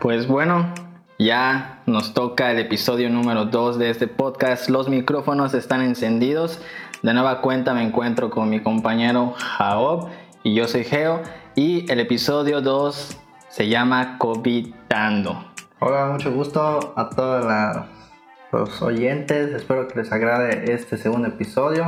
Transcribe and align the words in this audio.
Pues 0.00 0.26
bueno, 0.26 0.72
ya 1.18 1.82
nos 1.84 2.14
toca 2.14 2.50
el 2.50 2.58
episodio 2.58 3.10
número 3.10 3.44
2 3.44 3.78
de 3.78 3.90
este 3.90 4.06
podcast. 4.06 4.70
Los 4.70 4.88
micrófonos 4.88 5.52
están 5.52 5.82
encendidos. 5.82 6.58
De 7.02 7.12
nueva 7.12 7.42
cuenta 7.42 7.74
me 7.74 7.82
encuentro 7.82 8.30
con 8.30 8.48
mi 8.48 8.62
compañero 8.62 9.34
Jaob 9.36 10.08
y 10.42 10.54
yo 10.54 10.66
soy 10.68 10.84
Geo. 10.84 11.20
Y 11.54 11.84
el 11.92 12.00
episodio 12.00 12.62
2 12.62 13.18
se 13.50 13.68
llama 13.68 14.16
COVIDando. 14.16 15.44
Hola, 15.80 16.06
mucho 16.06 16.32
gusto 16.32 16.94
a 16.96 17.10
todos 17.10 17.44
los 18.52 18.80
oyentes. 18.80 19.52
Espero 19.52 19.86
que 19.86 19.98
les 19.98 20.10
agrade 20.10 20.72
este 20.72 20.96
segundo 20.96 21.28
episodio. 21.28 21.86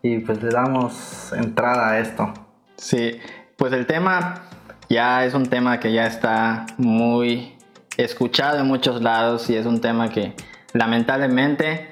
Y 0.00 0.20
pues 0.20 0.42
le 0.42 0.48
damos 0.48 1.34
entrada 1.34 1.90
a 1.90 1.98
esto. 1.98 2.32
Sí, 2.76 3.20
pues 3.58 3.74
el 3.74 3.86
tema 3.86 4.40
ya 4.88 5.24
es 5.24 5.34
un 5.34 5.46
tema 5.46 5.80
que 5.80 5.92
ya 5.92 6.06
está 6.06 6.66
muy 6.76 7.54
escuchado 7.96 8.58
en 8.58 8.66
muchos 8.66 9.02
lados 9.02 9.48
y 9.50 9.56
es 9.56 9.66
un 9.66 9.80
tema 9.80 10.08
que 10.08 10.34
lamentablemente 10.72 11.88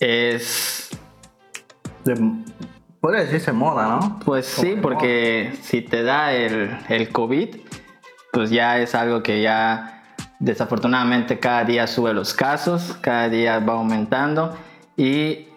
es... 0.00 0.90
puede 3.00 3.24
decirse 3.24 3.52
moda, 3.52 3.88
¿no? 3.88 4.20
Pues 4.24 4.46
sí, 4.46 4.76
porque 4.80 5.52
si 5.62 5.82
te 5.82 6.02
da 6.02 6.32
el, 6.32 6.76
el 6.88 7.10
COVID, 7.10 7.56
pues 8.32 8.50
ya 8.50 8.78
es 8.78 8.94
algo 8.94 9.22
que 9.22 9.42
ya 9.42 10.02
desafortunadamente 10.38 11.38
cada 11.38 11.64
día 11.64 11.86
sube 11.86 12.12
los 12.14 12.34
casos, 12.34 12.96
cada 13.00 13.28
día 13.28 13.58
va 13.58 13.74
aumentando 13.74 14.56
y 14.96 15.47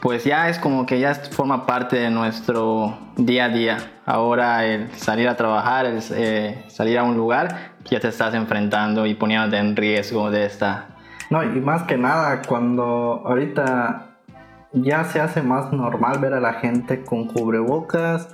pues 0.00 0.24
ya 0.24 0.48
es 0.48 0.58
como 0.58 0.86
que 0.86 0.98
ya 0.98 1.14
forma 1.14 1.66
parte 1.66 1.96
de 1.96 2.10
nuestro 2.10 2.98
día 3.16 3.46
a 3.46 3.48
día. 3.50 3.78
Ahora 4.06 4.64
el 4.64 4.90
salir 4.92 5.28
a 5.28 5.36
trabajar, 5.36 5.86
el 5.86 6.00
eh, 6.12 6.64
salir 6.68 6.98
a 6.98 7.02
un 7.02 7.16
lugar, 7.16 7.74
ya 7.84 8.00
te 8.00 8.08
estás 8.08 8.34
enfrentando 8.34 9.06
y 9.06 9.14
poniéndote 9.14 9.58
en 9.58 9.76
riesgo 9.76 10.30
de 10.30 10.46
esta. 10.46 10.88
No, 11.28 11.42
y 11.44 11.60
más 11.60 11.82
que 11.84 11.96
nada, 11.96 12.42
cuando 12.46 13.22
ahorita 13.24 14.06
ya 14.72 15.04
se 15.04 15.20
hace 15.20 15.42
más 15.42 15.72
normal 15.72 16.18
ver 16.18 16.34
a 16.34 16.40
la 16.40 16.54
gente 16.54 17.04
con 17.04 17.26
cubrebocas 17.26 18.28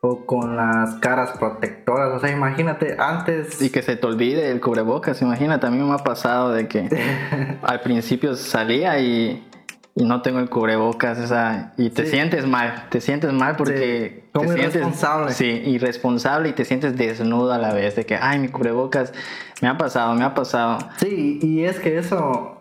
o 0.00 0.24
con 0.24 0.56
las 0.56 0.94
caras 0.96 1.32
protectoras. 1.38 2.12
O 2.14 2.20
sea, 2.20 2.30
imagínate 2.30 2.96
antes. 2.98 3.60
Y 3.60 3.70
que 3.70 3.82
se 3.82 3.96
te 3.96 4.06
olvide 4.06 4.50
el 4.50 4.60
cubrebocas. 4.60 5.20
Imagínate, 5.20 5.66
a 5.66 5.70
mí 5.70 5.78
me 5.78 5.94
ha 5.94 5.98
pasado 5.98 6.52
de 6.52 6.66
que 6.66 6.88
al 7.62 7.80
principio 7.80 8.34
salía 8.34 8.98
y 8.98 9.46
y 9.94 10.04
no 10.04 10.22
tengo 10.22 10.38
el 10.38 10.48
cubrebocas, 10.48 11.18
esa, 11.18 11.72
y 11.76 11.90
te 11.90 12.06
sientes 12.06 12.46
mal, 12.46 12.86
te 12.90 13.00
sientes 13.00 13.32
mal 13.32 13.56
porque 13.56 14.24
te 14.32 14.40
sientes 14.40 14.76
irresponsable. 14.76 15.32
Sí, 15.32 15.46
irresponsable 15.46 16.48
y 16.50 16.52
te 16.52 16.64
sientes 16.64 16.96
desnudo 16.96 17.52
a 17.52 17.58
la 17.58 17.74
vez 17.74 17.96
de 17.96 18.06
que, 18.06 18.16
ay, 18.16 18.38
mi 18.38 18.48
cubrebocas, 18.48 19.12
me 19.60 19.68
ha 19.68 19.76
pasado, 19.76 20.14
me 20.14 20.24
ha 20.24 20.34
pasado. 20.34 20.78
Sí, 20.98 21.38
y 21.42 21.64
es 21.64 21.80
que 21.80 21.98
eso 21.98 22.60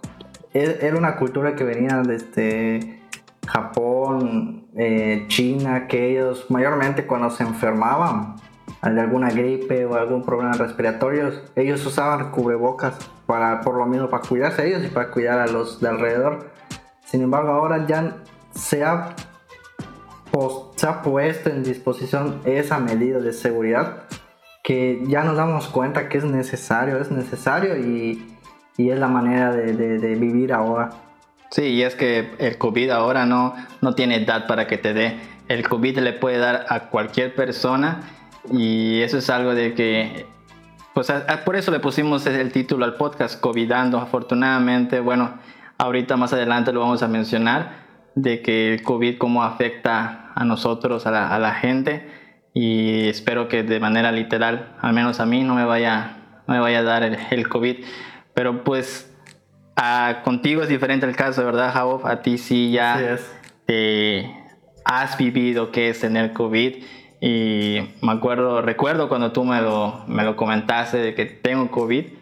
e, 0.53 0.79
era 0.81 0.97
una 0.97 1.17
cultura 1.17 1.55
que 1.55 1.63
venía 1.63 2.01
desde 2.05 2.99
Japón, 3.47 4.65
eh, 4.75 5.25
China, 5.27 5.87
que 5.87 6.11
ellos 6.11 6.45
mayormente 6.49 7.05
cuando 7.05 7.29
se 7.29 7.43
enfermaban 7.43 8.35
de 8.81 9.01
alguna 9.01 9.29
gripe 9.29 9.85
o 9.85 9.95
algún 9.95 10.23
problema 10.23 10.53
respiratorio, 10.53 11.31
ellos 11.55 11.85
usaban 11.85 12.31
cubrebocas 12.31 12.97
para, 13.25 13.61
por 13.61 13.75
lo 13.75 13.85
menos 13.85 14.09
para 14.09 14.23
cuidarse 14.23 14.67
ellos 14.67 14.83
y 14.85 14.87
para 14.87 15.11
cuidar 15.11 15.39
a 15.39 15.47
los 15.47 15.81
de 15.81 15.89
alrededor. 15.89 16.58
Sin 17.09 17.23
embargo, 17.23 17.51
ahora 17.51 17.87
ya 17.87 18.17
se 18.53 18.83
ha, 18.83 19.15
puesto 21.03 21.49
en 21.49 21.63
disposición 21.63 22.39
esa 22.45 22.77
medida 22.77 23.19
de 23.19 23.33
seguridad 23.33 24.03
que 24.63 25.01
ya 25.07 25.23
nos 25.23 25.35
damos 25.35 25.67
cuenta 25.67 26.07
que 26.07 26.19
es 26.19 26.23
necesario, 26.23 27.01
es 27.01 27.09
necesario 27.09 27.75
y, 27.77 28.35
es 28.77 28.99
la 28.99 29.07
manera 29.07 29.51
de, 29.51 30.15
vivir 30.15 30.53
ahora. 30.53 30.91
Sí, 31.49 31.63
y 31.63 31.81
es 31.81 31.95
que 31.95 32.31
el 32.37 32.57
COVID 32.59 32.91
ahora 32.91 33.25
no, 33.25 33.55
no 33.81 33.95
tiene 33.95 34.23
edad 34.23 34.45
para 34.45 34.67
que 34.67 34.77
te 34.77 34.93
dé. 34.93 35.19
El 35.47 35.67
COVID 35.67 35.97
le 35.97 36.13
puede 36.13 36.37
dar 36.37 36.67
a 36.69 36.89
cualquier 36.89 37.33
persona 37.33 38.01
y 38.51 39.01
eso 39.01 39.17
es 39.17 39.29
algo 39.31 39.55
de 39.55 39.73
que 39.73 40.27
pues 40.93 41.11
por 41.43 41.55
eso 41.55 41.71
le 41.71 41.79
pusimos 41.79 42.25
el 42.27 42.51
título 42.51 42.85
al 42.85 42.95
podcast, 42.95 43.39
COVIDando. 43.39 43.97
Afortunadamente, 43.97 44.99
bueno, 44.99 45.39
Ahorita 45.81 46.17
más 46.17 46.33
adelante 46.33 46.73
lo 46.73 46.81
vamos 46.81 47.01
a 47.03 47.07
mencionar 47.07 47.87
de 48.13 48.41
que 48.41 48.73
el 48.73 48.83
COVID 48.83 49.17
cómo 49.17 49.45
afecta 49.45 50.33
a 50.35 50.43
nosotros, 50.43 51.07
a 51.07 51.39
la, 51.39 51.53
gente 51.53 52.05
y 52.53 53.07
espero 53.07 53.47
que 53.47 53.63
de 53.63 53.79
manera 53.79 54.11
literal, 54.11 54.75
al 54.81 54.91
menos 54.91 55.21
a 55.21 55.25
mí, 55.25 55.41
no 55.41 55.55
me 55.55 55.63
vaya, 55.63 56.17
no 56.47 56.53
me 56.53 56.59
vaya 56.59 56.79
a 56.79 56.83
dar 56.83 57.03
el, 57.03 57.47
COVID. 57.47 57.77
Pero 58.33 58.65
pues 58.65 59.09
contigo 60.25 60.63
es 60.63 60.67
diferente 60.67 61.05
el 61.05 61.15
caso, 61.15 61.45
¿verdad, 61.45 61.71
Javo? 61.71 62.05
A 62.05 62.21
ti 62.21 62.37
sí 62.37 62.71
ya 62.71 63.17
te 63.65 64.35
has 64.83 65.17
vivido 65.17 65.71
qué 65.71 65.87
es 65.87 66.01
tener 66.01 66.33
COVID 66.33 66.75
y 67.21 67.77
me 68.01 68.11
acuerdo, 68.11 68.61
recuerdo 68.61 69.07
cuando 69.07 69.31
tú 69.31 69.45
me 69.45 69.61
lo, 69.61 70.03
me 70.07 70.25
lo 70.25 70.35
comentaste 70.35 70.97
de 70.97 71.15
que 71.15 71.25
tengo 71.25 71.71
COVID 71.71 72.18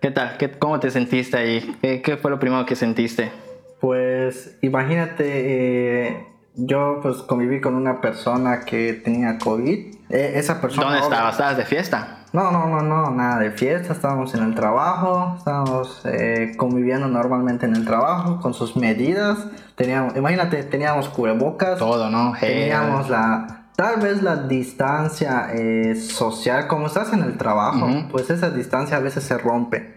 ¿Qué 0.00 0.12
tal? 0.12 0.36
¿Qué, 0.38 0.48
¿Cómo 0.50 0.78
te 0.78 0.92
sentiste 0.92 1.36
ahí? 1.36 1.76
¿Qué, 1.82 2.18
fue 2.22 2.30
lo 2.30 2.38
primero 2.38 2.64
que 2.66 2.76
sentiste? 2.76 3.32
Pues 3.80 4.56
imagínate, 4.62 6.06
eh, 6.06 6.26
yo 6.54 7.00
pues 7.02 7.16
conviví 7.18 7.60
con 7.60 7.74
una 7.74 8.00
persona 8.00 8.60
que 8.60 8.92
tenía 8.92 9.38
COVID. 9.38 9.96
Eh, 10.08 10.32
esa 10.36 10.60
persona... 10.60 10.86
¿Dónde 10.86 11.00
estabas? 11.00 11.34
¿Estabas 11.34 11.56
de 11.56 11.64
fiesta? 11.64 12.18
No, 12.32 12.52
no, 12.52 12.66
no, 12.66 12.82
no, 12.82 13.10
nada 13.10 13.40
de 13.40 13.50
fiesta. 13.50 13.92
Estábamos 13.92 14.34
en 14.34 14.44
el 14.44 14.54
trabajo, 14.54 15.34
estábamos 15.36 16.02
eh, 16.04 16.52
conviviendo 16.56 17.08
normalmente 17.08 17.66
en 17.66 17.74
el 17.74 17.84
trabajo 17.84 18.40
con 18.40 18.54
sus 18.54 18.76
medidas. 18.76 19.46
Teníamos, 19.74 20.16
imagínate, 20.16 20.62
teníamos 20.62 21.08
cubrebocas. 21.08 21.78
Todo, 21.78 22.08
¿no? 22.08 22.34
Teníamos 22.38 23.10
la 23.10 23.57
Tal 23.78 24.00
vez 24.00 24.24
la 24.24 24.34
distancia 24.34 25.52
eh, 25.52 25.94
social, 25.94 26.66
como 26.66 26.88
estás 26.88 27.12
en 27.12 27.22
el 27.22 27.38
trabajo, 27.38 27.86
pues 28.10 28.28
esa 28.28 28.50
distancia 28.50 28.96
a 28.96 29.00
veces 29.00 29.22
se 29.22 29.38
rompe 29.38 29.96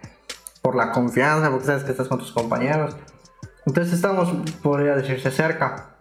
por 0.62 0.76
la 0.76 0.92
confianza, 0.92 1.50
porque 1.50 1.66
sabes 1.66 1.84
que 1.84 1.90
estás 1.90 2.08
con 2.08 2.20
tus 2.20 2.32
compañeros. 2.32 2.96
Entonces 3.66 3.94
estamos, 3.94 4.32
podría 4.62 4.96
decirse, 4.96 5.32
cerca. 5.32 5.96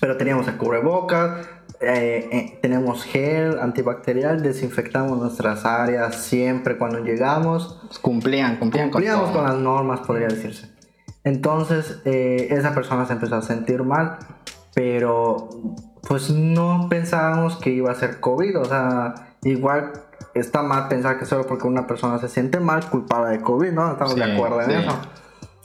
Pero 0.00 0.16
teníamos 0.16 0.48
el 0.48 0.56
cubrebocas, 0.56 1.46
eh, 1.82 2.30
eh, 2.32 2.58
tenemos 2.62 3.04
gel 3.04 3.58
antibacterial, 3.60 4.42
desinfectamos 4.42 5.18
nuestras 5.18 5.66
áreas 5.66 6.16
siempre 6.16 6.78
cuando 6.78 7.00
llegamos. 7.00 7.78
Cumplían, 8.00 8.56
cumplían 8.56 8.88
Cumplíamos 8.88 9.32
con, 9.32 9.44
las 9.44 9.56
normas, 9.56 10.00
podría 10.00 10.28
decirse. 10.28 10.70
Entonces 11.24 12.00
esa 12.06 12.72
persona 12.72 13.04
se 13.04 13.12
empezó 13.12 13.36
a 13.36 13.42
sentir 13.42 13.82
mal, 13.82 14.16
pero 14.74 15.50
pues 16.08 16.30
no 16.30 16.88
pensábamos 16.88 17.56
que 17.56 17.70
iba 17.70 17.90
a 17.90 17.94
ser 17.94 18.20
COVID. 18.20 18.60
O 18.60 18.64
sea, 18.64 19.36
igual 19.42 19.92
está 20.34 20.62
mal 20.62 20.88
pensar 20.88 21.18
que 21.18 21.26
solo 21.26 21.46
porque 21.46 21.66
una 21.66 21.86
persona 21.86 22.18
se 22.18 22.28
siente 22.28 22.60
mal, 22.60 22.88
culpada 22.88 23.30
de 23.30 23.40
COVID, 23.40 23.72
¿no? 23.72 23.92
Estamos 23.92 24.16
de 24.16 24.24
acuerdo 24.24 24.60
en 24.62 24.70
eso. 24.70 24.98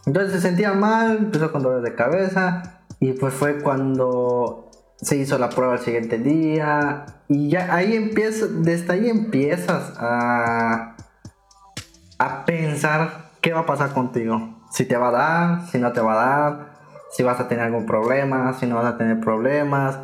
Entonces 0.05 0.33
se 0.33 0.41
sentía 0.41 0.73
mal, 0.73 1.17
empezó 1.17 1.51
con 1.51 1.63
dolores 1.63 1.83
de 1.83 1.95
cabeza 1.95 2.81
y 2.99 3.11
pues 3.13 3.33
fue 3.33 3.61
cuando 3.61 4.71
se 4.95 5.17
hizo 5.17 5.37
la 5.37 5.49
prueba 5.49 5.73
el 5.73 5.79
siguiente 5.79 6.17
día 6.17 7.05
y 7.27 7.49
ya 7.49 7.75
ahí 7.75 7.95
empieza, 7.95 8.45
desde 8.49 8.93
ahí 8.93 9.09
empiezas 9.09 9.93
a, 9.97 10.95
a 12.19 12.45
pensar 12.45 13.31
qué 13.41 13.53
va 13.53 13.61
a 13.61 13.65
pasar 13.65 13.93
contigo. 13.93 14.55
Si 14.71 14.85
te 14.85 14.95
va 14.97 15.09
a 15.09 15.11
dar, 15.11 15.67
si 15.67 15.77
no 15.77 15.91
te 15.91 16.01
va 16.01 16.13
a 16.13 16.25
dar, 16.25 16.77
si 17.11 17.23
vas 17.23 17.39
a 17.39 17.47
tener 17.47 17.65
algún 17.65 17.85
problema, 17.85 18.53
si 18.53 18.65
no 18.65 18.75
vas 18.75 18.85
a 18.85 18.97
tener 18.97 19.19
problemas 19.19 19.99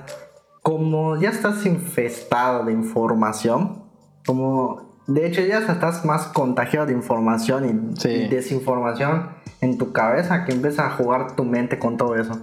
como 0.63 1.19
ya 1.19 1.29
estás 1.29 1.66
infestado 1.66 2.66
de 2.66 2.72
información, 2.72 3.84
como 4.25 4.97
de 5.06 5.28
hecho 5.28 5.41
ya 5.41 5.59
estás 5.59 6.06
más 6.06 6.28
contagiado 6.28 6.88
de 6.88 6.94
información 6.94 7.94
y, 8.04 8.27
desinformación 8.30 9.30
en 9.60 9.77
tu 9.77 9.92
cabeza 9.92 10.45
que 10.45 10.54
empieza 10.54 10.88
a 10.88 10.92
jugar 10.92 11.36
tu 11.36 11.44
mente 11.44 11.77
con 11.77 11.98
todo 11.98 12.15
eso. 12.15 12.39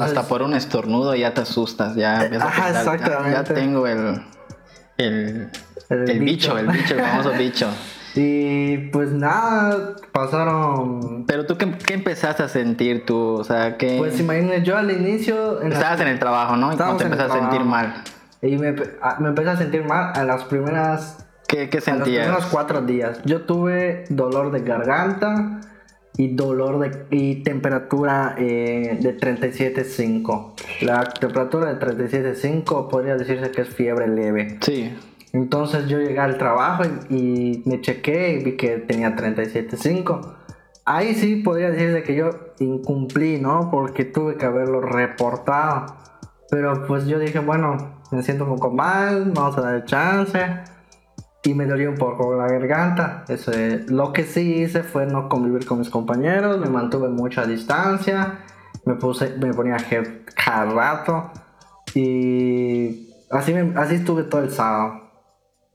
Hasta 0.00 0.22
por 0.22 0.42
un 0.42 0.54
estornudo 0.54 1.14
ya 1.14 1.34
te 1.34 1.40
asustas, 1.40 1.96
ya, 1.96 2.24
eh, 2.24 2.38
ajá, 2.40 2.70
exactamente. 2.70 3.32
Ya, 3.32 3.44
tengo 3.44 3.86
el, 3.86 4.22
el, 4.98 5.50
el, 5.88 6.20
bicho, 6.20 6.56
el 6.56 6.68
bicho, 6.68 6.94
el 6.94 7.00
famoso 7.00 7.32
bicho. 7.38 7.68
Y 8.14 8.76
pues 8.88 9.10
nada, 9.10 9.96
pasaron. 10.12 11.24
Pero 11.26 11.46
tú, 11.46 11.56
¿qué, 11.56 11.72
qué 11.78 11.94
empezaste 11.94 12.42
a 12.42 12.48
sentir 12.48 13.06
tú? 13.06 13.34
O 13.34 13.44
sea, 13.44 13.78
que. 13.78 13.96
Pues 13.98 14.20
imagínate, 14.20 14.62
yo 14.62 14.76
al 14.76 14.90
inicio. 14.90 15.62
Estabas 15.62 16.00
en 16.00 16.08
el 16.08 16.18
trabajo, 16.18 16.56
¿no? 16.56 16.72
Y 16.72 16.76
te 16.76 16.82
empezaste 16.82 17.22
a 17.22 17.40
sentir 17.40 17.60
mal. 17.60 18.02
Y 18.42 18.56
me, 18.56 18.72
me, 18.72 19.28
empecé 19.28 19.50
a 19.50 19.56
sentir 19.56 19.84
mal 19.84 20.12
a 20.14 20.24
las 20.24 20.44
primeras. 20.44 21.26
¿Qué, 21.48 21.70
qué 21.70 21.80
sentías? 21.80 22.26
A 22.26 22.30
los 22.30 22.38
primeros 22.38 22.46
cuatro 22.46 22.82
días. 22.82 23.20
Yo 23.24 23.42
tuve 23.42 24.04
dolor 24.10 24.50
de 24.50 24.60
garganta 24.60 25.60
y 26.16 26.34
dolor 26.34 26.80
de. 26.80 27.06
y 27.10 27.42
temperatura 27.42 28.34
eh, 28.36 28.98
de 29.00 29.16
37.5. 29.16 30.52
La 30.82 31.04
temperatura 31.04 31.72
de 31.72 31.80
37.5 31.80 32.88
podría 32.88 33.16
decirse 33.16 33.50
que 33.50 33.62
es 33.62 33.68
fiebre 33.68 34.06
leve. 34.06 34.58
Sí. 34.60 34.92
Entonces 35.32 35.88
yo 35.88 35.98
llegué 35.98 36.18
al 36.18 36.36
trabajo 36.36 36.82
y, 37.08 37.62
me 37.64 37.80
chequé 37.80 38.34
y 38.34 38.44
vi 38.44 38.56
que 38.56 38.78
tenía 38.78 39.16
37.5. 39.16 40.34
Ahí 40.84 41.14
sí 41.14 41.36
podría 41.36 41.70
decir 41.70 42.02
que 42.02 42.14
yo 42.14 42.30
incumplí, 42.58 43.40
¿no? 43.40 43.70
Porque 43.70 44.04
tuve 44.04 44.36
que 44.36 44.44
haberlo 44.44 44.80
reportado. 44.80 45.86
Pero 46.50 46.86
pues 46.86 47.06
yo 47.06 47.18
dije, 47.18 47.38
bueno, 47.38 47.94
me 48.10 48.22
siento 48.22 48.44
un 48.44 48.56
poco 48.56 48.70
mal, 48.70 49.32
vamos 49.34 49.56
a 49.56 49.62
dar 49.62 49.84
chance. 49.86 50.38
Y 51.44 51.54
me 51.54 51.66
dolió 51.66 51.90
un 51.90 51.96
poco 51.96 52.36
la 52.36 52.46
garganta. 52.46 53.24
Eso 53.28 53.52
Lo 53.88 54.12
que 54.12 54.24
sí 54.24 54.62
hice 54.62 54.82
fue 54.82 55.06
no 55.06 55.28
convivir 55.28 55.66
con 55.66 55.78
mis 55.78 55.88
compañeros, 55.88 56.58
me 56.58 56.68
mantuve 56.68 57.08
mucha 57.08 57.46
distancia, 57.46 58.40
me, 58.84 58.94
puse, 58.94 59.36
me 59.38 59.52
ponía 59.54 59.78
gel 59.78 60.24
cada 60.36 60.66
rato. 60.66 61.30
Y 61.94 63.08
así, 63.30 63.54
así 63.76 63.94
estuve 63.96 64.24
todo 64.24 64.42
el 64.42 64.50
sábado. 64.50 65.01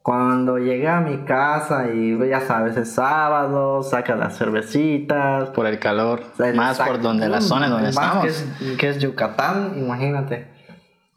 Cuando 0.07 0.57
llegué 0.57 0.87
a 0.87 1.01
mi 1.01 1.25
casa 1.25 1.91
y 1.93 2.17
ya 2.29 2.39
sabes, 2.39 2.77
es 2.77 2.93
sábado, 2.93 3.83
saca 3.83 4.15
las 4.15 4.37
cervecitas. 4.37 5.49
Por 5.49 5.67
el 5.67 5.79
calor, 5.79 6.21
más 6.55 6.79
por 6.79 7.01
donde 7.01 7.27
la 7.27 7.41
zona 7.41 7.67
donde 7.67 7.89
estamos. 7.89 8.23
Que 8.23 8.29
es, 8.29 8.77
que 8.77 8.87
es 8.87 8.99
Yucatán, 8.99 9.73
imagínate. 9.75 10.47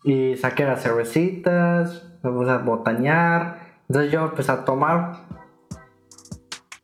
Y 0.03 0.37
saqué 0.39 0.65
las 0.65 0.83
cervecitas, 0.83 2.03
me 2.25 2.33
puse 2.33 2.51
a 2.51 2.59
botañar. 2.59 3.61
Entonces 3.89 4.11
yo 4.11 4.25
empecé 4.25 4.51
a 4.51 4.65
tomar. 4.65 5.19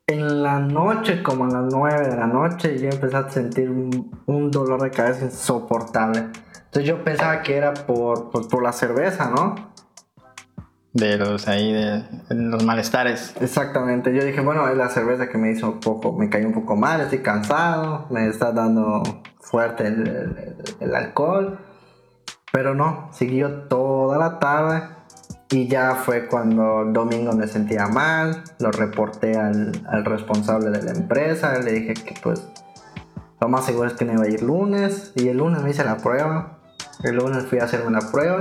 En 0.07 0.43
la 0.43 0.59
noche, 0.59 1.21
como 1.21 1.43
a 1.43 1.49
las 1.49 1.73
9 1.73 2.07
de 2.07 2.15
la 2.15 2.27
noche, 2.27 2.79
yo 2.79 2.87
empecé 2.87 3.17
a 3.17 3.29
sentir 3.29 3.69
un, 3.69 4.49
dolor 4.49 4.81
de 4.81 4.91
cabeza 4.91 5.25
insoportable. 5.25 6.19
Entonces 6.19 6.85
yo 6.85 7.03
pensaba 7.03 7.41
que 7.41 7.57
era 7.57 7.73
por, 7.73 8.31
por, 8.31 8.47
por 8.47 8.63
la 8.63 8.71
cerveza, 8.71 9.29
¿no? 9.29 9.75
De 10.97 11.17
los 11.17 11.47
ahí 11.47 11.71
de, 11.71 12.03
los 12.29 12.63
malestares. 12.65 13.33
Exactamente, 13.39 14.13
yo 14.13 14.23
dije, 14.23 14.41
bueno, 14.41 14.67
es 14.67 14.75
la 14.75 14.89
cerveza 14.89 15.29
que 15.29 15.37
me 15.37 15.51
hizo 15.51 15.71
un 15.71 15.79
poco, 15.79 16.11
me 16.13 16.29
cayó 16.29 16.47
un 16.47 16.53
poco 16.53 16.75
mal, 16.75 17.01
estoy 17.01 17.19
cansado, 17.19 18.07
me 18.09 18.27
está 18.27 18.51
dando 18.51 19.03
fuerte 19.39 19.87
el, 19.87 20.95
alcohol, 20.95 21.59
pero 22.51 22.73
no, 22.73 23.09
siguió 23.13 23.67
toda 23.67 24.17
la 24.17 24.39
tarde 24.39 24.83
y 25.51 25.67
ya 25.67 25.95
fue 25.95 26.27
cuando 26.27 26.81
el 26.81 26.93
domingo 26.93 27.33
me 27.33 27.47
sentía 27.47 27.87
mal, 27.87 28.43
lo 28.59 28.71
reporté 28.71 29.37
al, 29.37 29.71
al 29.87 30.03
responsable 30.03 30.71
de 30.71 30.81
la 30.81 30.91
empresa, 30.91 31.57
le 31.59 31.73
dije 31.73 31.93
que 31.93 32.15
pues 32.21 32.43
lo 33.39 33.49
más 33.49 33.65
seguro 33.65 33.87
es 33.87 33.93
que 33.93 34.03
me 34.03 34.13
iba 34.13 34.23
a 34.23 34.27
ir 34.27 34.41
lunes 34.41 35.13
y 35.15 35.27
el 35.27 35.37
lunes 35.37 35.61
me 35.61 35.69
hice 35.69 35.83
la 35.85 35.97
prueba, 35.97 36.57
el 37.03 37.15
lunes 37.15 37.45
fui 37.45 37.59
a 37.59 37.65
hacerme 37.65 37.87
una 37.87 38.01
prueba 38.11 38.39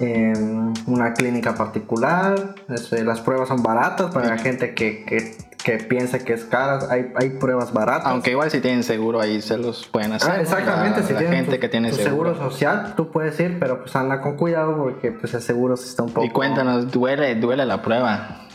en 0.00 0.72
una 0.86 1.12
clínica 1.12 1.54
particular. 1.54 2.54
las 2.66 3.20
pruebas 3.20 3.48
son 3.48 3.62
baratas 3.62 4.12
para 4.12 4.30
la 4.30 4.38
gente 4.38 4.74
que, 4.74 5.04
que, 5.04 5.36
que 5.62 5.84
piensa 5.84 6.18
que 6.18 6.32
es 6.32 6.44
cara. 6.44 6.80
Hay, 6.90 7.12
hay, 7.16 7.30
pruebas 7.30 7.72
baratas. 7.72 8.06
Aunque 8.06 8.30
igual 8.30 8.50
si 8.50 8.60
tienen 8.60 8.82
seguro 8.82 9.20
ahí 9.20 9.42
se 9.42 9.58
los 9.58 9.86
pueden 9.86 10.12
hacer. 10.14 10.30
Ah, 10.30 10.40
exactamente, 10.40 11.02
si 11.02 11.14
tienen 11.14 11.44
gente 11.44 11.58
que 11.58 11.68
tiene 11.68 11.92
seguro. 11.92 12.34
social, 12.34 12.94
tú 12.96 13.10
puedes 13.10 13.38
ir, 13.40 13.58
pero 13.60 13.80
pues 13.80 13.94
anda 13.94 14.22
con 14.22 14.36
cuidado 14.36 14.76
porque 14.76 15.12
pues 15.12 15.34
el 15.34 15.42
seguro 15.42 15.74
está 15.74 16.02
un 16.02 16.12
poco... 16.12 16.26
Y 16.26 16.30
cuéntanos, 16.30 16.90
¿duele, 16.90 17.34
duele 17.34 17.66
la 17.66 17.82
prueba? 17.82 18.46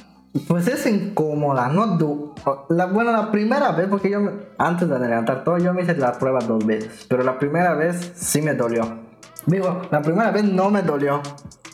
Pues 0.48 0.68
es 0.68 0.86
incómoda, 0.88 1.70
¿no? 1.70 2.34
La, 2.70 2.88
bueno, 2.88 3.12
la 3.14 3.32
primera 3.32 3.72
vez, 3.72 3.88
porque 3.88 4.10
yo 4.10 4.20
antes 4.58 4.90
de 4.90 4.96
adelantar 4.96 5.44
todo, 5.46 5.58
yo 5.60 5.74
me 5.74 5.84
hice 5.84 5.96
la 5.96 6.12
prueba 6.14 6.40
dos 6.40 6.66
veces, 6.66 7.06
pero 7.08 7.24
la 7.24 7.40
primera 7.40 7.74
vez 7.74 8.12
sí 8.16 8.42
me 8.42 8.54
dolió. 8.54 9.05
Digo, 9.46 9.82
la 9.92 10.02
primera 10.02 10.32
vez 10.32 10.44
no 10.44 10.70
me 10.70 10.82
dolió, 10.82 11.22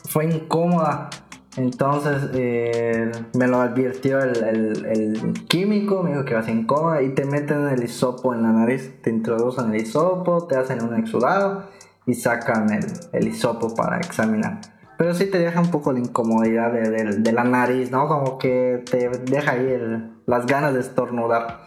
fue 0.10 0.26
incómoda. 0.26 1.10
Entonces 1.58 2.30
eh, 2.34 3.12
me 3.34 3.48
lo 3.48 3.60
advirtió 3.60 4.20
el, 4.20 5.46
químico, 5.50 6.02
me 6.02 6.12
dijo 6.12 6.24
que 6.24 6.34
va 6.34 6.40
a 6.40 6.44
ser 6.44 6.56
incómoda 6.56 7.02
y 7.02 7.10
te 7.10 7.26
meten 7.26 7.68
el 7.68 7.84
hisopo 7.84 8.34
en 8.34 8.44
la 8.44 8.52
nariz, 8.54 9.02
te 9.02 9.10
introducen 9.10 9.74
el 9.74 9.82
hisopo, 9.82 10.48
te 10.48 10.56
hacen 10.56 10.82
un 10.82 10.96
exudado 10.96 11.66
y 12.06 12.14
sacan 12.14 12.72
el, 12.72 12.86
el 13.12 13.28
hisopo 13.28 13.76
para 13.76 13.98
examinar. 13.98 14.62
Pero 15.02 15.16
sí 15.16 15.26
te 15.26 15.40
deja 15.40 15.60
un 15.60 15.72
poco 15.72 15.92
la 15.92 16.00
incomodidad 16.00 16.72
de, 16.72 17.32
la 17.32 17.44
nariz, 17.44 17.90
¿no? 17.90 18.08
Como 18.08 18.38
que 18.38 18.84
te 18.90 19.10
deja 19.10 19.54
ahí 19.54 19.78
las 20.28 20.46
ganas 20.46 20.76
de 20.76 20.80
estornudar. 20.80 21.62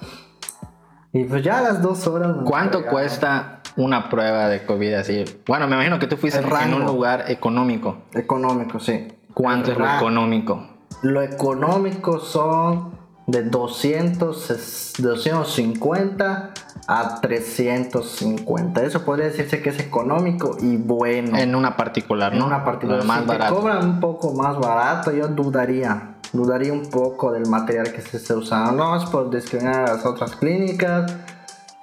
Y 1.12 1.24
pues 1.24 1.42
ya 1.42 1.58
a 1.58 1.62
las 1.62 1.82
dos 1.82 2.06
horas... 2.06 2.36
¿Cuánto 2.44 2.86
cuesta 2.86 3.60
una 3.76 4.08
prueba 4.08 4.48
de 4.48 4.64
COVID 4.64 4.94
así? 4.94 5.24
Bueno, 5.46 5.66
me 5.66 5.74
imagino 5.74 5.98
que 5.98 6.06
tú 6.06 6.16
fuiste 6.16 6.40
en 6.40 6.74
un 6.74 6.84
lugar 6.84 7.24
económico. 7.28 7.98
Económico, 8.14 8.78
sí. 8.78 9.08
¿Cuánto 9.32 9.72
es 9.72 9.78
lo 9.78 9.96
económico? 9.96 10.68
Lo 11.02 11.22
económico 11.22 12.20
son 12.20 12.92
de 13.26 13.42
200, 13.42 14.96
250 14.98 16.50
a 16.86 17.20
350. 17.20 18.82
Eso 18.82 19.04
podría 19.04 19.26
decirse 19.26 19.62
que 19.62 19.70
es 19.70 19.80
económico 19.80 20.56
y 20.60 20.76
bueno. 20.76 21.36
En 21.36 21.54
una 21.54 21.76
particular, 21.76 22.32
¿no? 22.32 22.38
En 22.38 22.44
una 22.44 22.64
particular. 22.64 23.04
Más 23.04 23.22
si 23.22 23.26
barato. 23.26 23.54
Te 23.54 23.60
cobran 23.60 23.84
un 23.84 24.00
poco 24.00 24.32
más 24.34 24.58
barato, 24.58 25.10
yo 25.12 25.28
dudaría. 25.28 26.10
Dudaría 26.32 26.72
un 26.72 26.90
poco 26.90 27.32
del 27.32 27.46
material 27.48 27.92
que 27.92 28.00
se 28.00 28.16
está 28.16 28.36
usando. 28.36 28.72
No 28.72 28.96
es 28.96 29.04
por 29.08 29.30
discriminar 29.30 29.88
a 29.88 29.94
las 29.94 30.06
otras 30.06 30.34
clínicas 30.36 31.12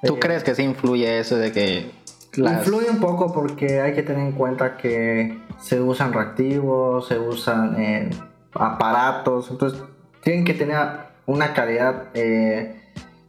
¿Tú 0.03 0.19
crees 0.19 0.43
que 0.43 0.55
sí 0.55 0.63
influye 0.63 1.19
eso 1.19 1.37
de 1.37 1.51
que... 1.51 1.91
Influye 2.35 2.89
un 2.89 2.99
poco 2.99 3.33
porque 3.33 3.81
hay 3.81 3.93
que 3.93 4.03
tener 4.03 4.25
en 4.25 4.31
cuenta 4.31 4.77
que 4.77 5.37
se 5.59 5.81
usan 5.81 6.13
reactivos, 6.13 7.07
se 7.07 7.19
usan 7.19 7.79
eh, 7.79 8.09
aparatos, 8.53 9.51
entonces 9.51 9.81
tienen 10.23 10.45
que 10.45 10.53
tener 10.53 10.77
una 11.25 11.53
calidad 11.53 12.05
eh, 12.13 12.81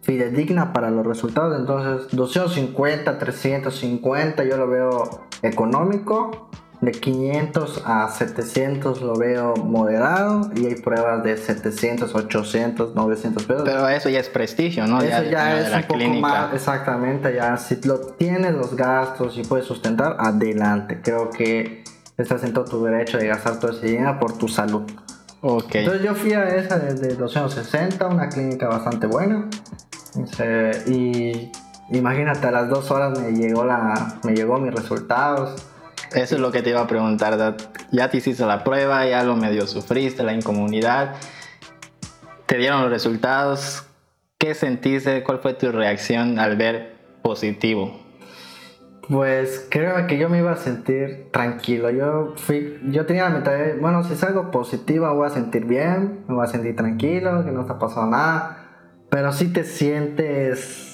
fidedigna 0.02 0.72
para 0.72 0.90
los 0.90 1.04
resultados. 1.04 1.58
Entonces 1.58 2.14
250, 2.16 3.18
350 3.18 4.44
yo 4.44 4.56
lo 4.56 4.68
veo 4.68 5.26
económico 5.42 6.48
de 6.82 6.90
500 6.90 7.82
a 7.87 8.08
700 8.08 9.02
lo 9.02 9.14
veo 9.14 9.55
moderado 9.55 10.50
y 10.56 10.67
hay 10.67 10.75
pruebas 10.75 11.23
de 11.23 11.37
700, 11.37 12.12
800, 12.12 12.96
900 12.96 13.44
pesos. 13.44 13.62
Pero 13.64 13.88
eso 13.88 14.08
ya 14.08 14.19
es 14.19 14.29
prestigio, 14.29 14.88
¿no? 14.88 15.00
Eso 15.00 15.23
ya, 15.23 15.61
es 15.61 15.73
un 15.73 15.82
poco 15.84 16.05
más, 16.20 16.52
exactamente, 16.52 17.32
ya 17.37 17.56
si 17.56 17.76
lo 17.84 18.00
tienes 18.00 18.52
los 18.55 18.75
gastos 18.75 19.38
y 19.38 19.44
puedes 19.44 19.64
sustentar, 19.64 20.17
adelante. 20.19 21.00
Creo 21.00 21.31
que 21.31 21.84
estás 22.19 22.43
en 22.43 22.52
todo 22.52 22.64
tu 22.64 22.85
derecho 22.85 23.17
de 23.17 23.28
gastar 23.28 23.61
todo 23.61 23.70
ese 23.70 23.87
dinero 23.87 24.19
por 24.19 24.37
tu 24.37 24.49
salud. 24.49 24.82
Ok. 25.40 25.76
Entonces 25.76 26.02
yo 26.02 26.17
fui 26.17 26.32
a 26.32 26.49
esa 26.49 26.81
desde 26.81 27.14
260, 27.14 28.08
una 28.08 28.28
clínica 28.28 28.67
bastante 28.67 29.06
buena. 29.06 29.49
Y 30.88 31.52
imagínate, 31.92 32.45
a 32.45 32.50
las 32.50 32.68
dos 32.68 32.90
horas 32.90 33.16
me 33.21 33.30
llegó, 33.30 33.64
la, 33.64 34.18
me 34.25 34.35
llegó 34.35 34.59
mis 34.59 34.75
resultados 34.75 35.68
eso 36.14 36.35
es 36.35 36.40
lo 36.40 36.52
que 36.52 36.62
te 36.62 36.71
iba 36.71 36.81
a 36.81 36.87
preguntar. 36.87 37.57
Ya 37.90 38.11
te 38.11 38.19
hiciste 38.19 38.45
la 38.45 38.64
prueba, 38.64 39.07
ya 39.07 39.23
lo 39.23 39.37
medio 39.37 39.66
sufriste, 39.66 40.23
la 40.23 40.33
incomunidad. 40.33 41.14
Te 42.47 42.59
dieron 42.59 42.83
los 42.83 42.90
resultados. 42.90 43.85
¿Qué 44.38 44.54
sentiste? 44.54 45.23
¿Cuál 45.23 45.38
fue 45.38 45.54
tu 45.54 45.71
reacción 45.71 46.38
al 46.38 46.57
ver 46.57 46.97
positivo? 47.23 48.00
Pues 49.09 49.66
creo 49.69 50.07
que 50.07 50.16
yo 50.16 50.28
me 50.28 50.38
iba 50.38 50.52
a 50.52 50.57
sentir 50.57 51.28
tranquilo. 51.33 51.90
Yo 51.90 52.35
fui, 52.37 52.78
yo 52.85 53.04
tenía 53.04 53.25
la 53.25 53.31
mentalidad, 53.31 53.76
bueno, 53.81 54.04
si 54.04 54.14
salgo 54.14 54.50
positiva 54.50 55.12
voy 55.12 55.26
a 55.26 55.31
sentir 55.31 55.64
bien, 55.64 56.25
me 56.28 56.35
voy 56.35 56.45
a 56.45 56.47
sentir 56.47 56.76
tranquilo, 56.76 57.45
que 57.45 57.50
no 57.50 57.62
está 57.62 57.78
pasando 57.78 58.16
nada. 58.16 58.59
Pero 59.11 59.33
si 59.33 59.52
te 59.52 59.64
sientes 59.64 60.91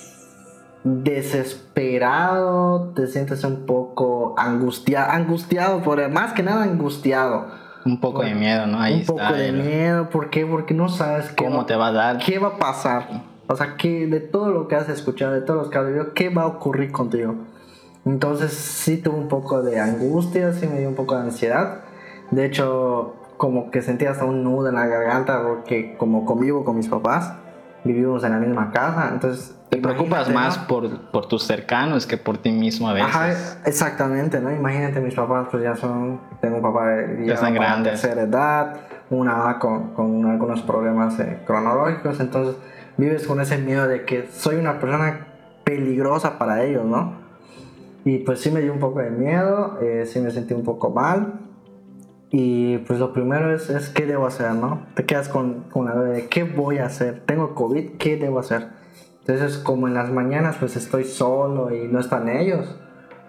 desesperado, 0.89 2.93
te 2.95 3.07
sientes 3.07 3.45
un 3.45 3.67
poco 3.67 4.35
angustiado, 4.39 5.11
angustiado, 5.11 5.83
por, 5.83 6.09
más 6.11 6.33
que 6.33 6.43
nada 6.43 6.65
angustiado. 6.65 7.47
Un 7.85 8.01
poco 8.01 8.23
de 8.23 8.35
miedo, 8.35 8.67
¿no? 8.67 8.79
un 8.79 9.05
poco 9.05 9.33
de 9.33 9.53
miedo, 9.53 10.11
¿por 10.11 10.31
qué? 10.31 10.45
Porque 10.45 10.75
no 10.75 10.89
sabes 10.89 11.33
cómo 11.37 11.67
te 11.67 11.77
va 11.77 11.89
a 11.89 11.93
dar. 11.93 12.19
¿Qué 12.19 12.39
va 12.39 12.49
a 12.49 12.59
pasar? 12.59 13.25
O 13.49 13.57
sea, 13.57 13.77
que 13.77 14.07
de 14.07 14.21
todo 14.21 14.51
lo 14.51 14.69
que 14.69 14.77
has 14.77 14.89
escuchado, 14.89 15.33
de 15.33 15.41
todos 15.41 15.63
los 15.63 15.71
que 15.71 15.79
has 15.79 15.87
vivido, 15.87 16.13
¿qué 16.13 16.29
va 16.29 16.43
a 16.43 16.47
ocurrir 16.47 16.93
contigo? 16.93 17.35
Entonces 18.05 18.53
sí 18.53 18.99
tuve 18.99 19.17
un 19.17 19.29
poco 19.29 19.63
de 19.63 19.81
angustia, 19.81 20.53
sí 20.53 20.67
me 20.67 20.81
dio 20.81 20.89
un 20.89 20.95
poco 20.95 21.15
de 21.15 21.23
ansiedad. 21.23 21.81
De 22.31 22.45
hecho, 22.45 23.15
como 23.37 23.71
que 23.71 23.83
sentía 23.83 24.11
hasta 24.11 24.25
un 24.25 24.43
nudo 24.43 24.69
en 24.69 24.75
la 24.75 24.87
garganta 24.87 25.43
porque 25.43 25.97
como 25.97 26.27
convivo 26.27 26.65
con 26.65 26.77
mis 26.77 26.89
papás, 26.89 27.33
vivimos 27.85 28.25
en 28.25 28.33
la 28.33 28.39
misma 28.39 28.71
casa, 28.71 29.11
entonces 29.13 29.58
te 29.69 29.77
preocupas 29.77 30.31
más 30.31 30.57
por, 30.59 31.11
por, 31.11 31.27
tus 31.27 31.45
cercanos 31.45 32.07
que 32.07 32.17
por 32.17 32.39
ti 32.39 32.51
mismo 32.51 32.89
a 32.89 32.95
veces. 32.95 33.09
Ajá, 33.09 33.33
exactamente, 33.67 34.41
¿no? 34.41 34.51
Imagínate, 34.51 35.01
mis 35.01 35.15
papás 35.15 35.49
pues 35.51 35.63
ya 35.63 35.77
son, 35.77 36.21
tengo 36.41 36.57
un 36.57 36.63
papá 36.63 36.89
de 36.89 37.27
ya 37.27 37.35
están 37.35 37.83
tercera 37.83 38.23
edad, 38.23 38.77
una 39.11 39.59
con, 39.59 39.93
con 39.93 40.25
algunos 40.25 40.63
problemas 40.63 41.19
eh, 41.21 41.41
cronológicos, 41.47 42.19
entonces 42.21 42.57
vives 42.97 43.27
con 43.27 43.41
ese 43.41 43.59
miedo 43.59 43.87
de 43.87 44.05
que 44.05 44.29
soy 44.33 44.57
una 44.57 44.81
persona 44.81 45.27
peligrosa 45.65 46.39
para 46.39 46.65
ellos, 46.65 46.87
¿no? 46.87 47.13
Y 48.05 48.19
pues 48.19 48.41
sí 48.41 48.51
me 48.51 48.61
dio 48.63 48.73
un 48.73 48.79
poco 48.79 49.01
de 49.01 49.11
miedo, 49.11 49.79
eh, 49.83 50.07
sí 50.07 50.21
me 50.21 50.31
sentí 50.31 50.55
un 50.55 50.65
poco 50.65 50.91
mal, 50.91 51.41
Y 52.31 52.79
pues 52.79 52.99
lo 52.99 53.13
primero 53.13 53.55
es, 53.55 53.71
es 53.71 53.89
qué 53.89 54.07
debo 54.07 54.27
hacer, 54.27 54.53
¿no? 54.53 54.87
Te 54.95 55.05
quedas 55.05 55.29
con, 55.29 55.65
con 55.71 55.87
la 55.87 55.95
duda 55.95 56.09
de 56.09 56.29
qué 56.29 56.45
voy 56.45 56.79
a 56.79 56.87
hacer. 56.87 57.23
Tengo 57.25 57.55
COVID, 57.55 57.97
¿qué 57.99 58.17
debo 58.19 58.39
hacer? 58.39 58.78
Entonces, 59.29 59.59
como 59.59 59.87
en 59.87 59.93
las 59.93 60.11
mañanas 60.11 60.57
pues 60.59 60.75
estoy 60.77 61.05
solo 61.05 61.71
y 61.75 61.87
no 61.87 62.01
están 62.01 62.31
ellos, 62.31 62.67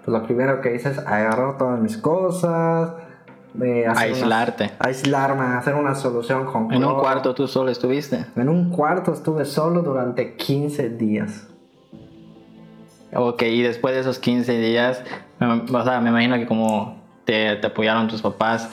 pues 0.05 0.07
lo 0.07 0.23
primero 0.25 0.61
que 0.61 0.73
hice 0.73 0.91
es 0.91 0.97
agarrar 0.99 1.57
todas 1.57 1.77
mis 1.81 1.97
cosas, 1.97 2.91
eh, 3.61 3.85
aislarte. 3.85 4.71
aislarme, 4.79 5.43
hacer 5.57 5.75
una 5.75 5.95
solución 5.95 6.45
con... 6.45 6.71
¿En 6.71 6.85
un 6.85 6.95
cuarto 6.95 7.35
tú 7.35 7.49
solo 7.49 7.69
estuviste? 7.69 8.25
En 8.37 8.47
un 8.47 8.69
cuarto 8.69 9.11
estuve 9.11 9.43
solo 9.43 9.81
durante 9.81 10.37
15 10.37 10.91
días. 10.91 11.47
Ok, 13.13 13.41
y 13.41 13.61
después 13.61 13.93
de 13.93 13.99
esos 13.99 14.19
15 14.19 14.57
días, 14.57 15.03
o 15.41 15.83
sea, 15.83 15.99
me 15.99 16.11
imagino 16.11 16.37
que 16.37 16.45
como 16.45 17.03
te, 17.25 17.57
te 17.57 17.67
apoyaron 17.67 18.07
tus 18.07 18.21
papás, 18.21 18.69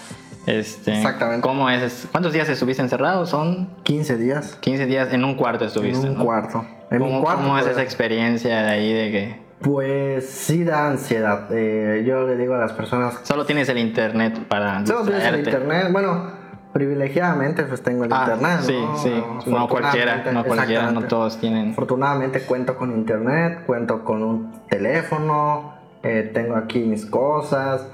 este, 0.47 0.95
Exactamente. 0.95 1.43
¿Cómo 1.43 1.69
es? 1.69 2.07
¿Cuántos 2.13 2.33
días 2.33 2.49
estuviste 2.49 2.81
encerrado? 2.81 3.27
Son 3.27 3.69
15 3.83 4.17
días. 4.17 4.57
15 4.61 4.87
días 4.87 5.13
en 5.13 5.25
un 5.25 5.35
cuarto 5.35 5.65
estuviste. 5.65 6.07
En 6.07 6.17
un 6.17 6.25
cuarto. 6.25 6.65
En 6.91 7.01
¿Cómo, 7.01 7.23
cuarto, 7.23 7.43
¿Cómo 7.43 7.59
es 7.59 7.67
esa 7.67 7.83
experiencia 7.83 8.63
de 8.63 8.69
ahí 8.69 8.93
de 8.93 9.11
que 9.11 9.47
pues 9.61 10.29
sí 10.29 10.65
da 10.65 10.87
ansiedad. 10.87 11.49
Eh, 11.51 12.05
yo 12.07 12.27
le 12.27 12.37
digo 12.37 12.55
a 12.55 12.59
las 12.59 12.73
personas. 12.73 13.21
Solo 13.23 13.47
tienes 13.47 13.69
el 13.69 13.79
internet 13.79 14.39
para. 14.49 14.85
Solo 14.85 15.05
tienes 15.05 15.25
el 15.25 15.39
internet. 15.39 15.89
Bueno, 15.91 16.31
privilegiadamente 16.73 17.63
pues 17.63 17.83
tengo 17.83 18.05
el 18.05 18.13
ah, 18.13 18.27
internet. 18.29 18.59
Sí, 18.61 18.79
sí. 19.03 19.25
No 19.47 19.69
cualquiera, 19.69 20.31
no 20.31 20.45
cualquiera, 20.45 20.91
no 20.91 21.03
todos 21.05 21.39
tienen. 21.39 21.71
Afortunadamente 21.71 22.43
cuento 22.43 22.77
con 22.77 22.93
internet, 22.93 23.63
cuento 23.67 24.05
con 24.05 24.23
un 24.23 24.53
teléfono, 24.69 25.75
eh, 26.03 26.31
tengo 26.33 26.57
aquí 26.57 26.81
mis 26.81 27.07
cosas. 27.07 27.89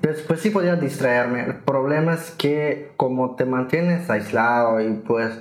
Pues, 0.00 0.22
pues 0.22 0.40
sí 0.40 0.50
podría 0.50 0.76
distraerme. 0.76 1.44
El 1.44 1.56
problema 1.56 2.14
es 2.14 2.30
que 2.30 2.92
como 2.96 3.34
te 3.34 3.44
mantienes 3.44 4.08
aislado 4.08 4.80
y 4.80 4.92
pues 4.92 5.38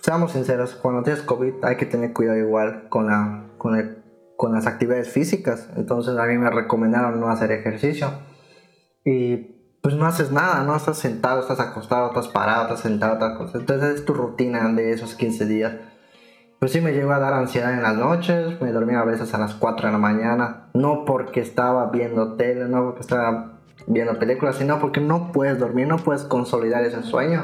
seamos 0.00 0.32
sinceros, 0.32 0.74
cuando 0.74 1.02
tienes 1.02 1.22
COVID 1.22 1.64
hay 1.64 1.76
que 1.76 1.86
tener 1.86 2.12
cuidado 2.12 2.38
igual 2.38 2.88
con, 2.88 3.06
la, 3.06 3.46
con 3.58 3.76
el 3.76 4.04
con 4.36 4.52
las 4.52 4.66
actividades 4.66 5.08
físicas. 5.08 5.68
Entonces 5.76 6.16
a 6.16 6.26
mí 6.26 6.38
me 6.38 6.50
recomendaron 6.50 7.20
no 7.20 7.28
hacer 7.28 7.52
ejercicio. 7.52 8.10
Y 9.04 9.54
pues 9.82 9.94
no 9.94 10.06
haces 10.06 10.32
nada, 10.32 10.64
¿no? 10.64 10.74
Estás 10.76 10.98
sentado, 10.98 11.40
estás 11.40 11.60
acostado, 11.60 12.08
estás 12.08 12.28
parado, 12.28 12.62
estás 12.62 12.80
sentado, 12.80 13.18
tal 13.18 13.36
cosa. 13.36 13.58
Entonces 13.58 13.96
es 13.96 14.04
tu 14.04 14.14
rutina 14.14 14.68
de 14.72 14.92
esos 14.92 15.14
15 15.14 15.46
días. 15.46 15.72
Pues 16.58 16.72
sí 16.72 16.80
me 16.80 16.92
llegó 16.92 17.12
a 17.12 17.18
dar 17.18 17.34
ansiedad 17.34 17.74
en 17.74 17.82
las 17.82 17.96
noches, 17.96 18.60
me 18.62 18.72
dormía 18.72 19.00
a 19.00 19.04
veces 19.04 19.34
a 19.34 19.38
las 19.38 19.54
4 19.54 19.88
de 19.88 19.92
la 19.92 19.98
mañana, 19.98 20.70
no 20.72 21.04
porque 21.04 21.40
estaba 21.40 21.90
viendo 21.90 22.36
tele, 22.36 22.66
no 22.66 22.84
porque 22.84 23.00
estaba 23.00 23.60
viendo 23.86 24.18
películas, 24.18 24.56
sino 24.56 24.78
porque 24.78 25.00
no 25.00 25.30
puedes 25.32 25.58
dormir, 25.58 25.86
no 25.86 25.98
puedes 25.98 26.22
consolidar 26.22 26.82
ese 26.84 27.02
sueño. 27.02 27.42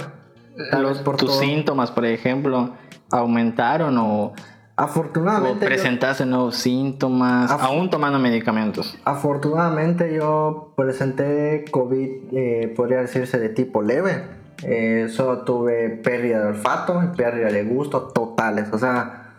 Por 1.05 1.17
tus 1.17 1.39
síntomas, 1.39 1.91
por 1.91 2.05
ejemplo, 2.05 2.71
aumentaron 3.11 3.97
o 3.99 4.33
Afortunadamente. 4.81 5.67
O 5.67 5.69
presentaste 5.69 6.25
nuevos 6.25 6.57
síntomas, 6.57 7.51
aún 7.51 7.91
tomando 7.91 8.19
medicamentos. 8.19 8.97
Afortunadamente 9.05 10.15
yo 10.15 10.73
presenté 10.75 11.67
COVID, 11.71 12.09
eh, 12.33 12.73
podría 12.75 13.01
decirse 13.03 13.39
de 13.39 13.51
tipo 13.51 13.83
leve. 13.83 14.25
Eh, 14.63 15.09
solo 15.11 15.45
tuve 15.45 15.91
pérdida 15.91 16.41
de 16.41 16.47
olfato 16.49 17.03
y 17.03 17.15
pérdida 17.15 17.49
de 17.49 17.63
gusto 17.63 18.05
totales. 18.05 18.73
O 18.73 18.79
sea, 18.79 19.35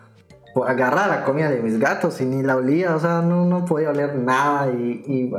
agarrar 0.64 1.08
la 1.08 1.24
comida 1.24 1.50
de 1.50 1.60
mis 1.60 1.76
gatos 1.80 2.20
y 2.20 2.24
ni 2.24 2.44
la 2.44 2.54
olía, 2.54 2.94
o 2.94 3.00
sea, 3.00 3.20
no, 3.20 3.44
no 3.44 3.64
podía 3.64 3.90
oler 3.90 4.14
nada. 4.14 4.68
Y, 4.70 5.32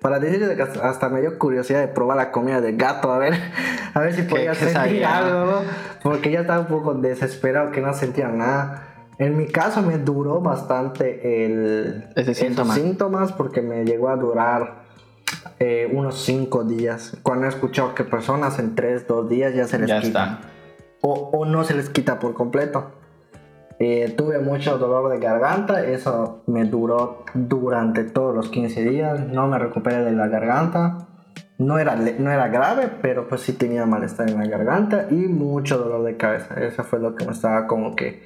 para 0.00 0.18
decirte 0.18 0.56
que 0.56 0.62
hasta 0.62 1.08
me 1.08 1.20
dio 1.20 1.38
curiosidad 1.38 1.80
de 1.80 1.88
probar 1.88 2.16
la 2.16 2.32
comida 2.32 2.60
de 2.60 2.72
gato, 2.72 3.12
a 3.12 3.18
ver, 3.18 3.34
a 3.94 4.00
ver 4.00 4.14
si 4.14 4.22
podía 4.22 4.54
sentir 4.54 5.04
algo, 5.04 5.62
porque 6.02 6.30
ya 6.30 6.40
estaba 6.40 6.60
un 6.60 6.66
poco 6.66 6.94
desesperado 6.94 7.70
que 7.70 7.80
no 7.80 7.92
sentía 7.92 8.28
nada. 8.28 8.86
En 9.18 9.36
mi 9.36 9.46
caso 9.46 9.82
me 9.82 9.98
duró 9.98 10.40
bastante 10.40 11.44
el, 11.44 12.08
Ese 12.16 12.34
síntoma. 12.34 12.74
síntomas 12.74 13.32
porque 13.32 13.60
me 13.60 13.84
llegó 13.84 14.08
a 14.08 14.16
durar 14.16 14.84
eh, 15.58 15.90
unos 15.92 16.22
5 16.22 16.64
días. 16.64 17.18
Cuando 17.22 17.44
he 17.44 17.50
escuchado 17.50 17.94
que 17.94 18.04
personas 18.04 18.58
en 18.58 18.74
3, 18.74 19.06
2 19.06 19.28
días 19.28 19.54
ya 19.54 19.66
se 19.66 19.78
les 19.78 19.88
ya 19.88 20.00
quita. 20.00 20.40
O, 21.02 21.44
no 21.44 21.64
se 21.64 21.74
les 21.74 21.90
quita 21.90 22.18
por 22.18 22.32
completo. 22.32 22.92
Eh, 23.82 24.12
tuve 24.14 24.38
mucho 24.40 24.76
dolor 24.76 25.10
de 25.10 25.18
garganta, 25.18 25.82
eso 25.82 26.42
me 26.46 26.66
duró 26.66 27.24
durante 27.32 28.04
todos 28.04 28.34
los 28.34 28.50
15 28.50 28.84
días. 28.84 29.26
No 29.28 29.48
me 29.48 29.58
recuperé 29.58 30.04
de 30.04 30.12
la 30.12 30.28
garganta. 30.28 31.08
No 31.56 31.78
era, 31.78 31.96
no 31.96 32.30
era 32.30 32.48
grave, 32.48 32.90
pero 33.00 33.26
pues 33.26 33.40
sí 33.40 33.54
tenía 33.54 33.86
malestar 33.86 34.28
en 34.28 34.38
la 34.38 34.46
garganta 34.46 35.06
y 35.10 35.14
mucho 35.14 35.78
dolor 35.78 36.04
de 36.04 36.18
cabeza. 36.18 36.62
Eso 36.62 36.84
fue 36.84 36.98
lo 36.98 37.14
que 37.14 37.24
me 37.24 37.32
estaba 37.32 37.66
como 37.66 37.96
que 37.96 38.22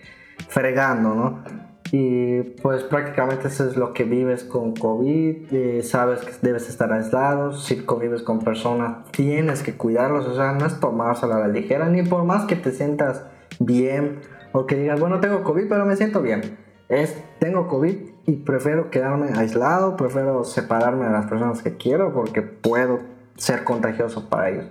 fregando, 0.49 1.15
¿no? 1.15 1.45
Y 1.93 2.41
pues 2.61 2.83
prácticamente 2.83 3.47
eso 3.47 3.69
es 3.69 3.77
lo 3.77 3.93
que 3.93 4.03
vives 4.03 4.43
con 4.43 4.75
COVID, 4.75 5.53
eh, 5.53 5.83
sabes 5.85 6.23
que 6.23 6.33
debes 6.43 6.69
estar 6.69 6.93
aislado, 6.93 7.53
si 7.53 7.77
convives 7.77 8.23
con 8.23 8.41
personas 8.41 9.09
tienes 9.13 9.63
que 9.63 9.75
cuidarlos, 9.75 10.27
o 10.27 10.35
sea, 10.35 10.53
no 10.53 10.67
es 10.67 10.81
tomárselo 10.81 11.35
a 11.35 11.41
la 11.41 11.49
ligera, 11.49 11.89
ni 11.89 12.03
por 12.03 12.25
más 12.25 12.47
que 12.47 12.57
te 12.57 12.73
sientas 12.73 13.23
bien 13.61 14.21
o 14.57 14.67
que 14.67 14.77
digas, 14.77 15.01
bueno, 15.01 15.19
tengo 15.19 15.43
COVID, 15.43 15.69
pero 15.69 15.85
me 15.85 15.97
siento 15.97 16.23
bien. 16.23 16.57
Es, 16.89 17.21
tengo 17.41 17.67
COVID 17.67 17.97
y 18.25 18.33
prefiero 18.37 18.89
quedarme 18.89 19.31
aislado, 19.37 19.97
prefiero 19.97 20.45
separarme 20.45 21.07
de 21.07 21.11
las 21.11 21.27
personas 21.27 21.61
que 21.61 21.77
quiero 21.77 22.15
porque 22.15 22.41
puedo 22.41 23.01
ser 23.37 23.65
contagioso 23.65 24.29
para 24.29 24.51
ellos. 24.51 24.67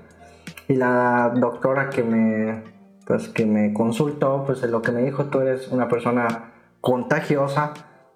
Y 0.70 0.76
la 0.76 1.34
doctora 1.36 1.90
que 1.90 2.02
me 2.02 2.64
pues 3.06 3.28
que 3.28 3.46
me 3.46 3.74
consultó, 3.74 4.44
pues 4.46 4.62
lo 4.64 4.82
que 4.82 4.94
me 4.94 5.02
dijo, 5.02 5.26
tú 5.26 5.42
eres 5.42 5.68
una 5.68 5.90
persona 5.90 6.54
contagiosa, 6.80 7.74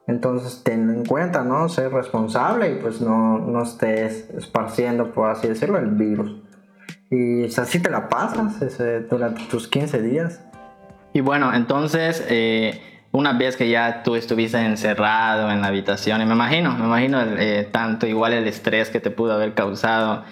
entonces 0.08 0.64
ten 0.64 0.90
en 0.90 1.04
cuenta, 1.04 1.44
¿no? 1.44 1.68
Ser 1.68 1.92
responsable 1.92 2.72
y 2.72 2.76
pues 2.76 3.02
no, 3.02 3.40
no 3.40 3.64
estés 3.64 4.30
esparciendo, 4.30 5.12
por 5.12 5.30
así 5.30 5.50
decirlo, 5.50 5.78
el 5.78 5.92
virus. 5.92 6.42
Y 7.10 7.46
así 7.46 7.82
te 7.82 7.90
la 7.90 8.08
pasas 8.08 8.62
ese, 8.62 9.02
durante 9.02 9.44
tus 9.50 9.68
15 9.68 10.02
días. 10.02 10.42
Y 11.18 11.22
bueno, 11.22 11.52
entonces, 11.52 12.24
eh, 12.30 12.80
una 13.12 13.34
vez 13.34 13.58
que 13.58 13.68
ya 13.68 14.04
tú 14.04 14.16
estuviste 14.16 14.60
encerrado 14.60 15.50
en 15.50 15.62
la 15.62 15.70
habitación, 15.70 16.22
y 16.22 16.28
me 16.28 16.36
imagino, 16.36 16.78
me 16.78 16.86
imagino 16.86 17.20
eh, 17.40 17.68
tanto 17.72 18.06
igual 18.06 18.34
el 18.34 18.48
estrés 18.48 18.92
que 18.92 19.00
te 19.00 19.10
pudo 19.10 19.34
haber 19.34 19.56
causado 19.56 20.26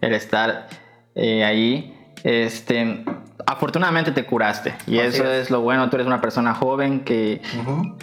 el 0.00 0.12
estar 0.14 0.66
eh, 1.14 1.44
ahí, 1.44 1.94
este, 2.24 3.04
afortunadamente 3.46 4.10
te 4.10 4.24
curaste. 4.24 4.74
Y 4.88 4.98
eso 4.98 5.30
es. 5.30 5.48
lo 5.48 5.60
bueno, 5.60 5.88
tú 5.88 5.94
eres 5.94 6.08
una 6.08 6.20
persona 6.20 6.54
joven 6.54 7.04
que, 7.04 7.40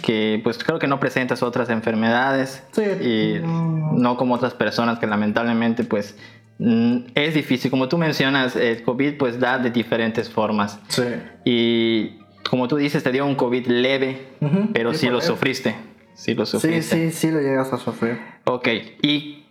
que 0.00 0.40
pues 0.42 0.64
creo 0.64 0.78
que 0.78 0.86
no 0.86 0.98
presentas 0.98 1.42
otras 1.42 1.68
enfermedades 1.68 2.62
y 3.02 3.34
no 3.42 4.16
como 4.16 4.36
otras 4.36 4.54
personas 4.54 4.98
que 4.98 5.06
lamentablemente 5.06 5.84
pues 5.84 6.16
mm, 6.58 7.00
es 7.14 7.34
difícil, 7.34 7.70
como 7.70 7.86
tú 7.86 7.98
mencionas, 7.98 8.56
el 8.56 8.82
COVID 8.82 9.18
pues 9.18 9.38
da 9.38 9.58
de 9.58 9.70
diferentes 9.70 10.30
formas. 10.30 10.78
Sí. 10.88 11.02
y 11.44 12.20
como 12.48 12.68
tú 12.68 12.76
dices 12.76 13.02
te 13.02 13.12
dio 13.12 13.26
un 13.26 13.34
COVID 13.34 13.66
leve, 13.66 14.26
pero 14.72 14.94
sí, 14.94 15.08
lo 15.08 15.20
sufriste, 15.20 15.74
sí 16.14 16.34
lo 16.34 16.46
sufriste. 16.46 16.96
Sí, 16.96 17.10
sí, 17.10 17.16
sí 17.16 17.30
lo 17.30 17.40
llegas 17.40 17.72
a 17.72 17.78
sufrir. 17.78 18.18
Ok, 18.44 18.68
y 19.02 19.44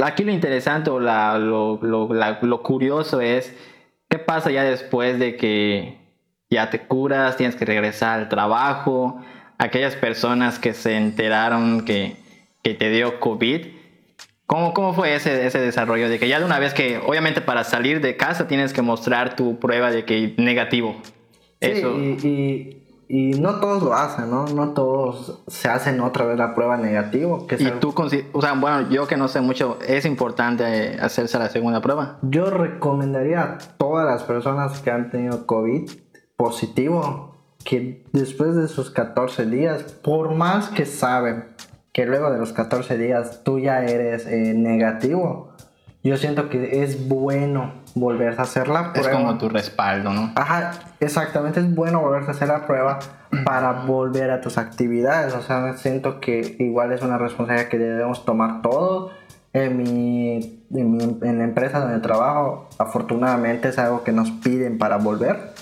aquí 0.00 0.24
lo 0.24 0.32
interesante 0.32 0.90
o 0.90 1.00
la, 1.00 1.38
lo, 1.38 1.78
lo, 1.82 2.08
lo 2.12 2.62
curioso 2.62 3.20
es 3.20 3.52
¿Qué 4.08 4.18
pasa 4.18 4.50
ya 4.50 4.62
después 4.62 5.18
de 5.18 5.36
que 5.36 5.98
ya 6.48 6.70
te 6.70 6.80
curas, 6.80 7.36
tienes 7.36 7.56
que 7.56 7.64
regresar 7.64 8.20
al 8.20 8.28
trabajo? 8.28 9.20
Aquellas 9.58 9.96
personas 9.96 10.58
que 10.58 10.74
se 10.74 10.96
enteraron 10.96 11.84
que, 11.84 12.16
que 12.62 12.74
te 12.74 12.90
dio 12.90 13.18
COVID, 13.18 13.66
¿cómo, 14.46 14.74
cómo 14.74 14.94
fue 14.94 15.16
ese, 15.16 15.44
ese 15.44 15.58
desarrollo? 15.58 16.08
De 16.08 16.20
que 16.20 16.28
ya 16.28 16.38
de 16.38 16.44
una 16.44 16.60
vez 16.60 16.72
que, 16.72 16.98
obviamente 16.98 17.40
para 17.40 17.64
salir 17.64 18.00
de 18.00 18.16
casa 18.16 18.46
tienes 18.46 18.72
que 18.72 18.82
mostrar 18.82 19.34
tu 19.34 19.58
prueba 19.58 19.90
de 19.90 20.04
que 20.04 20.34
negativo. 20.36 20.96
Sí, 21.60 21.70
Eso. 21.70 21.96
y 21.98 22.86
y 23.08 23.30
no 23.38 23.60
todos 23.60 23.82
lo 23.84 23.94
hacen, 23.94 24.30
¿no? 24.30 24.46
No 24.46 24.70
todos 24.70 25.40
se 25.46 25.68
hacen 25.68 26.00
otra 26.00 26.24
vez 26.24 26.36
la 26.38 26.54
prueba 26.54 26.76
negativo. 26.76 27.46
Que 27.46 27.54
y 27.54 27.70
tú, 27.78 27.94
o 28.32 28.42
sea, 28.42 28.54
bueno, 28.54 28.90
yo 28.90 29.06
que 29.06 29.16
no 29.16 29.28
sé 29.28 29.40
mucho, 29.40 29.78
¿es 29.86 30.04
importante 30.04 30.98
hacerse 31.00 31.38
la 31.38 31.48
segunda 31.48 31.80
prueba? 31.80 32.18
Yo 32.22 32.50
recomendaría 32.50 33.42
a 33.42 33.58
todas 33.78 34.06
las 34.06 34.24
personas 34.24 34.80
que 34.80 34.90
han 34.90 35.10
tenido 35.10 35.46
COVID 35.46 35.88
positivo 36.36 37.36
que 37.64 38.04
después 38.12 38.56
de 38.56 38.66
sus 38.68 38.90
14 38.90 39.46
días, 39.46 39.82
por 39.84 40.34
más 40.34 40.68
que 40.68 40.84
saben 40.84 41.46
que 41.92 42.06
luego 42.06 42.30
de 42.30 42.38
los 42.38 42.52
14 42.52 42.98
días 42.98 43.42
tú 43.44 43.60
ya 43.60 43.84
eres 43.84 44.26
eh, 44.26 44.52
negativo, 44.54 45.52
yo 46.02 46.16
siento 46.16 46.48
que 46.48 46.82
es 46.82 47.08
bueno 47.08 47.72
volverse 47.96 48.40
a 48.40 48.44
hacer 48.44 48.68
la 48.68 48.92
prueba. 48.92 49.10
Es 49.10 49.16
como 49.16 49.38
tu 49.38 49.48
respaldo, 49.48 50.12
¿no? 50.12 50.30
Ajá, 50.36 50.72
exactamente, 51.00 51.60
es 51.60 51.74
bueno 51.74 52.00
volverse 52.00 52.28
a 52.28 52.34
hacer 52.34 52.48
la 52.48 52.66
prueba 52.66 52.98
para 53.44 53.72
volver 53.72 54.30
a 54.30 54.40
tus 54.40 54.58
actividades. 54.58 55.34
O 55.34 55.42
sea, 55.42 55.72
siento 55.78 56.20
que 56.20 56.56
igual 56.58 56.92
es 56.92 57.02
una 57.02 57.18
responsabilidad 57.18 57.68
que 57.68 57.78
debemos 57.78 58.24
tomar 58.24 58.62
todos. 58.62 59.12
En 59.52 59.78
mi 59.78 60.62
en, 60.74 61.18
en 61.22 61.38
la 61.38 61.44
empresa 61.44 61.80
donde 61.80 62.00
trabajo, 62.00 62.68
afortunadamente 62.78 63.68
es 63.68 63.78
algo 63.78 64.04
que 64.04 64.12
nos 64.12 64.30
piden 64.30 64.76
para 64.76 64.98
volver, 64.98 65.52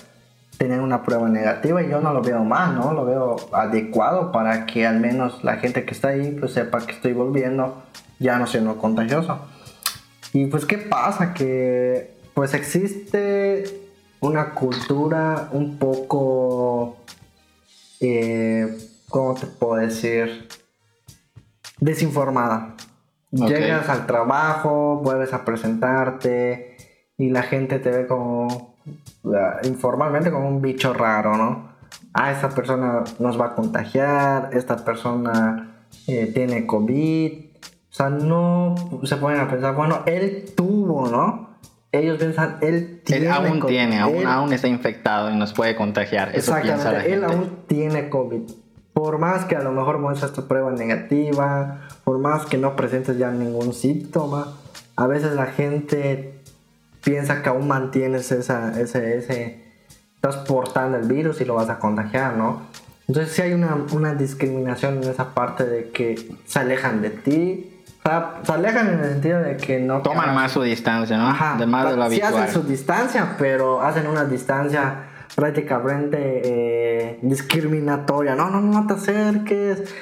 tener 0.57 0.81
una 0.81 1.03
prueba 1.03 1.29
negativa 1.29 1.81
y 1.81 1.89
yo 1.89 2.01
no 2.01 2.11
lo 2.11 2.21
veo 2.21 2.43
mal, 2.43 2.75
¿no? 2.75 2.91
Lo 2.91 3.05
veo 3.05 3.37
adecuado 3.53 4.33
para 4.33 4.65
que 4.65 4.85
al 4.85 4.99
menos 4.99 5.45
la 5.45 5.55
gente 5.57 5.85
que 5.85 5.93
está 5.93 6.09
ahí 6.09 6.35
pues 6.37 6.51
sepa 6.51 6.85
que 6.85 6.91
estoy 6.91 7.13
volviendo 7.13 7.83
ya 8.19 8.37
no 8.37 8.47
siendo 8.47 8.77
contagioso. 8.77 9.39
Y 10.33 10.47
pues 10.47 10.65
qué 10.65 10.77
pasa 10.77 11.33
que 11.33 12.14
pues 12.35 12.53
existe 12.53 13.63
una 14.19 14.51
cultura 14.51 15.49
un 15.53 15.79
poco, 15.79 16.97
eh, 18.01 18.77
¿cómo 19.09 19.33
te 19.35 19.47
puedo 19.47 19.75
decir? 19.75 20.47
Desinformada. 21.79 22.75
Llegas 23.31 23.89
al 23.89 24.05
trabajo, 24.05 25.01
vuelves 25.01 25.33
a 25.33 25.45
presentarte 25.45 26.77
y 27.17 27.29
la 27.29 27.43
gente 27.43 27.79
te 27.79 27.89
ve 27.89 28.05
como 28.05 28.75
informalmente 29.63 30.29
como 30.29 30.49
un 30.49 30.61
bicho 30.61 30.93
raro, 30.93 31.37
¿no? 31.37 31.69
Ah, 32.13 32.31
esta 32.31 32.49
persona 32.49 33.03
nos 33.19 33.39
va 33.39 33.47
a 33.47 33.55
contagiar, 33.55 34.49
esta 34.53 34.83
persona 34.83 35.85
eh, 36.07 36.31
tiene 36.33 36.65
COVID. 36.65 37.45
O 37.91 37.93
sea, 37.95 38.09
no 38.09 38.75
se 39.03 39.15
pueden 39.15 39.39
a 39.39 39.49
pensar, 39.49 39.73
bueno, 39.73 40.01
él 40.05 40.53
tuvo, 40.55 41.07
¿no? 41.07 41.54
Ellos 41.95 42.17
piensan, 42.17 42.57
él 42.61 43.01
tiene. 43.03 43.25
Él 43.25 43.31
aún 43.31 43.65
tiene, 43.65 43.99
aún, 43.99 44.25
aún, 44.25 44.53
está 44.53 44.67
infectado 44.67 45.31
y 45.31 45.35
nos 45.35 45.53
puede 45.53 45.75
contagiar. 45.75 46.35
exactamente, 46.35 47.13
él 47.13 47.23
aún 47.23 47.59
tiene 47.67 48.09
COVID. 48.09 48.41
Por 48.93 49.17
más 49.17 49.45
que 49.45 49.55
a 49.55 49.61
lo 49.61 49.71
mejor 49.71 49.99
muestres 49.99 50.31
tu 50.31 50.47
prueba 50.47 50.71
negativa, 50.71 51.81
por 52.03 52.17
más 52.19 52.45
que 52.45 52.57
no 52.57 52.75
presentes 52.75 53.17
ya 53.17 53.29
ningún 53.31 53.73
síntoma, 53.73 54.53
a 54.95 55.07
veces 55.07 55.33
la 55.33 55.47
gente 55.47 56.39
piensa 57.03 57.43
que 57.43 57.49
aún 57.49 57.67
mantienes 57.67 58.31
esa, 58.31 58.79
ese, 58.79 59.17
ese, 59.17 59.59
estás 60.15 60.37
portando 60.37 60.97
el 60.97 61.07
virus 61.07 61.41
y 61.41 61.45
lo 61.45 61.55
vas 61.55 61.69
a 61.69 61.77
contagiar, 61.77 62.35
¿no? 62.35 62.61
Entonces 63.07 63.33
sí 63.33 63.41
hay 63.43 63.53
una, 63.53 63.77
una 63.91 64.15
discriminación 64.15 65.03
en 65.03 65.09
esa 65.09 65.33
parte 65.33 65.65
de 65.65 65.89
que 65.89 66.35
se 66.45 66.59
alejan 66.59 67.01
de 67.01 67.11
ti, 67.11 67.74
sea, 68.09 68.33
se 68.43 68.51
alejan 68.51 68.87
en 68.87 68.99
el 68.99 69.09
sentido 69.11 69.39
de 69.41 69.57
que 69.57 69.79
no... 69.79 70.01
Toman 70.01 70.33
más 70.35 70.51
su 70.51 70.61
distancia, 70.61 71.17
¿no? 71.17 71.27
Ajá, 71.27 71.55
de 71.57 71.65
más 71.65 71.89
de 71.89 71.97
lo 71.97 72.03
habitual. 72.03 72.33
Sí 72.33 72.39
hacen 72.39 72.53
su 72.53 72.67
distancia, 72.67 73.35
pero 73.37 73.81
hacen 73.81 74.07
una 74.07 74.25
distancia 74.25 75.05
prácticamente 75.35 76.41
eh, 76.43 77.19
discriminatoria. 77.21 78.35
No, 78.35 78.49
no, 78.49 78.61
no 78.61 78.87
te 78.87 78.93
acerques, 78.93 79.93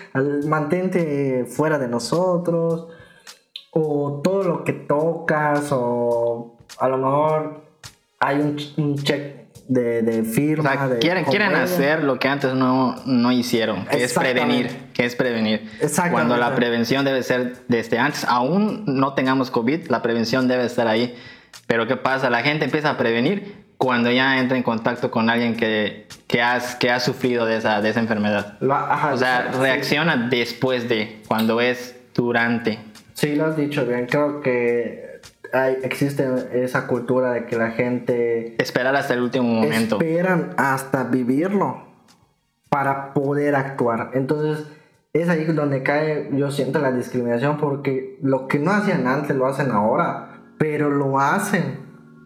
mantente 0.46 1.46
fuera 1.46 1.80
de 1.80 1.88
nosotros, 1.88 2.88
o 3.72 4.22
todo 4.24 4.44
lo 4.44 4.64
que 4.64 4.74
tocas, 4.74 5.70
o 5.72 6.58
a 6.80 6.88
lo 6.88 6.98
mejor 6.98 7.64
hay 8.20 8.40
un, 8.78 8.96
check 8.98 9.44
de, 9.68 10.24
firma. 10.24 10.90
quieren, 11.00 11.26
quieren 11.26 11.56
hacer 11.56 12.04
lo 12.04 12.20
que 12.20 12.28
antes 12.28 12.54
no, 12.54 12.96
no 13.06 13.32
hicieron, 13.32 13.86
que 13.86 14.04
es 14.04 14.14
prevenir, 14.14 14.83
que 14.94 15.06
es 15.06 15.16
prevenir. 15.16 15.70
Cuando 16.12 16.38
la 16.38 16.56
prevención 16.56 17.04
debe 17.06 17.24
ser 17.24 17.58
desde 17.68 18.00
antes, 18.00 18.24
aún 18.26 18.84
no 18.86 19.14
tengamos 19.14 19.52
COVID, 19.52 19.88
la 19.90 20.02
prevención 20.02 20.48
debe 20.48 20.66
estar 20.66 20.88
ahí. 20.88 21.16
Pero 21.68 21.88
¿qué 21.88 21.98
pasa? 21.98 22.30
La 22.30 22.42
gente 22.42 22.66
empieza 22.66 22.92
a 22.92 22.98
prevenir 22.98 23.64
cuando 23.78 24.12
ya 24.12 24.40
entra 24.40 24.56
en 24.56 24.64
contacto 24.64 25.12
con 25.12 25.30
alguien 25.30 25.56
que, 25.56 26.08
que, 26.28 26.42
has, 26.42 26.76
que 26.76 26.90
ha 26.90 27.00
sufrido 27.00 27.46
de 27.46 27.58
esa, 27.58 27.82
de 27.82 27.90
esa 27.90 28.00
enfermedad. 28.00 28.58
o 28.62 29.18
sea, 29.18 29.52
reacciona 29.60 30.30
después 30.30 30.88
de, 30.88 31.22
cuando 31.28 31.60
es 31.60 31.96
durante. 32.14 32.80
Sí, 33.14 33.36
lo 33.36 33.48
has 33.48 33.58
dicho 33.58 33.86
bien. 33.86 34.08
Creo 34.08 34.42
que 34.42 35.20
existe 35.84 36.26
esa 36.54 36.88
cultura 36.88 37.32
de 37.32 37.46
que 37.46 37.56
la 37.58 37.72
gente... 37.72 38.56
Esperar 38.58 38.96
hasta 38.96 39.14
el 39.14 39.22
último 39.22 39.46
momento. 39.46 40.00
Esperan 40.00 40.54
hasta 40.58 41.04
vivirlo 41.04 41.84
para 42.70 43.14
poder 43.14 43.56
actuar. 43.56 44.12
Entonces 44.14 44.66
es 45.14 45.30
ahí 45.30 45.46
donde 45.46 45.84
cae, 45.84 46.30
yo 46.34 46.50
siento 46.50 46.80
la 46.80 46.92
discriminación 46.92 47.58
porque 47.58 48.18
lo 48.24 48.48
que 48.48 48.58
no 48.58 48.72
hacían 48.72 49.06
antes 49.06 49.36
lo 49.36 49.46
hacen 49.46 49.70
ahora, 49.70 50.42
pero 50.58 50.90
lo 50.90 51.20
hacen 51.20 51.78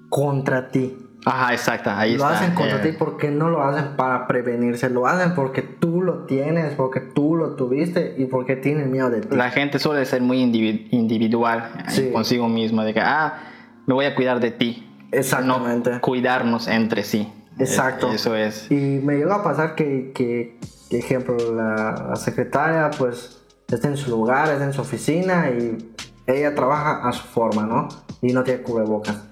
contra 0.09 0.69
ti. 0.69 0.97
Ajá, 1.25 1.51
exacto, 1.51 1.89
ahí 1.89 2.15
lo 2.15 2.25
hacen 2.25 2.53
contra 2.53 2.81
ti 2.81 2.93
porque 2.97 3.29
no 3.29 3.49
lo 3.49 3.61
hacen 3.61 3.97
para 3.97 4.25
prevenirse, 4.25 4.89
lo 4.89 5.05
hacen 5.05 5.35
porque 5.35 5.61
tú 5.61 6.01
lo 6.01 6.25
tienes, 6.25 6.75
porque 6.75 7.01
tú 7.01 7.35
lo 7.35 7.55
tuviste 7.55 8.15
y 8.17 8.25
porque 8.25 8.55
tienen 8.55 8.89
miedo 8.89 9.09
de 9.09 9.19
ti. 9.19 9.35
La 9.35 9.51
gente 9.51 9.79
suele 9.79 10.05
ser 10.05 10.21
muy 10.21 10.41
individual 10.41 11.69
consigo 12.13 12.47
mismo, 12.47 12.83
de 12.83 12.93
que, 12.93 13.01
ah, 13.01 13.33
me 13.85 13.95
voy 13.95 14.05
a 14.05 14.15
cuidar 14.15 14.39
de 14.39 14.51
ti. 14.51 14.87
Exactamente. 15.11 15.99
cuidarnos 15.99 16.69
entre 16.69 17.03
sí. 17.03 17.27
Exacto. 17.59 18.11
Eso 18.11 18.35
es. 18.35 18.69
Y 18.71 18.75
me 18.75 19.17
llegó 19.17 19.33
a 19.33 19.43
pasar 19.43 19.75
que, 19.75 20.11
que, 20.13 20.59
ejemplo, 20.89 21.35
la, 21.53 22.07
la 22.09 22.15
secretaria, 22.15 22.91
pues, 22.97 23.41
está 23.69 23.87
en 23.87 23.97
su 23.97 24.09
lugar, 24.09 24.49
está 24.51 24.63
en 24.63 24.73
su 24.73 24.81
oficina 24.81 25.49
y 25.49 25.77
ella 26.25 26.53
trabaja 26.55 27.07
a 27.07 27.11
su 27.13 27.23
forma, 27.23 27.65
¿no? 27.65 27.87
Y 28.21 28.33
no 28.33 28.43
tiene 28.43 28.61
cubrebocas 28.61 29.27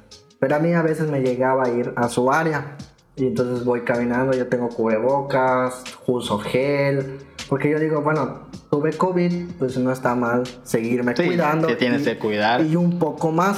pero 0.46 0.58
a 0.58 0.60
mí 0.60 0.74
a 0.74 0.84
veces 0.84 1.10
me 1.10 1.22
llegaba 1.22 1.64
a 1.64 1.70
ir 1.70 1.92
a 1.96 2.08
su 2.08 2.32
área. 2.32 2.78
Y 3.16 3.26
entonces 3.26 3.66
voy 3.66 3.82
caminando, 3.82 4.34
yo 4.34 4.48
tengo 4.48 4.70
cubrebocas, 4.70 5.84
uso 6.06 6.38
gel. 6.38 7.18
Porque 7.50 7.70
yo 7.70 7.80
digo, 7.80 8.02
bueno, 8.02 8.42
tuve 8.70 8.94
COVID, 8.94 9.54
pues 9.58 9.76
no 9.78 9.92
está 9.92 10.14
mal 10.14 10.44
seguirme 10.64 11.16
cuidando. 11.16 11.68
Te 11.68 11.76
tienes 11.76 12.04
que 12.04 12.20
cuidar. 12.20 12.62
Y 12.62 12.76
un 12.76 13.00
poco 13.00 13.32
más, 13.32 13.58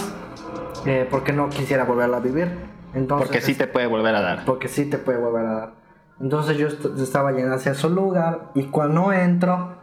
eh, 0.85 1.05
porque 1.11 1.33
no 1.33 1.49
quisiera 1.49 1.83
volverla 1.83 2.17
a 2.17 2.19
vivir. 2.21 2.66
Entonces, 2.93 3.27
porque 3.27 3.41
sí 3.41 3.55
te 3.55 3.67
puede 3.67 3.87
volver 3.87 4.15
a 4.15 4.21
dar. 4.21 4.45
Porque 4.45 4.67
sí 4.67 4.85
te 4.85 4.97
puede 4.97 5.19
volver 5.19 5.45
a 5.45 5.53
dar. 5.53 5.71
Entonces 6.19 6.57
yo 6.57 6.67
estaba 6.67 7.31
yendo 7.31 7.53
hacia 7.53 7.73
su 7.75 7.89
lugar 7.89 8.49
y 8.55 8.63
cuando 8.63 9.13
entro, 9.13 9.77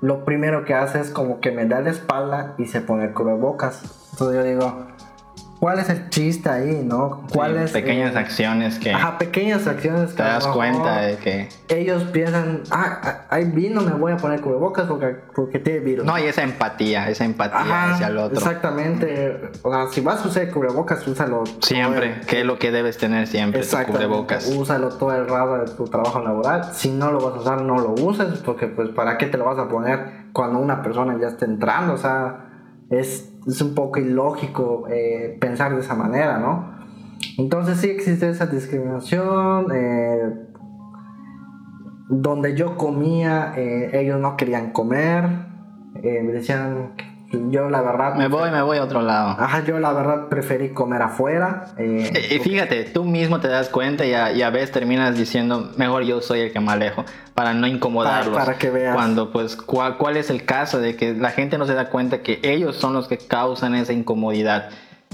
lo 0.00 0.24
primero 0.24 0.64
que 0.64 0.74
hace 0.74 1.00
es 1.00 1.10
como 1.10 1.40
que 1.40 1.52
me 1.52 1.66
da 1.66 1.80
la 1.80 1.90
espalda 1.90 2.54
y 2.58 2.66
se 2.66 2.80
pone 2.80 3.04
el 3.04 3.14
cubrebocas. 3.14 3.82
Entonces 4.12 4.36
yo 4.36 4.44
digo, 4.44 4.86
cuál 5.58 5.78
es 5.78 5.88
el 5.88 6.08
chiste 6.10 6.48
ahí, 6.48 6.82
¿no? 6.84 7.24
¿Cuáles 7.32 7.72
pequeñas 7.72 8.16
acciones 8.16 8.78
que 8.78 8.92
Ajá, 8.92 9.18
pequeñas 9.18 9.66
acciones 9.66 10.10
que 10.10 10.16
te 10.16 10.22
das 10.22 10.46
cuenta 10.46 11.02
de 11.02 11.16
que 11.16 11.48
ellos 11.68 12.04
piensan, 12.04 12.62
ah, 12.70 13.26
hay 13.28 13.44
vino, 13.44 13.80
me 13.80 13.92
voy 13.92 14.12
a 14.12 14.16
poner 14.16 14.40
cubrebocas 14.40 14.86
porque 14.86 15.16
porque 15.34 15.58
tiene 15.58 15.80
virus. 15.80 16.06
No, 16.06 16.14
hay 16.14 16.26
esa 16.26 16.42
empatía, 16.42 17.08
esa 17.08 17.24
empatía 17.24 17.92
hacia 17.92 18.08
el 18.08 18.18
otro. 18.18 18.38
Exactamente. 18.38 19.50
O 19.62 19.72
sea, 19.72 19.86
si 19.88 20.00
vas 20.00 20.24
a 20.24 20.28
usar 20.28 20.50
cubrebocas, 20.50 21.06
úsalo 21.06 21.44
siempre, 21.60 22.20
que 22.26 22.40
es 22.40 22.46
lo 22.46 22.58
que 22.58 22.70
debes 22.70 22.98
tener 22.98 23.26
siempre, 23.26 23.62
cubrebocas. 23.86 24.46
Úsalo 24.48 24.88
todo 24.90 25.14
el 25.14 25.28
rato 25.28 25.58
de 25.58 25.74
tu 25.74 25.84
trabajo 25.84 26.20
laboral. 26.20 26.64
Si 26.72 26.90
no 26.90 27.10
lo 27.12 27.20
vas 27.20 27.36
a 27.36 27.40
usar, 27.40 27.62
no 27.62 27.78
lo 27.78 27.92
uses 27.92 28.38
porque 28.44 28.66
pues 28.66 28.90
para 28.90 29.18
qué 29.18 29.26
te 29.26 29.38
lo 29.38 29.44
vas 29.44 29.58
a 29.58 29.68
poner 29.68 30.28
cuando 30.32 30.58
una 30.58 30.82
persona 30.82 31.16
ya 31.20 31.28
está 31.28 31.44
entrando, 31.44 31.94
o 31.94 31.96
sea, 31.96 32.48
es, 32.90 33.32
es 33.48 33.60
un 33.62 33.74
poco 33.74 33.98
ilógico 33.98 34.86
eh, 34.90 35.36
pensar 35.40 35.74
de 35.74 35.80
esa 35.80 35.94
manera, 35.94 36.38
¿no? 36.38 36.76
Entonces 37.38 37.78
sí 37.78 37.88
existe 37.88 38.28
esa 38.28 38.46
discriminación. 38.46 39.66
Eh, 39.74 40.34
donde 42.10 42.54
yo 42.54 42.76
comía, 42.76 43.52
eh, 43.56 43.90
ellos 43.92 44.18
no 44.20 44.36
querían 44.36 44.72
comer. 44.72 45.24
me 45.94 46.32
decían 46.32 46.92
yo 47.30 47.68
la 47.68 47.82
verdad... 47.82 48.14
Me 48.14 48.28
voy, 48.28 48.50
me 48.50 48.62
voy 48.62 48.78
a 48.78 48.84
otro 48.84 49.02
lado. 49.02 49.36
Ajá, 49.38 49.64
yo 49.64 49.78
la 49.78 49.92
verdad 49.92 50.28
preferí 50.28 50.70
comer 50.70 51.02
afuera. 51.02 51.66
Eh, 51.76 52.30
y 52.30 52.38
fíjate, 52.38 52.84
tú 52.84 53.04
mismo 53.04 53.40
te 53.40 53.48
das 53.48 53.68
cuenta 53.68 54.06
y 54.06 54.14
a, 54.14 54.32
y 54.32 54.42
a, 54.42 54.50
veces 54.50 54.72
terminas 54.72 55.16
diciendo, 55.16 55.72
mejor 55.76 56.04
yo 56.04 56.20
soy 56.20 56.40
el 56.40 56.52
que 56.52 56.60
me 56.60 56.72
alejo, 56.72 57.04
para 57.34 57.54
no 57.54 57.66
incomodarlos. 57.66 58.36
Para, 58.36 58.56
que 58.56 58.70
veas. 58.70 58.94
Cuando, 58.94 59.30
pues, 59.32 59.56
¿cuál, 59.56 59.96
¿cuál 59.98 60.16
es 60.16 60.30
el 60.30 60.44
caso 60.44 60.80
de 60.80 60.96
que 60.96 61.14
la 61.14 61.30
gente 61.30 61.58
no 61.58 61.66
se 61.66 61.74
da 61.74 61.90
cuenta 61.90 62.22
que 62.22 62.40
ellos 62.42 62.76
son 62.76 62.94
los 62.94 63.08
que 63.08 63.18
causan 63.18 63.74
esa 63.74 63.92
incomodidad? 63.92 64.70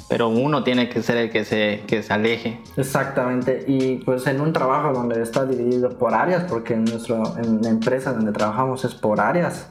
pero 0.08 0.28
uno 0.28 0.62
tiene 0.64 0.88
que 0.88 1.02
ser 1.02 1.16
el 1.16 1.30
que 1.30 1.44
se, 1.44 1.82
que 1.86 2.02
se 2.02 2.12
aleje. 2.12 2.60
Exactamente, 2.76 3.64
y 3.66 3.96
pues 3.98 4.26
en 4.26 4.40
un 4.40 4.52
trabajo 4.52 4.92
donde 4.92 5.22
está 5.22 5.46
dividido 5.46 5.90
por 5.98 6.14
áreas, 6.14 6.44
porque 6.44 6.74
en, 6.74 6.84
nuestro, 6.84 7.22
en 7.38 7.62
la 7.62 7.70
empresa 7.70 8.12
donde 8.12 8.32
trabajamos 8.32 8.84
es 8.84 8.94
por 8.94 9.20
áreas, 9.20 9.68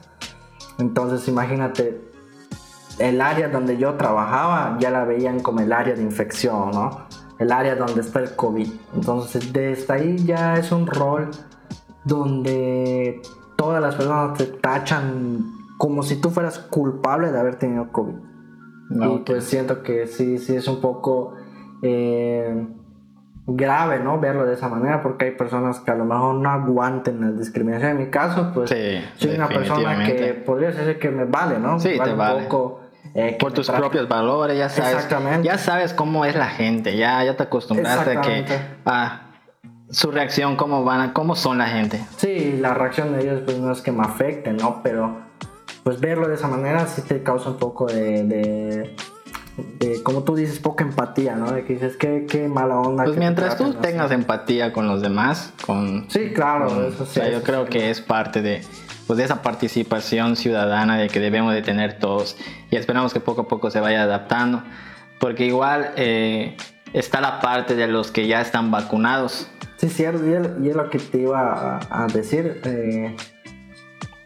entonces 0.79 1.27
imagínate, 1.27 2.01
el 2.99 3.21
área 3.21 3.49
donde 3.49 3.77
yo 3.77 3.95
trabajaba 3.95 4.77
ya 4.79 4.91
la 4.91 5.05
veían 5.05 5.39
como 5.39 5.61
el 5.61 5.71
área 5.71 5.95
de 5.95 6.03
infección, 6.03 6.71
¿no? 6.71 7.07
El 7.39 7.51
área 7.51 7.75
donde 7.75 8.01
está 8.01 8.19
el 8.19 8.35
COVID. 8.35 8.69
Entonces, 8.95 9.51
desde 9.51 9.93
ahí 9.93 10.17
ya 10.25 10.55
es 10.55 10.71
un 10.71 10.87
rol 10.87 11.29
donde 12.03 13.21
todas 13.55 13.81
las 13.81 13.95
personas 13.95 14.37
te 14.37 14.45
tachan 14.45 15.45
como 15.77 16.03
si 16.03 16.21
tú 16.21 16.29
fueras 16.29 16.59
culpable 16.59 17.31
de 17.31 17.39
haber 17.39 17.55
tenido 17.55 17.91
COVID. 17.91 18.13
y 18.89 19.17
pues 19.19 19.45
siento 19.45 19.81
que 19.83 20.07
sí, 20.07 20.37
sí 20.37 20.55
es 20.55 20.67
un 20.67 20.79
poco 20.79 21.35
eh, 21.81 22.67
grave, 23.47 23.99
¿no? 23.99 24.19
Verlo 24.19 24.45
de 24.45 24.53
esa 24.53 24.69
manera, 24.69 25.01
porque 25.01 25.25
hay 25.25 25.31
personas 25.31 25.79
que 25.79 25.91
a 25.91 25.95
lo 25.95 26.05
mejor 26.05 26.35
no 26.35 26.49
aguanten 26.49 27.19
la 27.21 27.31
discriminación. 27.31 27.91
En 27.91 27.97
mi 27.97 28.09
caso, 28.09 28.51
pues 28.53 28.69
soy 28.69 29.35
una 29.35 29.47
persona 29.47 30.05
que 30.05 30.41
podría 30.45 30.71
decir 30.71 30.99
que 30.99 31.09
me 31.09 31.25
vale, 31.25 31.59
¿no? 31.59 31.79
Sí, 31.79 31.97
vale 31.97 32.03
te 32.03 32.11
un 32.11 32.17
vale. 32.17 32.43
poco 32.43 32.82
eh, 33.15 33.37
Por 33.39 33.51
tus 33.53 33.69
propios 33.69 34.07
valores, 34.07 34.57
ya 34.57 34.69
sabes. 34.69 34.93
Exactamente. 34.93 35.47
Ya 35.47 35.57
sabes 35.57 35.93
cómo 35.93 36.25
es 36.25 36.35
la 36.35 36.47
gente, 36.47 36.97
ya, 36.97 37.23
ya 37.23 37.35
te 37.37 37.43
acostumbraste 37.43 38.17
a 38.17 38.21
que 38.21 38.39
Exactamente. 38.39 38.59
a 38.85 39.21
su 39.91 40.09
reacción, 40.11 40.55
cómo 40.55 40.83
van, 40.83 41.01
a- 41.01 41.13
cómo 41.13 41.35
son 41.35 41.57
la 41.59 41.67
gente. 41.67 42.03
Sí, 42.17 42.57
la 42.59 42.73
reacción 42.73 43.13
de 43.13 43.21
ellos 43.23 43.41
pues 43.45 43.57
no 43.59 43.71
es 43.71 43.81
que 43.81 43.91
me 43.91 44.03
afecte, 44.03 44.51
¿no? 44.53 44.81
Pero 44.83 45.21
pues 45.83 45.99
verlo 45.99 46.27
de 46.27 46.35
esa 46.35 46.47
manera 46.47 46.87
sí 46.87 47.01
te 47.03 47.21
causa 47.21 47.49
un 47.51 47.57
poco 47.57 47.85
de, 47.85 48.23
de, 48.23 48.95
de, 49.57 50.01
como 50.03 50.23
tú 50.23 50.35
dices, 50.35 50.59
poca 50.59 50.83
empatía, 50.83 51.35
¿no? 51.35 51.51
De 51.51 51.63
que 51.65 51.73
dices, 51.73 51.95
qué, 51.97 52.25
qué 52.29 52.47
mala 52.47 52.79
onda. 52.79 53.03
Pues 53.03 53.13
que 53.13 53.19
te 53.19 53.25
mientras 53.25 53.57
tú 53.57 53.63
traten 53.65 53.79
así. 53.79 53.87
tengas 53.91 54.11
empatía 54.11 54.73
con 54.73 54.87
los 54.87 55.01
demás, 55.01 55.53
con 55.65 56.09
Sí, 56.09 56.31
claro, 56.33 56.67
con- 56.69 56.85
eso 56.85 57.03
o 57.03 57.05
sí. 57.05 57.13
sea, 57.15 57.29
yo 57.29 57.43
creo 57.43 57.65
sí. 57.65 57.69
que 57.71 57.89
es 57.91 58.01
parte 58.01 58.41
de, 58.41 58.61
pues, 59.05 59.17
de 59.17 59.25
esa 59.25 59.41
participación 59.43 60.35
ciudadana 60.35 60.97
de 60.97 61.07
que 61.09 61.19
debemos 61.19 61.53
de 61.53 61.61
tener 61.61 61.99
todos 61.99 62.35
y 62.71 62.75
esperamos 62.77 63.13
que 63.13 63.19
poco 63.19 63.41
a 63.41 63.47
poco 63.47 63.69
se 63.69 63.79
vaya 63.79 64.03
adaptando, 64.03 64.63
porque 65.19 65.45
igual 65.45 65.91
eh, 65.97 66.57
está 66.93 67.21
la 67.21 67.39
parte 67.39 67.75
de 67.75 67.87
los 67.87 68.11
que 68.11 68.25
ya 68.27 68.41
están 68.41 68.71
vacunados. 68.71 69.47
Sí, 69.77 69.89
cierto, 69.89 70.25
y 70.27 70.33
es, 70.33 70.49
y 70.63 70.69
es 70.69 70.75
lo 70.75 70.89
que 70.89 70.97
te 70.97 71.19
iba 71.19 71.77
a, 71.77 72.03
a 72.03 72.07
decir. 72.07 72.61
eh, 72.65 73.15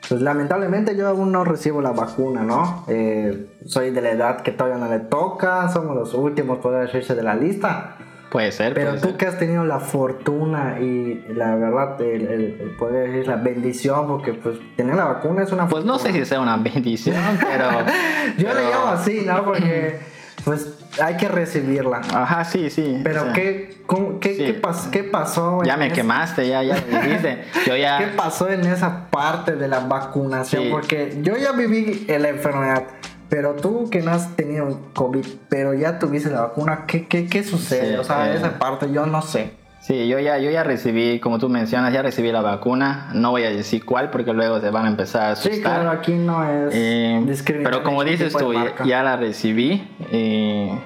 pues 0.10 0.22
lamentablemente 0.22 0.96
yo 0.96 1.08
aún 1.08 1.32
no 1.32 1.44
recibo 1.44 1.82
la 1.82 1.92
vacuna, 1.92 2.44
¿no? 2.44 2.86
Eh, 2.88 3.48
soy 3.66 3.92
de 3.92 4.02
la 4.02 4.12
edad 4.12 4.42
que 4.42 4.52
todavía 4.52 4.78
no 4.78 4.90
le 4.92 5.00
toca, 5.00 5.68
somos 5.70 5.96
los 5.96 6.14
últimos, 6.14 6.60
podría 6.60 6.82
decirse, 6.82 7.16
de 7.16 7.24
la 7.24 7.36
lista. 7.36 7.96
Puede 8.32 8.52
ser, 8.52 8.74
Pero 8.74 8.90
puede 8.92 9.02
tú 9.02 9.08
ser. 9.10 9.18
que 9.18 9.26
has 9.26 9.40
tenido 9.40 9.64
la 9.64 9.80
fortuna 9.80 10.80
y 10.82 11.26
la 11.34 11.56
verdad, 11.56 12.02
el, 12.02 12.22
el- 12.28 12.58
el 12.62 12.76
poder 12.78 13.10
decir 13.10 13.28
la 13.28 13.38
bendición, 13.38 14.06
porque 14.08 14.34
pues 14.34 14.58
tener 14.76 14.96
la 14.96 15.06
vacuna 15.06 15.44
es 15.44 15.52
una 15.54 15.68
Pues 15.68 15.86
no 15.86 15.98
sé 15.98 16.12
si 16.12 16.26
sea 16.26 16.42
una 16.42 16.58
bendición, 16.58 17.16
pero... 17.40 17.70
Yo 18.38 18.54
le 18.54 18.70
llamo 18.70 18.88
así, 18.88 19.24
¿no? 19.26 19.46
Porque 19.46 20.00
pues 20.44 20.77
hay 21.02 21.18
que 21.18 21.28
recibirla. 21.28 22.02
Ajá, 22.14 22.44
sí, 22.46 22.70
sí. 22.70 23.02
Pero. 23.04 23.34
¿qué, 23.34 23.78
cómo- 23.86 24.20
qué, 24.20 24.36
Sí. 24.36 24.46
qué, 24.46 24.62
pas- 24.62 24.90
qué 24.90 25.04
pasó? 25.04 25.64
Ya 25.64 25.78
me 25.78 25.88
esa- 25.88 25.96
quemaste, 25.96 26.48
ya, 26.48 26.64
ya 26.64 26.76
lo 26.76 27.02
dijiste. 27.02 27.44
Yo 27.66 27.76
ya... 27.76 27.98
¿Qué 28.00 28.08
pasó 28.08 28.50
en 28.50 28.62
esa 28.66 29.10
parte 29.10 29.56
de 29.56 29.68
la 29.68 29.80
vacunación? 29.80 30.64
Sí. 30.64 30.70
Porque 30.72 31.18
yo 31.22 31.36
ya 31.38 31.52
viví 31.52 32.06
la 32.08 32.30
enfermedad, 32.30 32.84
pero 33.30 33.56
tú 33.56 33.90
que 33.90 34.02
no 34.02 34.12
has 34.12 34.36
tenido 34.36 34.80
COVID, 34.94 35.26
pero 35.50 35.74
ya 35.74 36.00
tuviste 36.00 36.30
la 36.30 36.42
vacuna, 36.42 36.86
¿qué, 36.88 37.08
qué, 37.08 37.28
qué 37.28 37.44
sucede? 37.44 37.92
Sí, 37.94 37.96
o 37.98 38.04
sea, 38.04 38.32
eh. 38.32 38.36
esa 38.38 38.58
parte 38.60 38.92
yo 38.92 39.06
no 39.06 39.22
sé. 39.22 39.52
Sí, 39.88 40.06
yo 40.10 40.20
ya, 40.20 40.38
yo 40.38 40.52
ya 40.52 40.64
recibí, 40.66 41.20
como 41.22 41.40
tú 41.40 41.48
mencionas, 41.48 41.94
ya 41.94 42.02
recibí 42.02 42.30
la 42.30 42.42
vacuna. 42.42 43.10
No 43.14 43.32
voy 43.32 43.44
a 43.46 43.50
decir 43.50 43.86
cuál 43.86 44.10
porque 44.10 44.34
luego 44.34 44.60
se 44.60 44.70
van 44.70 44.86
a 44.86 44.90
empezar 44.90 45.22
a 45.22 45.32
asustar. 45.32 45.54
Sí, 45.54 45.62
claro, 45.62 45.90
aquí 45.92 46.12
no 46.12 46.44
es 46.44 46.74
Eh, 46.76 47.26
pero 47.64 47.84
como 47.84 48.04
dices 48.04 48.34
tú, 48.34 48.52
ya, 48.54 48.74
ya 48.84 49.02
la 49.04 49.16
recibí. 49.16 49.88
eh, 50.12 50.78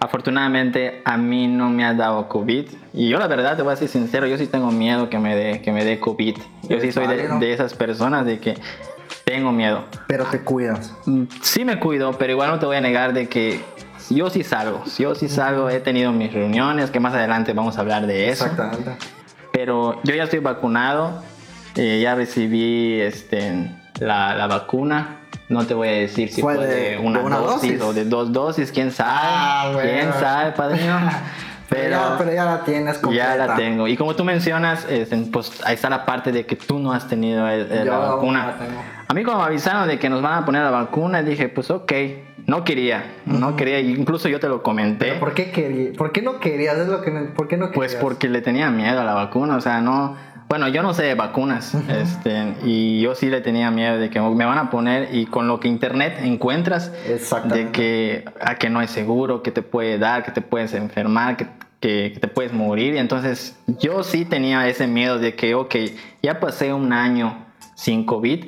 afortunadamente 0.00 1.00
a 1.06 1.16
mí 1.16 1.46
no 1.46 1.70
me 1.70 1.84
ha 1.86 1.94
dado 1.94 2.28
COVID. 2.28 2.66
Y 2.92 3.08
yo 3.08 3.18
la 3.18 3.26
verdad 3.26 3.56
te 3.56 3.62
voy 3.62 3.72
a 3.72 3.76
ser 3.76 3.88
sincero, 3.88 4.26
yo 4.26 4.36
sí 4.36 4.46
tengo 4.46 4.70
miedo 4.70 5.08
que 5.08 5.18
me 5.18 5.34
dé, 5.34 5.62
que 5.62 5.72
me 5.72 5.82
dé 5.82 5.98
COVID. 5.98 6.36
Yo 6.68 6.80
sí 6.80 6.92
soy 6.92 7.06
de, 7.06 7.26
de 7.40 7.52
esas 7.54 7.72
personas 7.72 8.26
de 8.26 8.38
que 8.38 8.54
tengo 9.24 9.52
miedo. 9.52 9.84
Pero 10.06 10.24
te 10.26 10.40
cuidas. 10.40 10.94
Mm, 11.06 11.22
Sí 11.40 11.64
me 11.64 11.78
cuido, 11.78 12.12
pero 12.18 12.32
igual 12.32 12.50
no 12.50 12.58
te 12.58 12.66
voy 12.66 12.76
a 12.76 12.82
negar 12.82 13.14
de 13.14 13.26
que 13.28 13.62
yo 14.10 14.30
sí 14.30 14.42
salgo. 14.42 14.82
Yo 14.98 15.14
sí 15.14 15.28
salgo, 15.28 15.68
he 15.70 15.80
tenido 15.80 16.12
mis 16.12 16.32
reuniones, 16.32 16.90
que 16.90 17.00
más 17.00 17.14
adelante 17.14 17.52
vamos 17.52 17.76
a 17.78 17.80
hablar 17.80 18.06
de 18.06 18.30
eso. 18.30 18.44
Exactamente. 18.46 18.96
Pero 19.52 20.00
yo 20.04 20.14
ya 20.14 20.24
estoy 20.24 20.40
vacunado, 20.40 21.22
eh, 21.76 22.00
ya 22.02 22.14
recibí 22.14 23.00
este, 23.00 23.70
la, 24.00 24.34
la 24.34 24.46
vacuna. 24.46 25.18
No 25.48 25.64
te 25.66 25.74
voy 25.74 25.88
a 25.88 25.92
decir 25.92 26.32
si 26.32 26.40
¿Fue 26.40 26.54
fue, 26.56 26.66
de- 26.66 26.90
de, 26.92 26.98
una, 26.98 27.20
de 27.20 27.24
una 27.26 27.36
dosis, 27.36 27.78
dosis? 27.78 27.82
o 27.82 27.92
de 27.92 28.04
dos 28.06 28.32
dosis, 28.32 28.72
quién 28.72 28.90
sabe. 28.90 29.10
Ah, 29.22 29.70
bueno. 29.72 29.90
Quién 29.92 30.12
sabe, 30.14 30.52
padrino. 30.52 30.98
Pero, 30.98 31.10
Pero 31.68 31.90
ya, 31.90 32.18
pero 32.18 32.32
ya 32.32 32.44
la 32.44 32.64
tienes 32.64 32.98
completa. 32.98 33.36
ya 33.36 33.46
la 33.46 33.54
tengo. 33.56 33.86
Y 33.88 33.96
como 33.96 34.14
tú 34.16 34.24
mencionas, 34.24 34.86
este, 34.88 35.16
pues 35.32 35.60
ahí 35.64 35.74
está 35.74 35.88
la 35.90 36.04
parte 36.04 36.30
de 36.32 36.46
que 36.46 36.56
tú 36.56 36.78
no 36.78 36.92
has 36.92 37.08
tenido 37.08 37.48
el- 37.48 37.70
el- 37.72 37.84
Yo 37.86 37.92
la 37.92 37.98
vacuna. 37.98 38.46
la 38.46 38.58
tengo. 38.58 38.80
A 39.08 39.14
mí 39.14 39.22
cuando 39.24 39.42
me 39.42 39.48
avisaron 39.48 39.86
de 39.88 39.98
que 39.98 40.08
nos 40.08 40.22
van 40.22 40.42
a 40.42 40.44
poner 40.44 40.62
la 40.62 40.70
vacuna, 40.70 41.22
dije, 41.22 41.48
pues 41.48 41.70
ok, 41.70 41.92
no 42.46 42.64
quería, 42.64 43.14
no 43.26 43.56
quería, 43.56 43.80
incluso 43.80 44.28
yo 44.28 44.38
te 44.40 44.48
lo 44.48 44.62
comenté. 44.62 45.06
¿Pero 45.06 45.20
¿Por 45.20 45.34
qué, 45.34 45.50
querí- 45.52 45.96
¿Por 45.96 46.12
qué 46.12 46.22
no 46.22 46.40
querías? 46.40 46.76
Es 46.78 46.88
lo 46.88 47.00
que 47.02 47.10
no- 47.10 47.32
¿Por 47.34 47.48
qué 47.48 47.56
no 47.56 47.70
querías? 47.70 47.74
Pues 47.94 47.94
porque 47.96 48.28
le 48.28 48.42
tenía 48.42 48.70
miedo 48.70 49.00
a 49.00 49.04
la 49.04 49.14
vacuna, 49.14 49.56
o 49.56 49.60
sea, 49.60 49.80
no... 49.80 50.16
Bueno, 50.46 50.68
yo 50.68 50.82
no 50.82 50.92
sé 50.92 51.04
de 51.04 51.14
vacunas, 51.14 51.74
este, 51.88 52.54
y 52.64 53.00
yo 53.00 53.14
sí 53.14 53.28
le 53.30 53.40
tenía 53.40 53.70
miedo 53.70 53.98
de 53.98 54.10
que 54.10 54.20
me 54.20 54.44
van 54.44 54.58
a 54.58 54.70
poner 54.70 55.08
y 55.14 55.24
con 55.26 55.48
lo 55.48 55.58
que 55.58 55.68
internet 55.68 56.18
encuentras, 56.22 56.92
de 57.54 57.70
que, 57.72 58.24
a 58.40 58.54
que 58.56 58.68
no 58.68 58.82
es 58.82 58.90
seguro, 58.90 59.42
que 59.42 59.50
te 59.50 59.62
puede 59.62 59.98
dar, 59.98 60.22
que 60.22 60.30
te 60.32 60.42
puedes 60.42 60.74
enfermar, 60.74 61.36
que, 61.38 61.46
que- 61.80 62.12
que 62.12 62.20
te 62.20 62.28
puedes 62.28 62.52
morir, 62.52 62.94
y 62.94 62.98
entonces 62.98 63.58
yo 63.66 64.04
sí 64.04 64.26
tenía 64.26 64.68
ese 64.68 64.86
miedo 64.86 65.18
de 65.18 65.34
que, 65.34 65.54
ok, 65.54 65.74
ya 66.22 66.38
pasé 66.40 66.72
un 66.74 66.92
año 66.92 67.46
sin 67.74 68.04
COVID, 68.04 68.44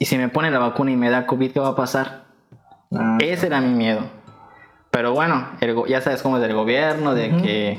y 0.00 0.04
si 0.06 0.16
me 0.18 0.28
ponen 0.28 0.52
la 0.54 0.58
vacuna 0.58 0.90
y 0.90 0.96
me 0.96 1.10
da 1.10 1.26
COVID, 1.26 1.52
¿qué 1.52 1.60
va 1.60 1.68
a 1.68 1.76
pasar? 1.76 2.25
Ah, 2.94 3.18
Ese 3.20 3.46
era 3.46 3.60
mi 3.60 3.74
miedo. 3.74 4.00
Pero 4.90 5.12
bueno, 5.12 5.48
el 5.60 5.76
ya 5.88 6.00
sabes 6.00 6.22
cómo 6.22 6.38
es 6.38 6.44
el 6.44 6.54
gobierno, 6.54 7.14
de 7.14 7.30
que 7.36 7.78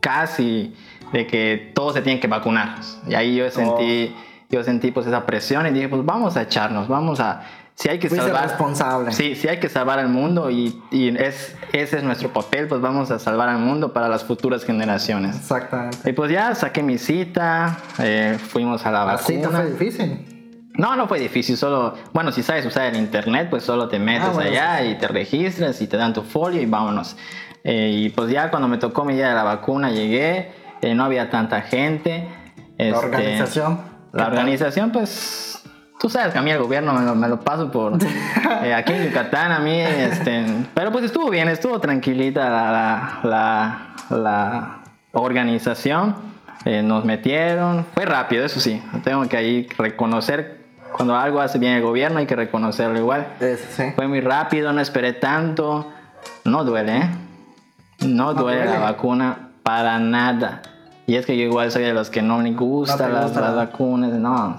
casi, 0.00 0.74
de 1.12 1.26
que 1.26 1.72
todos 1.74 1.94
se 1.94 2.02
tienen 2.02 2.20
que 2.20 2.28
vacunar. 2.28 2.76
Y 3.08 3.14
ahí 3.14 3.36
yo 3.36 3.50
sentí, 3.50 4.14
yo 4.50 4.62
sentí 4.62 4.90
pues 4.90 5.06
esa 5.06 5.24
presión 5.24 5.66
y 5.66 5.70
dije, 5.70 5.88
pues 5.88 6.04
vamos 6.04 6.36
a 6.36 6.42
echarnos, 6.42 6.86
vamos 6.88 7.20
a, 7.20 7.42
si 7.74 7.88
hay 7.88 7.98
que 7.98 8.08
Fuiste 8.08 8.26
salvar, 8.26 8.48
responsable. 8.48 9.12
sí, 9.12 9.34
si 9.34 9.48
hay 9.48 9.58
que 9.58 9.68
salvar 9.68 9.98
al 9.98 10.08
mundo 10.08 10.50
y, 10.50 10.80
y 10.90 11.08
es, 11.16 11.56
ese 11.72 11.96
es 11.96 12.02
nuestro 12.04 12.32
papel, 12.32 12.68
pues 12.68 12.80
vamos 12.80 13.10
a 13.10 13.18
salvar 13.18 13.48
al 13.48 13.58
mundo 13.58 13.92
para 13.94 14.08
las 14.08 14.22
futuras 14.24 14.64
generaciones. 14.64 15.36
Exactamente. 15.36 16.10
Y 16.10 16.12
pues 16.12 16.30
ya 16.30 16.54
saqué 16.54 16.82
mi 16.82 16.98
cita, 16.98 17.78
eh, 17.98 18.36
fuimos 18.38 18.84
a 18.84 18.90
la 18.92 19.04
vacuna. 19.04 19.38
no 19.42 19.50
fue 19.50 19.70
difícil. 19.70 20.33
No, 20.76 20.96
no 20.96 21.06
fue 21.06 21.20
difícil, 21.20 21.56
solo, 21.56 21.94
bueno, 22.12 22.32
si 22.32 22.42
sabes 22.42 22.66
usar 22.66 22.86
el 22.86 22.96
internet, 22.96 23.46
pues 23.48 23.62
solo 23.62 23.86
te 23.88 24.00
metes 24.00 24.28
Ah, 24.28 24.32
bueno, 24.32 24.50
allá 24.50 24.82
y 24.82 24.96
te 24.96 25.06
registras 25.06 25.80
y 25.80 25.86
te 25.86 25.96
dan 25.96 26.12
tu 26.12 26.22
folio 26.22 26.60
y 26.60 26.66
vámonos. 26.66 27.16
Eh, 27.62 27.90
y 27.92 28.08
pues 28.10 28.28
ya 28.30 28.50
cuando 28.50 28.66
me 28.66 28.78
tocó 28.78 29.04
mi 29.04 29.14
día 29.14 29.28
de 29.28 29.34
la 29.34 29.44
vacuna 29.44 29.90
llegué, 29.90 30.52
eh, 30.82 30.94
no 30.94 31.04
había 31.04 31.30
tanta 31.30 31.62
gente. 31.62 32.28
La 32.76 32.86
este, 32.86 32.98
organización. 32.98 33.78
La 34.12 34.24
¿qué 34.24 34.30
tal? 34.30 34.32
organización, 34.32 34.90
pues, 34.90 35.62
tú 36.00 36.10
sabes 36.10 36.32
que 36.32 36.40
a 36.40 36.42
mí 36.42 36.50
el 36.50 36.58
gobierno 36.58 36.92
me 36.92 37.04
lo, 37.04 37.14
me 37.14 37.28
lo 37.28 37.38
paso 37.40 37.70
por... 37.70 37.96
eh, 38.64 38.74
aquí 38.74 38.94
en 38.94 39.04
Yucatán 39.06 39.52
a 39.52 39.60
mí, 39.60 39.78
este, 39.78 40.44
pero 40.74 40.90
pues 40.90 41.04
estuvo 41.04 41.30
bien, 41.30 41.48
estuvo 41.48 41.78
tranquilita 41.78 42.50
la, 42.50 42.72
la, 42.72 43.20
la, 43.22 44.10
la 44.10 44.82
organización. 45.12 46.34
Eh, 46.64 46.82
nos 46.82 47.04
metieron, 47.04 47.84
fue 47.94 48.06
rápido, 48.06 48.44
eso 48.44 48.58
sí, 48.58 48.82
tengo 49.04 49.28
que 49.28 49.36
ahí 49.36 49.68
reconocer 49.76 50.63
cuando 50.96 51.16
algo 51.16 51.40
hace 51.40 51.58
bien 51.58 51.74
el 51.74 51.82
gobierno 51.82 52.18
hay 52.18 52.26
que 52.26 52.36
reconocerlo 52.36 52.98
igual. 52.98 53.26
Sí. 53.40 53.82
Fue 53.96 54.06
muy 54.06 54.20
rápido, 54.20 54.72
no 54.72 54.80
esperé 54.80 55.12
tanto. 55.12 55.90
No 56.44 56.64
duele, 56.64 56.96
¿eh? 56.98 57.10
No, 58.06 58.32
No 58.32 58.34
duele, 58.34 58.64
la 58.66 58.78
vacuna 58.78 59.50
para 59.62 59.98
nada. 59.98 60.62
Y 61.06 61.16
es 61.16 61.26
que 61.26 61.36
yo 61.36 61.44
igual 61.44 61.70
soy 61.70 61.82
de 61.82 61.92
los 61.94 62.10
que 62.10 62.22
no 62.22 62.38
me 62.38 62.52
gustan 62.52 63.12
las, 63.12 63.24
gusta 63.24 63.40
las 63.40 63.50
la- 63.50 63.64
vacunas. 63.64 64.12
No. 64.12 64.56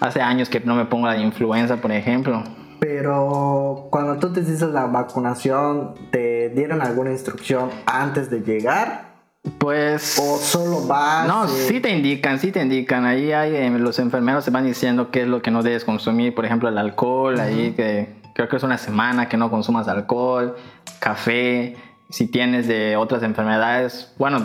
Hace 0.00 0.20
años 0.22 0.48
que 0.48 0.60
no 0.60 0.74
me 0.74 0.84
pongo 0.84 1.06
la 1.06 1.16
influenza, 1.16 1.76
por 1.76 1.92
ejemplo. 1.92 2.42
Pero 2.80 3.86
cuando 3.90 4.18
tú 4.18 4.32
te 4.32 4.40
hiciste 4.40 4.66
la 4.66 4.84
vacunación, 4.86 5.94
¿te 6.10 6.50
dieron 6.50 6.82
alguna 6.82 7.10
instrucción 7.10 7.70
antes 7.86 8.28
de 8.30 8.40
llegar? 8.40 9.13
Pues... 9.58 10.18
¿O 10.18 10.38
solo 10.38 10.86
vas? 10.86 11.26
No, 11.28 11.44
y- 11.46 11.48
sí 11.68 11.80
te 11.80 11.90
indican, 11.90 12.38
sí 12.38 12.50
te 12.50 12.62
indican. 12.62 13.04
Ahí 13.04 13.32
hay, 13.32 13.54
eh, 13.54 13.70
los 13.70 13.98
enfermeros 13.98 14.44
te 14.44 14.50
van 14.50 14.64
diciendo 14.64 15.10
qué 15.10 15.22
es 15.22 15.28
lo 15.28 15.42
que 15.42 15.50
no 15.50 15.62
debes 15.62 15.84
consumir. 15.84 16.34
Por 16.34 16.44
ejemplo, 16.44 16.68
el 16.68 16.78
alcohol, 16.78 17.38
ahí 17.38 17.72
que 17.76 18.14
creo 18.34 18.48
que 18.48 18.56
es 18.56 18.62
una 18.62 18.78
semana 18.78 19.28
que 19.28 19.36
no 19.36 19.50
consumas 19.50 19.86
alcohol, 19.88 20.56
café. 20.98 21.76
Si 22.10 22.26
tienes 22.26 22.66
de 22.68 22.96
otras 22.96 23.22
enfermedades, 23.22 24.14
bueno, 24.18 24.40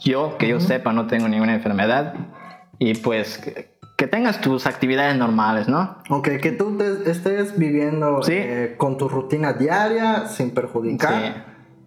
yo 0.00 0.36
que 0.38 0.48
yo 0.48 0.58
sepa 0.60 0.92
no 0.92 1.06
tengo 1.06 1.28
ninguna 1.28 1.54
enfermedad. 1.54 2.14
Y 2.78 2.94
pues 2.94 3.38
que, 3.38 3.76
que 3.96 4.06
tengas 4.06 4.40
tus 4.40 4.66
actividades 4.66 5.16
normales, 5.16 5.68
¿no? 5.68 5.98
Ok, 6.08 6.28
que 6.40 6.52
tú 6.52 6.76
te- 6.76 7.10
estés 7.10 7.56
viviendo 7.58 8.22
Sí. 8.22 8.32
eh, 8.34 8.74
con 8.78 8.96
tu 8.96 9.08
rutina 9.08 9.52
diaria 9.52 10.26
sin 10.28 10.50
perjudicar 10.52 11.44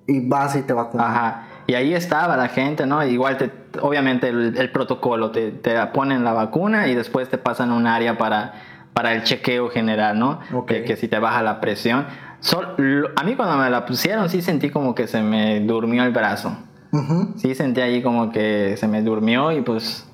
y 0.07 0.25
vas 0.27 0.55
y 0.55 0.61
te 0.61 0.73
vacunas. 0.73 1.07
Ajá. 1.07 1.47
Y 1.73 1.75
ahí 1.75 1.93
estaba 1.95 2.37
la 2.37 2.49
gente, 2.49 2.85
¿no? 2.85 3.03
Igual, 3.03 3.37
te, 3.37 3.49
obviamente, 3.81 4.27
el, 4.29 4.55
el 4.55 4.69
protocolo, 4.71 5.31
te, 5.31 5.49
te 5.49 5.75
ponen 5.87 6.23
la 6.23 6.31
vacuna 6.31 6.87
y 6.87 6.93
después 6.93 7.29
te 7.29 7.39
pasan 7.39 7.71
a 7.71 7.73
un 7.73 7.87
área 7.87 8.15
para, 8.15 8.53
para 8.93 9.11
el 9.13 9.23
chequeo 9.23 9.69
general, 9.69 10.19
¿no? 10.19 10.39
Ok. 10.53 10.67
Que, 10.67 10.83
que 10.83 10.95
si 10.97 11.07
te 11.07 11.17
baja 11.17 11.41
la 11.41 11.59
presión. 11.59 12.05
Sol- 12.41 12.75
lo- 12.77 13.09
a 13.15 13.23
mí 13.23 13.33
cuando 13.35 13.57
me 13.57 13.67
la 13.71 13.87
pusieron 13.87 14.29
sí 14.29 14.43
sentí 14.43 14.69
como 14.69 14.93
que 14.93 15.07
se 15.07 15.23
me 15.23 15.61
durmió 15.61 16.03
el 16.03 16.11
brazo. 16.11 16.55
Ujú. 16.91 17.33
Sí 17.37 17.55
sentí 17.55 17.81
ahí 17.81 18.03
como 18.03 18.31
que 18.31 18.75
se 18.77 18.87
me 18.87 19.01
durmió 19.01 19.51
y 19.51 19.61
pues 19.61 20.07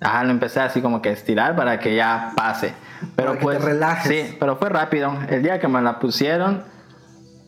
Ajá, 0.00 0.24
lo 0.24 0.32
empecé 0.32 0.58
así 0.58 0.80
como 0.82 1.00
que 1.00 1.10
estirar 1.12 1.54
para 1.54 1.78
que 1.78 1.94
ya 1.94 2.32
pase. 2.34 2.74
Pero 3.14 3.28
Para 3.28 3.38
que 3.38 3.42
pues. 3.44 3.58
te 3.58 3.64
relajes. 3.64 4.08
Sí, 4.30 4.36
pero 4.40 4.56
fue 4.56 4.68
rápido. 4.68 5.14
El 5.30 5.44
día 5.44 5.60
que 5.60 5.68
me 5.68 5.80
la 5.80 6.00
pusieron, 6.00 6.64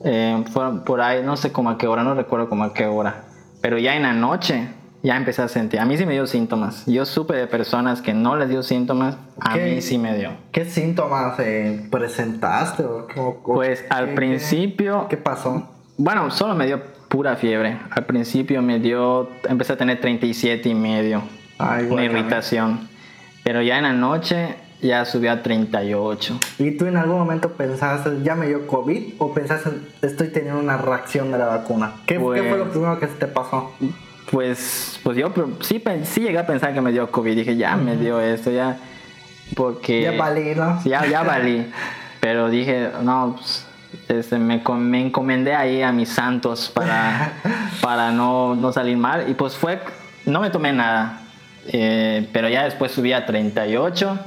eh, 0.05 0.44
fue 0.52 0.85
por 0.85 1.00
ahí, 1.00 1.22
no 1.24 1.37
sé 1.37 1.50
cómo 1.50 1.68
a 1.70 1.76
qué 1.79 1.87
hora, 1.88 2.05
no 2.05 2.14
recuerdo 2.14 2.48
cómo 2.48 2.62
a 2.64 2.72
qué 2.72 2.87
hora. 2.87 3.24
Pero 3.66 3.79
ya 3.81 3.96
en 3.96 4.05
la 4.05 4.12
noche, 4.12 4.68
ya 5.02 5.16
empecé 5.16 5.42
a 5.42 5.48
sentir. 5.48 5.81
A 5.81 5.85
mí 5.85 5.96
sí 5.96 6.07
me 6.07 6.12
dio 6.12 6.24
síntomas. 6.29 6.87
Yo 6.87 7.05
supe 7.05 7.35
de 7.35 7.48
personas 7.48 8.00
que 8.00 8.14
no 8.14 8.37
les 8.37 8.48
dio 8.48 8.62
síntomas, 8.62 9.16
a 9.40 9.57
mí 9.57 9.83
sí 9.83 9.98
me 9.98 10.16
dio. 10.16 10.31
¿Qué 10.52 10.64
síntomas 10.66 11.37
eh, 11.40 11.88
presentaste? 11.90 12.85
O, 12.85 13.09
o- 13.16 13.42
Pues 13.42 13.85
al 13.90 14.11
qué- 14.11 14.14
principio, 14.14 15.09
¿Qué, 15.11 15.16
pasó? 15.16 15.68
bueno, 15.96 16.31
solo 16.31 16.55
me 16.55 16.66
dio 16.66 16.81
pura 17.09 17.35
fiebre. 17.35 17.76
Al 17.90 18.07
principio 18.07 18.62
me 18.62 18.79
dio, 18.79 19.31
empecé 19.48 19.72
a 19.72 19.76
tener 19.76 20.00
37 20.00 20.68
y 20.68 20.74
medio. 20.76 21.22
Ay, 21.59 21.87
una 21.90 22.05
irritación. 22.05 22.88
Pero 23.42 23.62
ya 23.62 23.79
en 23.79 23.83
la 23.83 23.94
noche 23.94 24.55
ya 24.87 25.05
subió 25.05 25.33
a 25.33 25.42
38. 25.42 26.38
¿Y 26.59 26.72
tú 26.72 26.87
en 26.87 26.96
algún 26.96 27.18
momento 27.18 27.53
pensaste, 27.53 28.22
ya 28.22 28.35
me 28.35 28.46
dio 28.46 28.66
COVID? 28.66 29.14
¿O 29.18 29.35
pensaste, 29.35 29.70
estoy 30.03 30.29
teniendo 30.29 30.61
una 30.61 30.77
reacción 30.77 31.33
de 31.33 31.38
la 31.38 31.46
vacuna? 31.46 31.92
¿Qué, 32.07 32.18
Pues- 32.18 32.40
qué 32.40 32.49
fue 32.49 32.59
lo 32.59 32.70
primero 32.70 32.99
que 32.99 33.07
se 33.07 33.14
te 33.14 33.27
pasó? 33.27 33.72
Pues, 34.31 34.99
pues 35.03 35.16
yo 35.16 35.33
sí, 35.61 35.83
sí 36.05 36.20
llegué 36.20 36.38
a 36.38 36.46
pensar 36.46 36.75
que 36.75 36.81
me 36.81 36.90
dio 36.92 37.11
COVID. 37.11 37.37
Dije, 37.37 37.57
ya 37.57 37.77
me 37.77 37.96
dio 37.96 38.20
esto, 38.20 38.51
ya. 38.51 38.77
Porque. 39.55 40.03
Ya 40.03 40.12
valí, 40.12 40.55
¿no? 40.55 40.83
Ya, 40.85 41.07
ya 41.07 41.22
valí. 41.22 41.70
Pero 42.20 42.51
dije, 42.51 42.90
no, 43.03 43.37
pues, 43.37 43.66
este, 44.09 44.38
me, 44.38 44.61
me 44.79 45.01
encomendé 45.01 45.55
ahí 45.55 45.83
a 45.83 45.92
mis 45.92 46.09
santos 46.09 46.70
para, 46.75 47.35
para 47.81 48.11
no, 48.11 48.55
no 48.55 48.72
salir 48.72 48.96
mal. 48.96 49.29
Y 49.31 49.35
pues 49.35 49.57
fue, 49.57 49.81
no 50.25 50.40
me 50.40 50.51
tomé 50.51 50.72
nada. 50.72 51.20
Eh, 51.68 52.29
pero 52.33 52.49
ya 52.49 52.64
después 52.64 52.92
subí 52.92 53.12
a 53.12 53.27
38 53.27 54.18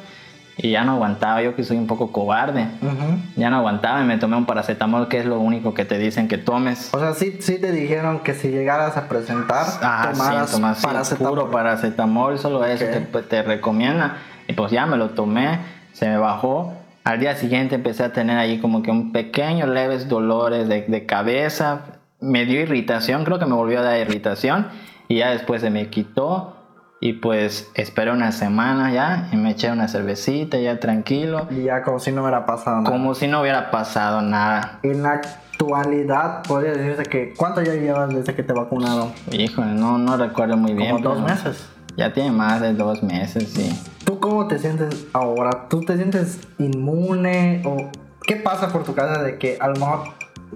y 0.62 0.72
ya 0.72 0.84
no 0.84 0.93
aguantaba. 0.93 1.41
Yo 1.41 1.56
que 1.56 1.63
soy 1.63 1.78
un 1.78 1.88
poco 1.88 2.12
cobarde. 2.12 2.67
Ujú. 2.82 3.17
Ya 3.38 3.50
no 3.50 3.58
aguantaba 3.58 4.02
y 4.02 4.06
me 4.06 4.17
tomé 4.17 4.36
un 4.38 4.45
paracetamol, 4.45 5.08
que 5.08 5.19
es 5.19 5.26
lo 5.26 5.39
único 5.39 5.74
que 5.74 5.86
te 5.86 5.98
dicen 5.98 6.28
que 6.28 6.38
tomes. 6.38 6.93
O 6.93 7.00
sea, 7.00 7.13
sí, 7.13 7.38
sí 7.39 7.60
te 7.60 7.72
dijeron 7.72 8.19
que 8.19 8.34
si 8.34 8.50
llegaras 8.50 8.98
a 8.98 9.08
presentar, 9.08 9.65
Ah, 9.82 10.10
tomaras 10.12 10.50
sí, 10.52 10.62
paracetamol. 10.84 11.30
puro 11.34 11.52
paracetamol, 11.52 12.38
solo 12.39 12.65
eso 12.65 12.86
Ok. 12.86 13.12
te, 13.12 13.22
te 13.24 13.41
recomienda. 13.43 14.17
Y 14.48 14.54
pues 14.54 14.72
ya 14.72 14.86
me 14.86 14.98
lo 14.98 15.12
tomé, 15.12 15.60
se 15.93 16.08
me 16.10 16.17
bajó. 16.17 16.74
Al 17.06 17.19
día 17.19 17.36
siguiente 17.36 17.76
empecé 17.76 18.04
a 18.04 18.13
tener 18.13 18.38
ahí 18.38 18.60
como 18.60 18.84
que 18.84 18.91
un 18.91 19.12
pequeño 19.12 19.65
leves 19.67 20.10
dolores 20.10 20.67
de, 20.67 20.82
de 20.88 21.06
cabeza. 21.06 21.82
Me 22.19 22.45
dio 22.45 22.60
irritación, 22.60 23.24
creo 23.24 23.39
que 23.39 23.45
me 23.45 23.54
volvió 23.56 23.80
a 23.80 23.84
dar 23.84 23.98
irritación. 24.00 24.67
Y 25.08 25.19
ya 25.19 25.30
después 25.32 25.62
se 25.62 25.69
me 25.69 25.88
quitó. 25.88 26.56
Y 27.02 27.14
pues 27.14 27.72
esperé 27.76 28.12
una 28.12 28.34
semana 28.34 28.92
ya 28.92 29.30
y 29.32 29.38
me 29.38 29.52
eché 29.52 29.72
una 29.72 29.88
cervecita 29.88 30.58
ya 30.58 30.80
tranquilo. 30.80 31.48
Y 31.50 31.64
ya 31.64 31.82
como 31.82 32.00
si 32.00 32.12
no 32.12 32.22
hubiera 32.24 32.46
pasado 32.46 32.82
nada. 32.82 32.92
Como 32.92 33.16
si 33.16 33.28
no 33.28 33.42
hubiera 33.42 33.72
pasado 33.72 34.22
nada. 34.22 34.80
En 34.84 35.04
la 35.04 35.14
actualidad, 35.14 36.44
podría 36.44 36.74
decirse 36.74 37.04
que... 37.04 37.34
¿Cuánto 37.38 37.62
ya 37.62 37.74
llevas 37.74 38.14
desde 38.14 38.36
que 38.36 38.44
te 38.44 38.52
vacunaron? 38.52 39.14
Híjole, 39.32 39.74
no, 39.74 39.98
no 39.98 40.18
recuerdo 40.18 40.58
muy 40.58 40.74
bien. 40.74 40.92
Como 40.92 41.16
dos 41.16 41.22
meses. 41.22 41.70
Ya 41.96 42.14
tiene 42.14 42.32
más 42.32 42.60
de 42.60 42.74
dos 42.74 43.02
meses, 43.02 43.48
sí. 43.50 43.78
¿Tú 44.04 44.20
cómo 44.20 44.48
te 44.48 44.60
sientes 44.60 45.06
ahora? 45.14 45.68
¿Tú 45.70 45.82
te 45.82 45.96
sientes 45.96 46.40
inmune? 46.58 47.62
¿O 47.66 47.90
qué 48.24 48.36
pasa 48.36 48.70
por 48.70 48.84
tu 48.84 48.94
casa 48.94 49.24
de 49.24 49.38
que 49.38 49.58
a 49.60 49.68
lo 49.70 49.76
mejor 49.76 50.00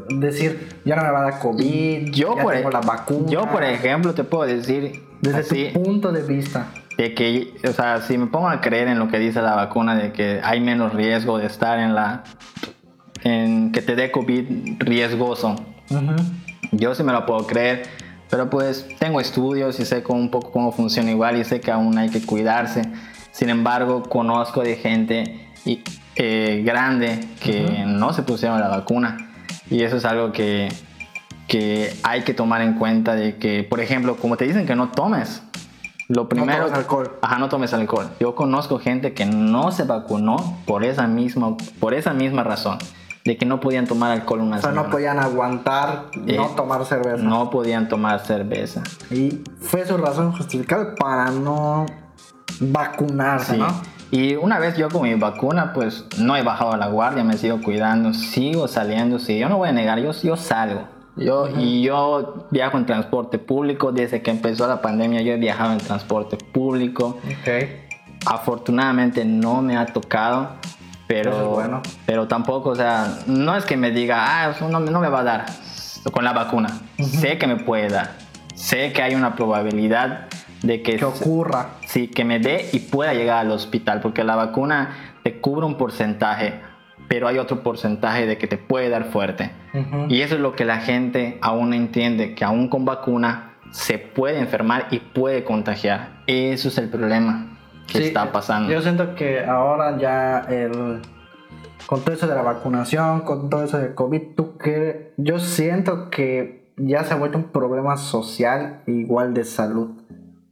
decir 0.10 0.75
ya 0.84 0.95
no 0.97 1.03
me 1.03 1.12
va 1.12 1.19
a 1.19 1.23
dar 1.32 1.39
COVID? 1.39 2.12
Yo 2.12 2.36
ya 2.36 2.43
por, 2.43 2.53
tengo 2.53 2.69
e- 2.69 2.73
la 2.73 2.82
vacuna? 2.82 3.29
yo, 3.29 3.45
por 3.47 3.63
ejemplo, 3.63 4.13
te 4.13 4.23
puedo 4.23 4.43
decir 4.43 5.03
Desde 5.23 5.39
así, 5.39 5.69
tu 5.73 5.81
punto 5.83 6.12
de 6.12 6.21
vista. 6.21 6.67
de 6.97 7.13
que, 7.13 7.53
o 7.67 7.71
sea, 7.71 8.01
si 8.01 8.17
me 8.17 8.27
pongo 8.27 8.49
a 8.49 8.59
creer 8.62 8.88
en 8.89 8.99
lo 8.99 9.07
que 9.07 9.19
dice 9.19 9.41
la 9.41 9.55
vacuna, 9.55 9.95
de 9.95 10.12
que 10.12 10.41
hay 10.43 10.59
menos 10.59 10.93
riesgo 10.93 11.38
de 11.38 11.45
estar 11.47 11.79
en 11.79 11.95
la, 11.95 12.23
en 13.23 13.71
que 13.71 13.81
te 13.81 13.95
dé 13.95 14.12
COVID 14.12 14.79
riesgoso, 14.79 15.55
Ujú. 15.89 16.15
yo 16.71 16.93
sí 16.93 17.03
me 17.03 17.13
lo 17.13 17.25
puedo 17.25 17.47
creer, 17.47 17.83
pero 18.29 18.49
pues 18.49 18.86
tengo 18.99 19.21
estudios 19.21 19.79
y 19.79 19.86
sé 19.86 20.03
un 20.09 20.29
poco 20.29 20.51
cómo 20.51 20.71
funciona 20.71 21.12
igual 21.12 21.38
y 21.38 21.43
sé 21.43 21.62
que 21.62 21.71
aún 21.71 21.97
hay 21.97 22.09
que 22.09 22.21
cuidarse. 22.25 22.81
Sin 23.31 23.49
embargo, 23.49 24.03
conozco 24.03 24.62
de 24.62 24.75
gente 24.75 25.49
y, 25.65 25.81
eh, 26.15 26.62
grande 26.65 27.19
que 27.39 27.83
no 27.88 28.13
se 28.13 28.23
pusieron 28.23 28.59
la 28.59 28.67
vacuna 28.67 29.17
y 29.69 29.83
eso 29.83 29.97
es 29.97 30.05
algo 30.05 30.31
que, 30.31 30.69
que 31.47 31.93
hay 32.03 32.23
que 32.23 32.34
tomar 32.34 32.62
en 32.62 32.73
cuenta 32.75 33.15
de 33.15 33.38
que, 33.38 33.63
por 33.63 33.79
ejemplo, 33.79 34.15
como 34.17 34.38
te 34.38 34.45
dicen 34.45 34.65
que 34.65 34.75
no 34.75 34.89
tomes, 34.89 35.43
lo 36.08 36.27
primero... 36.29 36.65
tomes 36.65 36.77
alcohol. 36.79 37.12
Ajá, 37.21 37.38
no 37.39 37.49
tomes 37.49 37.73
alcohol. 37.73 38.10
Yo 38.19 38.36
conozco 38.36 38.79
gente 38.79 39.13
que 39.13 39.25
no 39.25 39.71
se 39.71 39.84
vacunó 39.84 40.58
por 40.65 40.84
esa 40.84 41.08
misma, 41.08 41.56
por 41.79 41.93
esa 41.93 42.13
misma 42.13 42.43
razón, 42.43 42.77
de 43.25 43.38
que 43.38 43.45
no 43.45 43.60
podían 43.60 43.88
tomar 43.88 44.12
alcohol 44.12 44.41
una 44.41 44.58
O 44.58 44.62
sea, 44.62 44.69
no 44.71 44.75
semana. 44.77 44.91
podían 44.91 45.19
aguantar 45.19 46.06
Eh, 46.27 46.36
no 46.38 46.47
tomar 46.47 46.86
cerveza. 46.86 47.23
No 47.23 47.49
podían 47.49 47.88
tomar 47.88 48.19
cerveza. 48.19 48.84
Y 49.12 49.41
fue 49.62 49.86
su 49.86 49.97
razón 49.97 50.32
justificable 50.34 50.89
para 50.99 51.32
no 51.32 51.86
vacunarse, 52.60 53.53
Sí. 53.53 53.60
¿no? 53.60 53.67
Y 54.12 54.36
una 54.36 54.60
vez 54.60 54.77
yo 54.77 54.89
con 54.89 55.03
mi 55.03 55.15
vacuna, 55.15 55.73
pues 55.73 56.06
no 56.19 56.36
he 56.36 56.43
bajado 56.43 56.77
la 56.77 56.88
guardia, 56.88 57.23
me 57.23 57.36
sigo 57.36 57.62
cuidando, 57.63 58.13
sigo 58.13 58.67
saliendo, 58.67 59.17
sí, 59.17 59.39
yo 59.39 59.49
no 59.49 59.58
voy 59.58 59.69
a 59.69 59.71
negar, 59.71 59.99
yo, 59.99 60.12
yo 60.12 60.36
salgo. 60.38 60.84
Yo, 61.15 61.47
Y 61.60 61.84
yo 61.84 62.47
viajo 62.49 62.78
en 62.78 62.86
transporte 62.86 63.38
público, 63.38 63.91
desde 63.91 64.21
que 64.21 64.32
empezó 64.32 64.67
la 64.67 64.82
pandemia 64.82 65.21
yo 65.21 65.34
he 65.34 65.38
viajado 65.38 65.73
en 65.73 65.78
transporte 65.80 66.38
público. 66.38 67.19
Ok. 67.26 67.69
Afortunadamente 68.26 69.26
no 69.26 69.62
me 69.62 69.78
ha 69.78 69.86
tocado, 69.86 70.49
pero, 71.08 71.32
es 71.32 71.47
bueno. 71.47 71.82
pero 72.06 72.28
tampoco, 72.28 72.69
o 72.69 72.76
sea, 72.76 73.19
no 73.28 73.56
es 73.56 73.65
que 73.65 73.78
me 73.78 73.91
diga, 73.91 74.45
ah, 74.45 74.56
no, 74.62 74.80
no 74.80 74.99
me 74.99 75.10
va 75.10 75.19
a 75.19 75.23
dar 75.23 75.45
con 76.12 76.23
la 76.23 76.34
vacuna. 76.34 76.69
Sé 76.97 77.38
que 77.38 77.47
me 77.47 77.58
puede 77.58 77.89
dar, 77.89 78.12
sé 78.56 78.91
que 78.93 79.02
hay 79.02 79.13
una 79.15 79.36
probabilidad 79.36 80.28
de 80.63 80.82
que, 80.82 80.95
Que 80.95 81.06
ocurra. 81.06 81.71
sí, 81.88 82.08
que 82.08 82.23
me 82.23 82.39
dé 82.39 82.69
y 82.71 82.80
pueda 82.80 83.13
llegar 83.13 83.39
al 83.39 83.52
hospital, 83.52 83.99
porque 84.02 84.23
la 84.23 84.36
vacuna 84.36 85.15
te 85.23 85.39
cubre 85.41 85.65
un 85.65 85.76
porcentaje, 85.76 86.62
pero 87.13 87.28
hay 87.28 87.38
otro 87.38 87.62
porcentaje 87.62 88.26
de 88.26 88.39
que 88.39 88.47
te 88.47 88.58
puede 88.58 88.89
dar 88.89 89.04
fuerte. 89.04 89.52
Ujú. 89.71 90.08
Y 90.10 90.21
eso 90.23 90.34
es 90.34 90.41
lo 90.41 90.56
que 90.56 90.65
la 90.65 90.78
gente 90.78 91.38
aún 91.41 91.69
no 91.69 91.76
entiende, 91.76 92.34
que 92.34 92.43
aún 92.43 92.69
con 92.69 92.86
vacuna 92.86 93.54
se 93.69 93.99
puede 93.99 94.39
enfermar 94.39 94.88
y 94.89 94.97
puede 94.97 95.43
contagiar. 95.43 96.23
Eso 96.26 96.69
es 96.69 96.78
el 96.80 96.89
problema 96.89 97.56
que 97.86 97.99
Sí, 97.99 98.04
está 98.06 98.32
pasando. 98.32 98.73
Yo 98.73 98.82
siento 98.82 99.13
que 99.13 99.45
ahora 99.45 99.95
ya 99.99 100.39
el 100.49 101.02
con 101.86 102.02
todo 102.02 102.15
eso 102.15 102.26
de 102.26 102.34
la 102.34 102.41
vacunación, 102.41 103.21
con 103.21 103.47
todo 103.52 103.63
eso 103.63 103.78
de 103.78 103.93
COVID, 103.93 104.34
tú 104.36 104.58
que 104.58 105.13
yo 105.17 105.38
siento 105.38 106.10
que 106.10 106.73
ya 106.78 107.04
se 107.04 107.13
ha 107.13 107.17
vuelto 107.17 107.38
un 107.38 107.52
problema 107.52 107.95
social 107.95 108.82
igual 108.88 109.36
de 109.36 109.43
salud, 109.43 109.91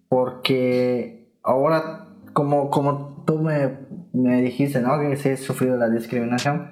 porque 0.10 1.28
ahora 1.42 2.06
como 2.34 2.70
como 2.70 3.24
tú 3.26 3.40
me, 3.40 3.80
me 4.14 4.42
dijiste, 4.42 4.82
¿no? 4.82 5.00
Que 5.00 5.16
sí 5.16 5.30
he 5.30 5.38
sufrido 5.38 5.78
la 5.78 5.90
discriminación. 5.90 6.72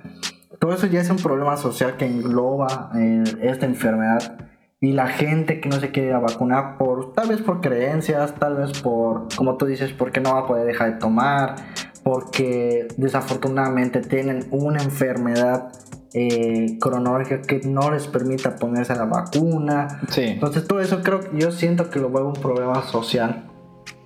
Todo 0.60 0.73
eso 0.73 0.88
ya 0.88 1.02
es 1.02 1.10
un 1.10 1.17
problema 1.17 1.56
social 1.58 1.95
que 1.97 2.06
engloba 2.06 2.91
eh, 2.95 3.23
esta 3.41 3.65
enfermedad 3.65 4.49
y 4.82 4.93
la 4.93 5.08
gente 5.08 5.60
que 5.60 5.69
no 5.69 5.80
se 5.80 5.91
quiere 5.91 6.13
vacunar 6.13 6.78
por 6.78 7.13
tal 7.13 7.30
vez 7.30 7.41
por 7.41 7.62
creencias, 7.62 8.36
tal 8.36 8.58
vez 8.58 8.80
por 8.82 9.28
como 9.36 9.58
tú 9.58 9.65
dices, 9.65 9.91
porque 9.91 10.19
no 10.19 10.34
va 10.34 10.39
a 10.39 10.47
poder 10.47 10.65
dejar 10.65 10.93
de 10.93 10.99
tomar, 10.99 11.56
porque 12.04 12.88
desafortunadamente 12.97 14.02
tienen 14.02 14.47
una 14.52 14.82
enfermedad 14.82 15.71
eh, 16.13 16.78
cronológica 16.80 17.41
que 17.41 17.62
no 17.65 17.91
les 17.91 18.08
permita 18.08 18.56
ponerse 18.56 18.95
la 18.95 19.06
vacuna. 19.06 20.02
Sí, 20.10 20.23
Entonces 20.23 20.67
todo 20.67 20.82
eso 20.82 21.02
creo 21.04 21.21
yo 21.34 21.52
siento 21.52 21.89
que 21.89 21.99
lo 21.99 22.10
vuelve 22.10 22.30
un 22.30 22.41
problema 22.41 22.82
social. 22.84 23.49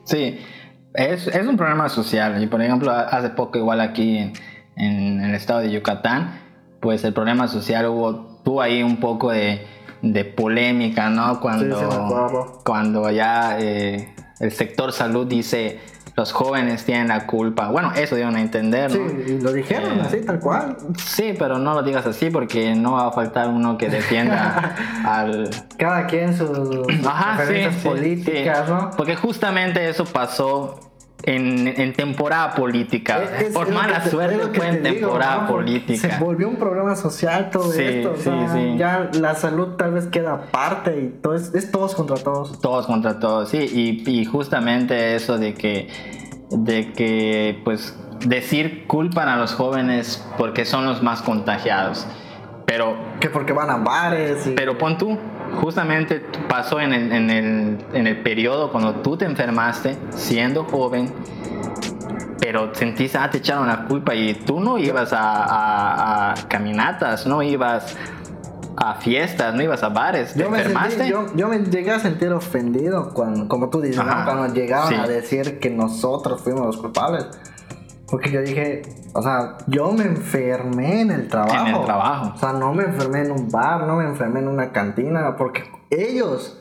sí. 0.03 0.37
Es, 0.93 1.27
es 1.27 1.47
un 1.47 1.57
problema 1.57 1.89
social. 1.89 2.41
Y 2.43 2.47
por 2.47 2.61
ejemplo, 2.61 2.91
hace 2.91 3.29
poco 3.29 3.57
igual 3.57 3.81
aquí 3.81 4.17
en, 4.17 4.33
en 4.75 5.21
el 5.23 5.35
estado 5.35 5.61
de 5.61 5.71
Yucatán, 5.71 6.39
pues 6.79 7.03
el 7.03 7.13
problema 7.13 7.47
social 7.47 7.87
hubo, 7.87 8.39
tuvo 8.43 8.61
ahí 8.61 8.83
un 8.83 8.97
poco 8.97 9.31
de, 9.31 9.65
de 10.01 10.25
polémica, 10.25 11.09
¿no? 11.09 11.39
Cuando, 11.39 11.79
Sí, 11.79 11.85
sí, 11.89 12.59
cuando 12.63 13.09
ya 13.09 13.57
eh, 13.59 14.13
el 14.39 14.51
sector 14.51 14.91
salud 14.91 15.25
dice 15.25 15.79
los 16.15 16.31
jóvenes 16.31 16.85
tienen 16.85 17.07
la 17.07 17.25
culpa. 17.25 17.69
Bueno, 17.69 17.91
eso 17.95 18.15
dieron 18.15 18.35
a 18.35 18.41
entender, 18.41 18.91
Sí, 18.91 18.99
¿no? 18.99 19.21
y 19.33 19.39
lo 19.41 19.51
dijeron 19.51 19.97
Eh, 19.99 20.03
así, 20.05 20.21
tal 20.21 20.39
cual. 20.39 20.77
Sí, 20.97 21.33
pero 21.37 21.57
no 21.57 21.73
lo 21.73 21.81
digas 21.83 22.05
así 22.05 22.29
porque 22.29 22.75
no 22.75 22.93
va 22.93 23.07
a 23.07 23.11
faltar 23.11 23.47
uno 23.49 23.77
que 23.77 23.89
defienda 23.89 24.75
al... 25.05 25.49
Cada 25.77 26.05
quien 26.07 26.37
sus 26.37 26.49
Ajá, 27.05 27.31
sí, 27.31 27.37
preferencias 27.37 27.81
sí, 27.81 27.87
políticas, 27.89 28.65
sí. 28.67 28.71
¿no? 28.71 28.91
Porque 28.95 29.15
justamente 29.15 29.89
eso 29.89 30.05
pasó 30.05 30.79
en, 31.23 31.67
en 31.67 31.93
temporada 31.93 32.53
política. 32.53 33.23
Es- 33.39 33.53
Por 33.53 33.71
mala 33.71 34.03
te- 34.03 34.09
suerte 34.09 34.37
fue 34.53 34.67
en 34.67 34.83
te 34.83 34.89
digo, 34.91 35.07
temporada 35.07 35.41
¿no? 35.43 35.47
Porque 35.47 35.63
política. 35.65 36.17
Se 36.17 36.23
volvió 36.23 36.49
un 36.49 36.57
problema 36.57 36.95
social 36.95 37.49
todo 37.51 37.71
Sí, 37.71 37.81
esto. 37.81 38.11
o 38.11 38.15
sí, 38.17 38.29
sí. 38.53 38.75
Ya 38.77 39.09
la 39.19 39.35
salud 39.35 39.69
tal 39.77 39.93
vez 39.93 40.07
queda 40.07 40.33
aparte 40.33 40.99
y 40.99 41.07
todo 41.21 41.35
es, 41.35 41.53
es 41.53 41.71
todos 41.71 41.95
contra 41.95 42.17
todos. 42.17 42.59
Todos 42.61 42.85
contra 42.87 43.19
todos, 43.19 43.49
sí. 43.49 43.57
Y, 44.05 44.09
y 44.09 44.25
justamente 44.25 45.15
eso 45.15 45.37
de 45.37 45.53
que 45.53 45.87
de 46.51 46.91
que 46.91 47.59
pues 47.63 47.97
decir 48.25 48.85
culpan 48.87 49.27
a 49.27 49.37
los 49.37 49.53
jóvenes 49.53 50.23
porque 50.37 50.65
son 50.65 50.85
los 50.85 51.01
más 51.01 51.21
contagiados. 51.21 52.05
Pero, 52.65 52.95
Que 53.19 53.29
porque 53.29 53.53
van 53.53 53.69
a 53.69 53.77
bares 53.77 54.47
y... 54.47 54.51
pero 54.51 54.77
pon 54.77 54.97
tú, 54.97 55.17
justamente 55.61 56.25
pasó 56.49 56.79
en 56.79 56.93
el, 56.93 57.11
en, 57.11 57.29
el, 57.29 57.77
en 57.93 58.07
el 58.07 58.21
periodo 58.21 58.71
cuando 58.71 58.95
tú 58.95 59.17
te 59.17 59.25
enfermaste, 59.25 59.97
siendo 60.11 60.63
joven, 60.65 61.11
pero 62.39 62.73
sentiste, 62.75 63.17
ah, 63.17 63.29
te 63.29 63.37
echaron 63.37 63.67
la 63.67 63.85
culpa 63.85 64.13
y 64.15 64.33
tú 64.33 64.59
no 64.59 64.77
ibas 64.77 65.13
a, 65.13 65.21
a- 65.43 66.31
a 66.31 66.35
caminatas, 66.47 67.25
no 67.25 67.41
ibas 67.41 67.95
a 68.75 68.95
fiestas, 68.95 69.53
no 69.53 69.61
ibas 69.61 69.83
a 69.83 69.89
bares, 69.89 70.33
te 70.33 70.39
Yo 70.41 70.49
me, 70.49 70.57
enfermaste. 70.57 70.97
sentí- 71.05 71.09
yo, 71.09 71.27
yo 71.35 71.47
me 71.47 71.59
llegué 71.59 71.91
a 71.91 71.99
sentir 71.99 72.31
ofendido 72.33 73.11
cuando, 73.13 73.47
como 73.47 73.69
tú 73.69 73.79
dices, 73.81 74.03
¿no? 74.03 74.25
Cuando 74.25 74.53
llegaban 74.53 74.89
sí. 74.89 74.95
a 74.95 75.07
decir 75.07 75.59
que 75.59 75.69
nosotros 75.69 76.41
fuimos 76.41 76.65
los 76.65 76.77
culpables. 76.77 77.27
Porque 78.07 78.31
yo 78.31 78.41
dije, 78.41 78.81
o 79.13 79.21
sea, 79.21 79.57
yo 79.67 79.91
me 79.93 80.03
enfermé 80.03 81.01
en 81.01 81.11
el 81.11 81.27
trabajo. 81.27 81.67
En 81.67 81.75
el 81.75 81.85
trabajo. 81.85 82.33
O 82.35 82.37
sea, 82.37 82.53
no 82.53 82.73
me 82.73 82.83
enfermé 82.83 83.21
en 83.21 83.31
un 83.31 83.49
bar, 83.49 83.87
no 83.87 83.95
me 83.95 84.05
enfermé 84.05 84.39
en 84.39 84.47
una 84.47 84.71
cantina, 84.71 85.35
porque 85.37 85.63
ellos 85.89 86.59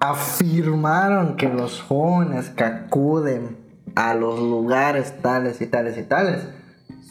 afirmaron 0.00 1.36
que 1.36 1.48
los 1.48 1.80
jóvenes 1.80 2.50
que 2.50 2.64
acuden 2.64 3.56
a 3.94 4.14
los 4.14 4.38
lugares 4.40 5.20
tales 5.20 5.60
y 5.60 5.66
tales 5.66 5.96
y 5.98 6.02
tales 6.02 6.48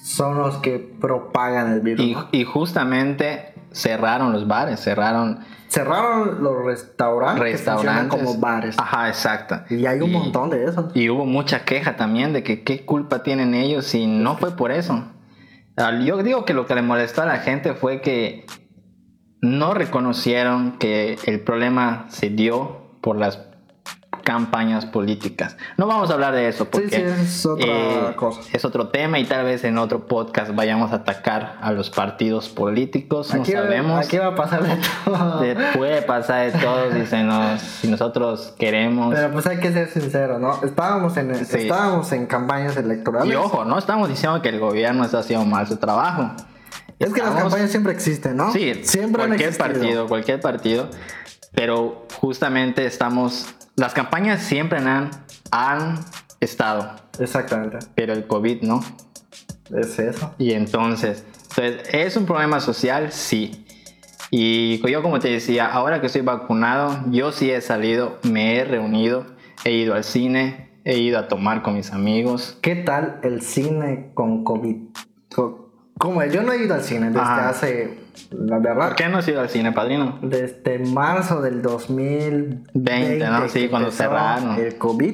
son 0.03 0.37
los 0.37 0.57
que 0.57 0.79
propagan 0.79 1.71
el 1.71 1.81
virus. 1.81 2.27
Y, 2.31 2.43
justamente 2.43 3.50
cerraron 3.71 4.31
los 4.33 4.47
bares, 4.47 4.79
cerraron 4.79 5.39
Cerraron 5.71 6.43
los 6.43 6.65
restaurantes, 6.65 7.41
que 7.45 7.51
restaurantes. 7.51 8.09
como 8.09 8.37
bares. 8.37 8.75
Ajá, 8.77 9.07
exacto. 9.07 9.61
Y 9.69 9.85
hay 9.85 10.01
un 10.01 10.11
montón 10.11 10.49
de 10.49 10.65
esos. 10.65 10.93
Y 10.93 11.09
hubo 11.09 11.25
mucha 11.25 11.63
queja 11.63 11.95
también 11.95 12.33
de 12.33 12.43
que 12.43 12.63
qué 12.63 12.83
culpa 12.85 13.23
tienen 13.23 13.53
ellos 13.55 13.85
si 13.85 14.05
no 14.05 14.35
fue 14.35 14.57
por 14.57 14.73
eso. 14.73 15.05
Ah, 15.77 15.97
Yo 16.03 16.21
digo 16.23 16.43
que 16.43 16.53
lo 16.53 16.65
que 16.65 16.75
le 16.75 16.81
molestó 16.81 17.21
a 17.21 17.25
la 17.25 17.37
gente 17.37 17.73
fue 17.73 18.01
que 18.01 18.45
no 19.39 19.73
reconocieron 19.73 20.77
que 20.77 21.17
el 21.25 21.39
problema 21.39 22.05
se 22.09 22.29
dio 22.29 22.97
por 22.99 23.15
las 23.15 23.37
campañas 24.31 24.85
políticas. 24.85 25.57
No 25.77 25.87
vamos 25.87 26.09
a 26.09 26.13
hablar 26.13 26.33
de 26.33 26.47
eso 26.47 26.65
porque 26.65 26.89
sí, 26.89 27.01
es 27.01 27.45
otra 27.45 28.15
cosa. 28.15 28.41
es 28.53 28.63
otro 28.63 28.87
tema 28.87 29.19
y 29.19 29.25
tal 29.25 29.43
vez 29.45 29.63
en 29.65 29.77
otro 29.77 30.07
podcast 30.07 30.55
vayamos 30.55 30.91
a 30.93 30.95
atacar 30.97 31.57
a 31.61 31.71
los 31.73 31.89
partidos 31.89 32.47
políticos. 32.49 33.33
No 33.35 33.43
sabemos. 33.43 34.05
aquí 34.05 34.17
va 34.17 34.27
a 34.27 34.35
pasar 34.35 34.63
de 34.63 34.77
todo. 35.05 35.41
Puede 35.75 36.01
pasar 36.03 36.51
de 36.51 36.57
todo 36.59 36.91
si, 36.93 37.05
se 37.05 37.23
nos, 37.23 37.59
si 37.61 37.87
nosotros 37.89 38.53
queremos. 38.57 39.13
Pero 39.13 39.31
pues 39.31 39.45
hay 39.47 39.59
que 39.59 39.71
ser 39.73 39.89
sinceros, 39.89 40.39
¿no? 40.39 40.63
Estábamos 40.63 41.17
en, 41.17 41.35
Sí. 41.45 41.57
estábamos 41.63 42.11
en 42.13 42.25
campañas 42.27 42.77
electorales. 42.77 43.31
Y 43.31 43.35
ojo, 43.35 43.65
no 43.65 43.77
estamos 43.77 44.07
diciendo 44.07 44.41
que 44.41 44.49
el 44.49 44.59
gobierno 44.59 45.03
está 45.03 45.19
haciendo 45.19 45.45
mal 45.45 45.67
su 45.67 45.75
trabajo. 45.77 46.31
es 46.99 47.07
que 47.13 47.19
las 47.19 47.29
Estamos- 47.29 47.41
campañas 47.43 47.71
siempre 47.71 47.93
existen, 47.93 48.37
¿no? 48.37 48.51
Sí, 48.53 48.81
siempre 48.83 49.23
han 49.23 49.29
cualquier 49.29 49.57
partido, 49.57 50.07
cualquier 50.07 50.39
partido. 50.39 50.87
Pero 51.53 52.07
justamente 52.19 52.85
estamos. 52.85 53.53
Las 53.75 53.93
campañas 53.93 54.41
siempre 54.41 54.79
han, 54.79 55.09
han 55.51 55.99
estado, 56.39 56.95
Exactamente. 57.19 57.79
pero 57.95 58.13
el 58.13 58.27
COVID 58.27 58.61
no. 58.63 58.81
Es 59.73 59.97
eso. 59.99 60.33
Y 60.37 60.51
entonces, 60.51 61.23
entonces, 61.49 61.93
¿es 61.93 62.17
un 62.17 62.25
problema 62.25 62.59
social? 62.59 63.11
Sí. 63.11 63.65
Y 64.29 64.79
yo 64.89 65.01
como 65.01 65.19
te 65.19 65.29
decía, 65.29 65.67
ahora 65.67 65.99
que 65.99 66.07
estoy 66.07 66.21
vacunado, 66.21 67.03
yo 67.11 67.31
sí 67.31 67.51
he 67.51 67.59
salido, 67.59 68.17
me 68.23 68.55
he 68.55 68.63
reunido, 68.63 69.25
he 69.65 69.71
ido 69.71 69.93
al 69.93 70.05
cine, 70.05 70.69
he 70.85 70.97
ido 70.97 71.19
a 71.19 71.27
tomar 71.27 71.61
con 71.61 71.75
mis 71.75 71.91
amigos. 71.91 72.57
¿Qué 72.61 72.75
tal 72.75 73.19
el 73.23 73.41
cine 73.41 74.11
con 74.13 74.45
COVID? 74.45 74.77
Co- 76.01 76.07
Como 76.09 76.23
yo 76.25 76.41
no 76.41 76.51
he 76.51 76.63
ido 76.63 76.73
al 76.73 76.81
cine 76.83 77.07
desde 77.07 77.21
hace, 77.21 77.97
la 78.31 78.57
verdad, 78.59 78.87
¿Por 78.87 78.95
qué 78.95 79.07
no 79.09 79.19
has 79.19 79.27
ido 79.27 79.39
al 79.41 79.49
cine, 79.49 79.71
padrino? 79.71 80.17
desde 80.21 80.79
marzo 80.79 81.41
del 81.41 81.61
2020, 81.61 82.71
20, 82.73 83.27
¿no? 83.27 83.47
Sí, 83.49 83.67
cuando 83.69 83.91
cerraron. 83.91 84.55
El 84.59 84.77
COVID, 84.77 85.13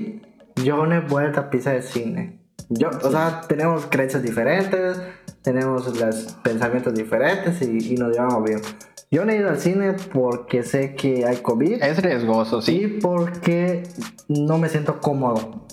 yo 0.63 0.85
no 0.85 0.95
he 0.95 0.99
vuelto 1.01 1.41
a 1.41 1.49
pisar 1.49 1.75
el 1.75 1.83
cine. 1.83 2.39
Yo, 2.69 2.89
o 3.03 3.11
sea, 3.11 3.41
tenemos 3.47 3.85
creencias 3.87 4.23
diferentes, 4.23 4.99
tenemos 5.41 5.97
los 5.99 6.33
pensamientos 6.43 6.93
diferentes 6.93 7.61
y, 7.61 7.93
y 7.93 7.97
nos 7.97 8.11
llevamos 8.13 8.43
bien. 8.43 8.61
Yo 9.09 9.23
no 9.23 9.31
he 9.31 9.37
ido 9.37 9.49
al 9.49 9.57
cine 9.59 9.93
porque 10.13 10.63
sé 10.63 10.93
que 10.95 11.25
hay 11.25 11.37
COVID 11.37 11.81
Es 11.81 12.01
riesgoso, 12.01 12.61
sí. 12.61 12.81
y 12.81 12.87
porque 12.99 13.83
no 14.27 14.57
me 14.57 14.67
siento 14.67 14.99
cómodo. 14.99 15.66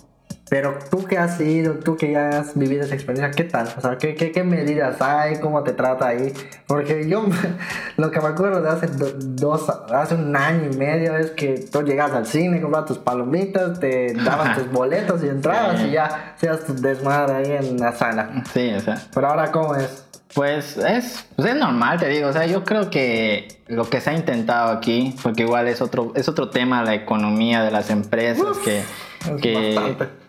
Pero 0.50 0.78
tú 0.90 1.04
que 1.06 1.16
has 1.16 1.40
ido, 1.40 1.74
tú 1.74 1.96
que 1.96 2.12
ya 2.12 2.28
has 2.28 2.56
vivido 2.56 2.84
esa 2.84 2.94
experiencia, 2.94 3.30
¿qué 3.34 3.44
tal? 3.44 3.66
O 3.76 3.80
sea, 3.80 3.96
¿qué, 3.96 4.14
qué, 4.14 4.30
qué 4.30 4.44
medidas 4.44 5.00
hay? 5.00 5.38
¿Cómo 5.40 5.62
te 5.62 5.72
trata 5.72 6.08
ahí? 6.08 6.34
Porque 6.66 7.08
yo 7.08 7.24
lo 7.96 8.10
que 8.10 8.20
me 8.20 8.28
acuerdo 8.28 8.60
de 8.60 8.68
hace 8.68 8.86
do- 8.88 9.14
dos, 9.18 9.68
hace 9.90 10.14
un 10.16 10.36
año 10.36 10.70
y 10.70 10.76
medio 10.76 11.16
es 11.16 11.30
que 11.30 11.64
tú 11.72 11.82
llegas 11.82 12.12
al 12.12 12.26
cine, 12.26 12.60
comprabas 12.60 12.88
tus 12.88 12.98
palomitas, 12.98 13.80
te 13.80 14.12
daban 14.12 14.54
tus 14.54 14.70
boletos 14.70 15.24
y 15.24 15.28
entrabas 15.28 15.80
Sí. 15.80 15.86
y 15.88 15.90
ya 15.92 16.34
seas 16.38 16.60
tu 16.64 16.74
desmadre 16.74 17.34
ahí 17.36 17.66
en 17.66 17.78
la 17.78 17.92
sala. 17.92 18.42
Sí, 18.52 18.70
o 18.74 18.80
sea. 18.80 19.00
Pero 19.14 19.28
ahora, 19.28 19.50
¿cómo 19.50 19.74
es? 19.76 20.04
Pues 20.34 20.76
es, 20.76 21.26
pues 21.36 21.48
es 21.48 21.56
normal, 21.56 21.98
te 22.00 22.08
digo. 22.08 22.28
O 22.28 22.32
sea, 22.32 22.44
yo 22.44 22.64
creo 22.64 22.90
que 22.90 23.48
lo 23.68 23.88
que 23.88 24.00
se 24.00 24.10
ha 24.10 24.14
intentado 24.14 24.72
aquí, 24.72 25.16
porque 25.22 25.42
igual 25.44 25.68
es 25.68 25.80
otro, 25.80 26.12
es 26.16 26.28
otro 26.28 26.50
tema 26.50 26.82
la 26.82 26.92
economía 26.94 27.62
de 27.62 27.70
las 27.70 27.88
empresas 27.88 28.44
Uf, 28.44 28.64
que, 28.64 28.80
Es 28.80 29.40
que, 29.40 29.74
bastante. 29.76 30.23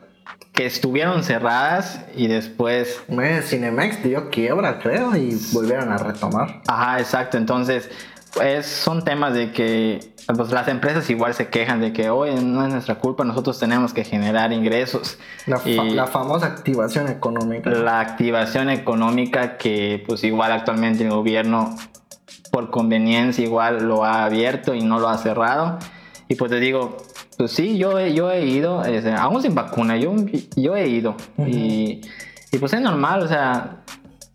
Que 0.55 0.65
estuvieron 0.65 1.23
cerradas 1.23 1.99
y 2.15 2.27
después 2.27 3.01
Cinemex 3.43 4.01
dio 4.03 4.29
quiebra, 4.29 4.79
creo, 4.79 5.15
y 5.15 5.37
volvieron 5.51 5.91
a 5.91 5.97
retomar. 5.97 6.61
Ajá, 6.67 6.99
exacto. 6.99 7.37
Entonces, 7.37 7.89
pues 8.33 8.65
son 8.65 9.03
temas 9.03 9.33
de 9.33 9.51
que 9.51 10.13
pues, 10.35 10.51
las 10.51 10.67
empresas 10.67 11.09
igual 11.09 11.33
se 11.33 11.47
quejan 11.49 11.79
de 11.81 11.93
que, 11.93 12.09
oye, 12.09 12.41
no 12.41 12.65
es 12.65 12.71
nuestra 12.71 12.95
culpa, 12.95 13.23
nosotros 13.23 13.59
tenemos 13.59 13.93
que 13.93 14.03
generar 14.03 14.51
ingresos. 14.53 15.17
La, 15.45 15.57
fa- 15.57 15.69
Y 15.69 15.89
la 15.91 16.07
famosa 16.07 16.47
activación 16.47 17.07
económica. 17.09 17.69
la 17.69 17.99
activación 17.99 18.69
económica 18.69 19.57
que 19.57 20.03
pues 20.07 20.23
igual 20.23 20.51
actualmente 20.51 21.03
el 21.03 21.11
gobierno 21.11 21.75
por 22.51 22.71
conveniencia 22.71 23.43
igual 23.43 23.85
lo 23.87 24.05
ha 24.05 24.23
abierto 24.25 24.73
y 24.73 24.81
no 24.81 24.99
lo 24.99 25.09
ha 25.09 25.17
cerrado. 25.17 25.79
Y 26.27 26.35
pues 26.35 26.49
te 26.49 26.59
digo, 26.59 26.97
pues 27.37 27.51
sí, 27.51 27.77
yo, 27.77 27.99
he- 27.99 28.13
yo 28.13 28.31
he 28.31 28.45
ido, 28.45 28.83
este, 28.85 29.11
aún 29.13 29.41
sin 29.41 29.53
vacuna, 29.55 29.97
yo, 29.97 30.13
yo 30.55 30.75
he 30.75 30.87
ido. 30.87 31.15
y, 31.37 32.01
y 32.51 32.57
pues 32.59 32.73
es 32.73 32.81
normal, 32.81 33.21
o 33.23 33.27
sea, 33.27 33.77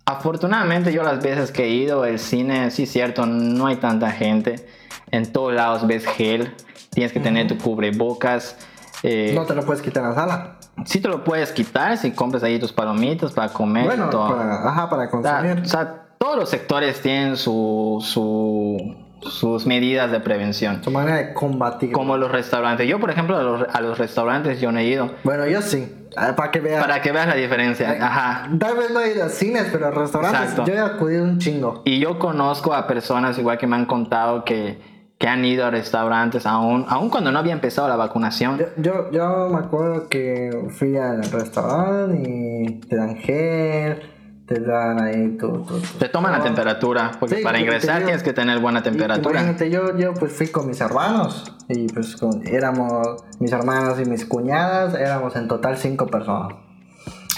afortunadamente 0.06 0.92
yo 0.92 1.02
las 1.02 1.22
veces 1.22 1.50
que 1.52 1.64
he 1.64 1.68
ido, 1.70 2.04
el 2.04 2.18
cine, 2.18 2.70
sí 2.70 2.82
es 2.84 2.90
cierto, 2.92 3.26
no 3.26 3.66
hay 3.66 3.76
tanta 3.76 4.10
gente. 4.10 4.66
En 5.10 5.32
todos 5.32 5.52
lados 5.54 5.86
ves 5.86 6.06
gel, 6.06 6.54
tienes 6.90 7.12
que 7.12 7.20
tener 7.20 7.46
tu 7.48 7.58
cubrebocas. 7.58 8.56
eh, 9.02 9.32
No 9.34 9.44
te 9.44 9.54
lo 9.54 9.64
puedes 9.64 9.82
quitar 9.82 10.02
en 10.04 10.10
la 10.10 10.14
sala. 10.14 10.56
Sí 10.86 11.00
te 11.00 11.08
lo 11.08 11.24
puedes 11.24 11.52
quitar 11.52 11.96
si 11.98 12.12
compras 12.12 12.42
ahí 12.42 12.58
tus 12.58 12.72
palomitas 12.72 13.32
para 13.32 13.52
comer. 13.52 13.84
y 13.84 13.86
Bueno, 13.88 14.08
todo. 14.10 14.28
para, 14.36 14.68
ajá, 14.68 14.88
para 14.88 15.06
O 15.08 15.22
sea, 15.22 15.38
consumir. 15.38 15.64
o 15.64 15.68
sea, 15.68 16.02
todos 16.18 16.36
los 16.36 16.48
sectores 16.48 17.00
tienen 17.02 17.36
su, 17.36 17.98
su- 18.06 18.94
sus 19.22 19.66
medidas 19.66 20.10
de 20.10 20.20
prevención. 20.20 20.82
Su 20.82 20.90
manera 20.90 21.16
de 21.16 21.32
combatir. 21.34 21.92
Como 21.92 22.16
los 22.16 22.30
restaurantes. 22.30 22.88
Yo, 22.88 22.98
por 22.98 23.10
ejemplo, 23.10 23.36
a 23.36 23.42
los, 23.42 23.66
a 23.72 23.80
los 23.80 23.98
restaurantes 23.98 24.60
yo 24.60 24.72
no 24.72 24.78
he 24.78 24.84
ido. 24.84 25.10
Bueno, 25.24 25.46
yo 25.46 25.60
sí. 25.62 25.94
Ah, 26.16 26.34
Para 26.36 26.50
que 26.50 26.60
veas. 26.60 26.80
Para 26.84 27.00
que 27.02 27.12
veas 27.12 27.28
la 27.28 27.34
diferencia. 27.36 27.90
Ajá. 28.00 28.48
Tal 28.58 28.76
vez 28.76 28.90
no 28.90 29.00
he 29.00 29.12
ido 29.12 29.24
a 29.24 29.28
cines, 29.28 29.68
pero 29.70 29.86
a 29.86 29.90
restaurantes 29.90 30.40
Exacto. 30.42 30.66
yo 30.66 30.74
he 30.74 30.78
acudido 30.80 31.22
un 31.24 31.38
chingo. 31.38 31.82
Y 31.84 32.00
yo 32.00 32.18
conozco 32.18 32.74
a 32.74 32.86
personas 32.86 33.38
igual 33.38 33.58
que 33.58 33.66
me 33.66 33.76
han 33.76 33.86
contado 33.86 34.44
que, 34.44 34.80
que 35.18 35.28
han 35.28 35.44
ido 35.44 35.66
a 35.66 35.70
restaurantes 35.70 36.46
aún, 36.46 36.86
aún 36.88 37.10
cuando 37.10 37.30
no 37.30 37.38
había 37.38 37.52
empezado 37.52 37.86
la 37.88 37.96
vacunación. 37.96 38.58
Yo, 38.58 38.66
yo, 38.78 39.10
yo 39.12 39.48
me 39.50 39.58
acuerdo 39.58 40.08
que 40.08 40.50
fui 40.70 40.96
al 40.96 41.22
restaurante 41.30 42.18
y 42.26 42.80
te 42.88 42.96
dan 42.96 43.16
gel, 43.16 44.02
te 44.50 44.58
dan 44.58 45.00
ahí 45.00 45.36
tu- 45.38 45.64
Te 46.00 46.08
toman 46.08 46.32
la 46.32 46.38
todo. 46.38 46.48
temperatura, 46.48 47.12
porque 47.20 47.36
Sí, 47.36 47.42
para 47.44 47.60
ingresar 47.60 48.02
tienes 48.02 48.24
que 48.24 48.32
tener 48.32 48.58
buena 48.58 48.82
temperatura. 48.82 49.42
Imagínate, 49.42 49.70
yo, 49.70 49.96
yo 49.96 50.12
pues 50.14 50.32
fui 50.32 50.48
con 50.48 50.66
mis 50.66 50.80
hermanos 50.80 51.54
y 51.68 51.86
pues 51.86 52.16
con- 52.16 52.44
éramos 52.44 53.22
mis 53.38 53.52
hermanos 53.52 54.00
y 54.00 54.06
mis 54.06 54.24
cuñadas, 54.26 54.94
éramos 54.94 55.36
en 55.36 55.46
total 55.46 55.76
cinco 55.76 56.08
personas. 56.08 56.54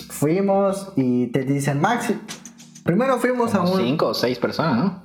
Fuimos 0.08 0.90
y 0.96 1.26
te 1.26 1.40
dicen 1.44 1.82
Maxi. 1.82 2.18
Primero 2.82 3.18
fuimos 3.18 3.54
a 3.54 3.60
un... 3.60 3.76
cinco 3.76 4.06
o 4.08 4.14
seis 4.14 4.38
personas, 4.38 4.76
¿no? 4.78 5.02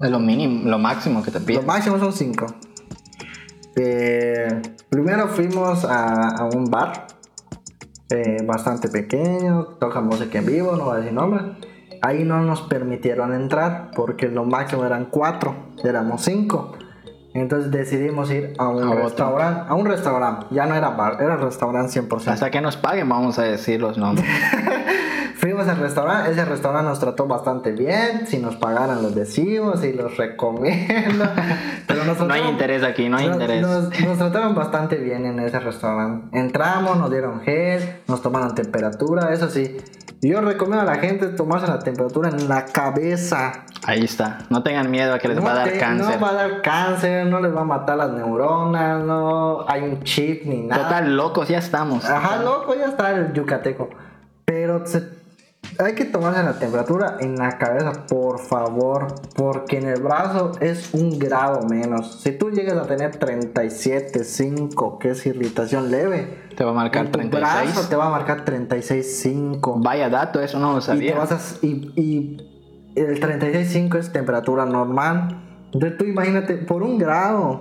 Es 0.00 0.10
lo 0.10 0.18
mínimo, 0.18 0.66
lo 0.68 0.78
máximo 0.78 1.22
que 1.22 1.30
te 1.30 1.40
Lo 1.40 1.44
piden. 1.44 1.66
máximo 1.66 1.98
son 1.98 2.14
cinco. 2.14 2.46
Eh, 3.76 4.62
primero 4.88 5.28
fuimos 5.28 5.84
a, 5.84 6.36
a 6.38 6.44
un 6.46 6.64
bar 6.70 7.06
eh, 8.12 8.38
bastante 8.44 8.88
pequeño, 8.88 9.64
toca 9.80 10.00
música 10.00 10.38
en 10.38 10.46
vivo, 10.46 10.76
no 10.76 10.84
voy 10.84 10.94
a 10.94 10.96
decir 10.98 11.12
nombre. 11.12 11.42
Ahí 12.00 12.24
no 12.24 12.40
nos 12.42 12.62
permitieron 12.62 13.32
entrar 13.32 13.90
porque 13.94 14.28
lo 14.28 14.44
máximo 14.44 14.84
eran 14.84 15.06
cuatro, 15.06 15.54
éramos 15.84 16.22
cinco. 16.22 16.72
Entonces 17.34 17.70
decidimos 17.70 18.30
ir 18.30 18.52
a 18.58 18.68
un 18.68 18.94
restaurante, 18.96 19.64
a 19.68 19.74
un 19.74 19.86
restaurante, 19.86 20.46
ya 20.50 20.66
no 20.66 20.74
era 20.74 20.90
bar, 20.90 21.16
era 21.20 21.36
restaurante 21.36 22.00
100%. 22.00 22.28
Hasta 22.28 22.50
que 22.50 22.60
nos 22.60 22.76
paguen 22.76 23.08
vamos 23.08 23.38
a 23.38 23.42
decir 23.42 23.80
los 23.80 23.96
nombres. 23.96 24.28
Fuimos 25.42 25.66
al 25.66 25.78
restaurante, 25.78 26.30
ese 26.30 26.44
restaurante 26.44 26.88
nos 26.88 27.00
trató 27.00 27.26
bastante 27.26 27.72
bien, 27.72 28.28
si 28.28 28.38
nos 28.38 28.54
pagaran 28.54 29.02
los 29.02 29.12
decimos 29.12 29.82
y 29.82 29.92
los 29.92 30.16
recomiendo. 30.16 31.24
Pero 31.88 32.04
nos 32.04 32.16
No 32.20 32.32
hay 32.32 32.42
trataron- 32.42 32.48
interés 32.50 32.84
aquí, 32.84 33.08
no 33.08 33.16
hay 33.16 33.26
nos, 33.26 33.34
interés. 33.40 33.62
Nos, 33.62 34.00
nos 34.02 34.18
trataron 34.18 34.54
bastante 34.54 34.96
bien 34.98 35.26
en 35.26 35.40
ese 35.40 35.58
restaurante. 35.58 36.38
Entramos, 36.38 36.96
nos 36.96 37.10
dieron 37.10 37.40
gel, 37.40 37.82
nos 38.06 38.22
tomaron 38.22 38.54
temperatura, 38.54 39.32
eso 39.32 39.48
sí. 39.50 39.78
Yo 40.20 40.40
recomiendo 40.40 40.82
a 40.82 40.84
la 40.84 41.00
gente 41.00 41.26
tomarse 41.26 41.66
la 41.66 41.80
temperatura 41.80 42.28
en 42.28 42.48
la 42.48 42.64
cabeza. 42.66 43.64
Ahí 43.84 44.04
está. 44.04 44.38
No 44.48 44.62
tengan 44.62 44.88
miedo 44.92 45.12
a 45.12 45.18
que 45.18 45.26
les 45.26 45.44
va 45.44 45.50
a 45.50 45.54
dar 45.56 45.70
te- 45.70 45.78
cáncer. 45.78 46.20
No 46.20 46.24
va 46.24 46.30
a 46.30 46.34
dar 46.34 46.62
cáncer, 46.62 47.26
no 47.26 47.40
les 47.40 47.52
va 47.52 47.62
a 47.62 47.64
matar 47.64 47.96
las 47.96 48.12
neuronas, 48.12 49.02
no 49.04 49.68
hay 49.68 49.82
un 49.82 50.04
chip 50.04 50.44
ni 50.46 50.60
nada. 50.60 50.84
Total, 50.84 51.16
locos 51.16 51.48
ya 51.48 51.58
estamos. 51.58 52.04
Ajá, 52.08 52.40
loco, 52.44 52.76
ya 52.76 52.84
está 52.86 53.10
el 53.10 53.32
yucateco. 53.32 53.90
Pero 54.44 54.86
se- 54.86 55.20
hay 55.78 55.94
que 55.94 56.04
tomarse 56.04 56.42
la 56.42 56.58
temperatura 56.58 57.16
en 57.20 57.36
la 57.36 57.56
cabeza, 57.58 58.06
por 58.06 58.38
favor. 58.40 59.06
Porque 59.34 59.78
en 59.78 59.88
el 59.88 60.02
brazo 60.02 60.52
es 60.60 60.92
un 60.92 61.18
grado 61.18 61.66
menos. 61.66 62.20
Si 62.22 62.32
tú 62.32 62.50
llegas 62.50 62.76
a 62.76 62.86
tener 62.86 63.18
37.5, 63.18 64.98
que 64.98 65.10
es 65.10 65.26
irritación 65.26 65.90
leve, 65.90 66.38
Te 66.56 66.64
va 66.64 66.70
a 66.70 66.74
marcar 66.74 67.06
en 67.06 67.12
tu 67.12 67.18
brazo 67.18 67.56
36. 67.58 67.88
te 67.88 67.96
va 67.96 68.06
a 68.06 68.10
marcar 68.10 68.44
36.5. 68.44 69.82
Vaya 69.82 70.08
dato, 70.10 70.40
eso 70.40 70.58
no 70.58 70.72
lo 70.72 70.78
Y, 70.78 70.80
te 70.80 70.86
sabía. 70.86 71.14
vas 71.16 71.32
a- 71.32 71.66
y, 71.66 71.92
y 71.96 72.36
el 72.94 73.20
36.5 73.20 73.98
es 73.98 74.12
temperatura 74.12 74.66
normal. 74.66 75.38
Entonces 75.72 75.96
tú 75.98 76.04
imagínate, 76.04 76.54
por 76.56 76.82
un 76.82 76.98
grado, 76.98 77.58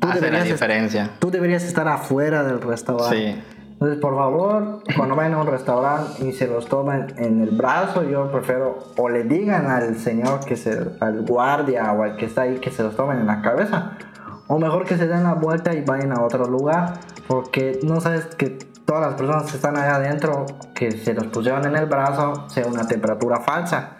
tú 0.00 0.08
Hace 0.08 0.08
la 0.08 0.14
deberías, 0.14 0.42
est- 0.44 0.52
diferencia. 0.52 1.10
tú 1.18 1.30
deberías 1.30 1.62
estar 1.64 1.86
afuera 1.88 2.42
del 2.42 2.60
restaurante. 2.62 3.34
Sí. 3.34 3.42
Entonces, 3.74 3.98
por 3.98 4.16
favor, 4.16 4.82
cuando 4.96 5.16
vayan 5.16 5.34
a 5.34 5.42
un 5.42 5.46
restaurante 5.48 6.24
y 6.24 6.32
se 6.32 6.46
los 6.46 6.66
tomen 6.66 7.12
en 7.18 7.42
el 7.42 7.50
brazo, 7.50 8.04
yo 8.04 8.30
prefiero 8.30 8.78
o 8.96 9.08
le 9.08 9.24
digan 9.24 9.66
al 9.66 9.96
señor 9.96 10.40
que 10.44 10.56
se, 10.56 10.78
al 11.00 11.22
guardia 11.22 11.92
o 11.92 12.04
al 12.04 12.16
que 12.16 12.26
está 12.26 12.42
ahí 12.42 12.58
que 12.60 12.70
se 12.70 12.84
los 12.84 12.96
tomen 12.96 13.18
en 13.18 13.26
la 13.26 13.42
cabeza, 13.42 13.98
o 14.46 14.58
mejor 14.58 14.84
que 14.84 14.96
se 14.96 15.08
den 15.08 15.24
la 15.24 15.34
vuelta 15.34 15.74
y 15.74 15.82
vayan 15.82 16.12
a 16.12 16.22
otro 16.22 16.46
lugar, 16.46 16.94
porque 17.26 17.80
no 17.82 18.00
sabes 18.00 18.26
que 18.36 18.58
todas 18.84 19.02
las 19.02 19.14
personas 19.14 19.50
que 19.50 19.56
están 19.56 19.76
allá 19.76 19.96
adentro 19.96 20.46
que 20.74 20.92
se 20.92 21.12
los 21.12 21.26
pusieron 21.26 21.66
en 21.66 21.76
el 21.76 21.86
brazo 21.86 22.48
sea 22.48 22.66
una 22.66 22.86
temperatura 22.86 23.40
falsa. 23.40 23.96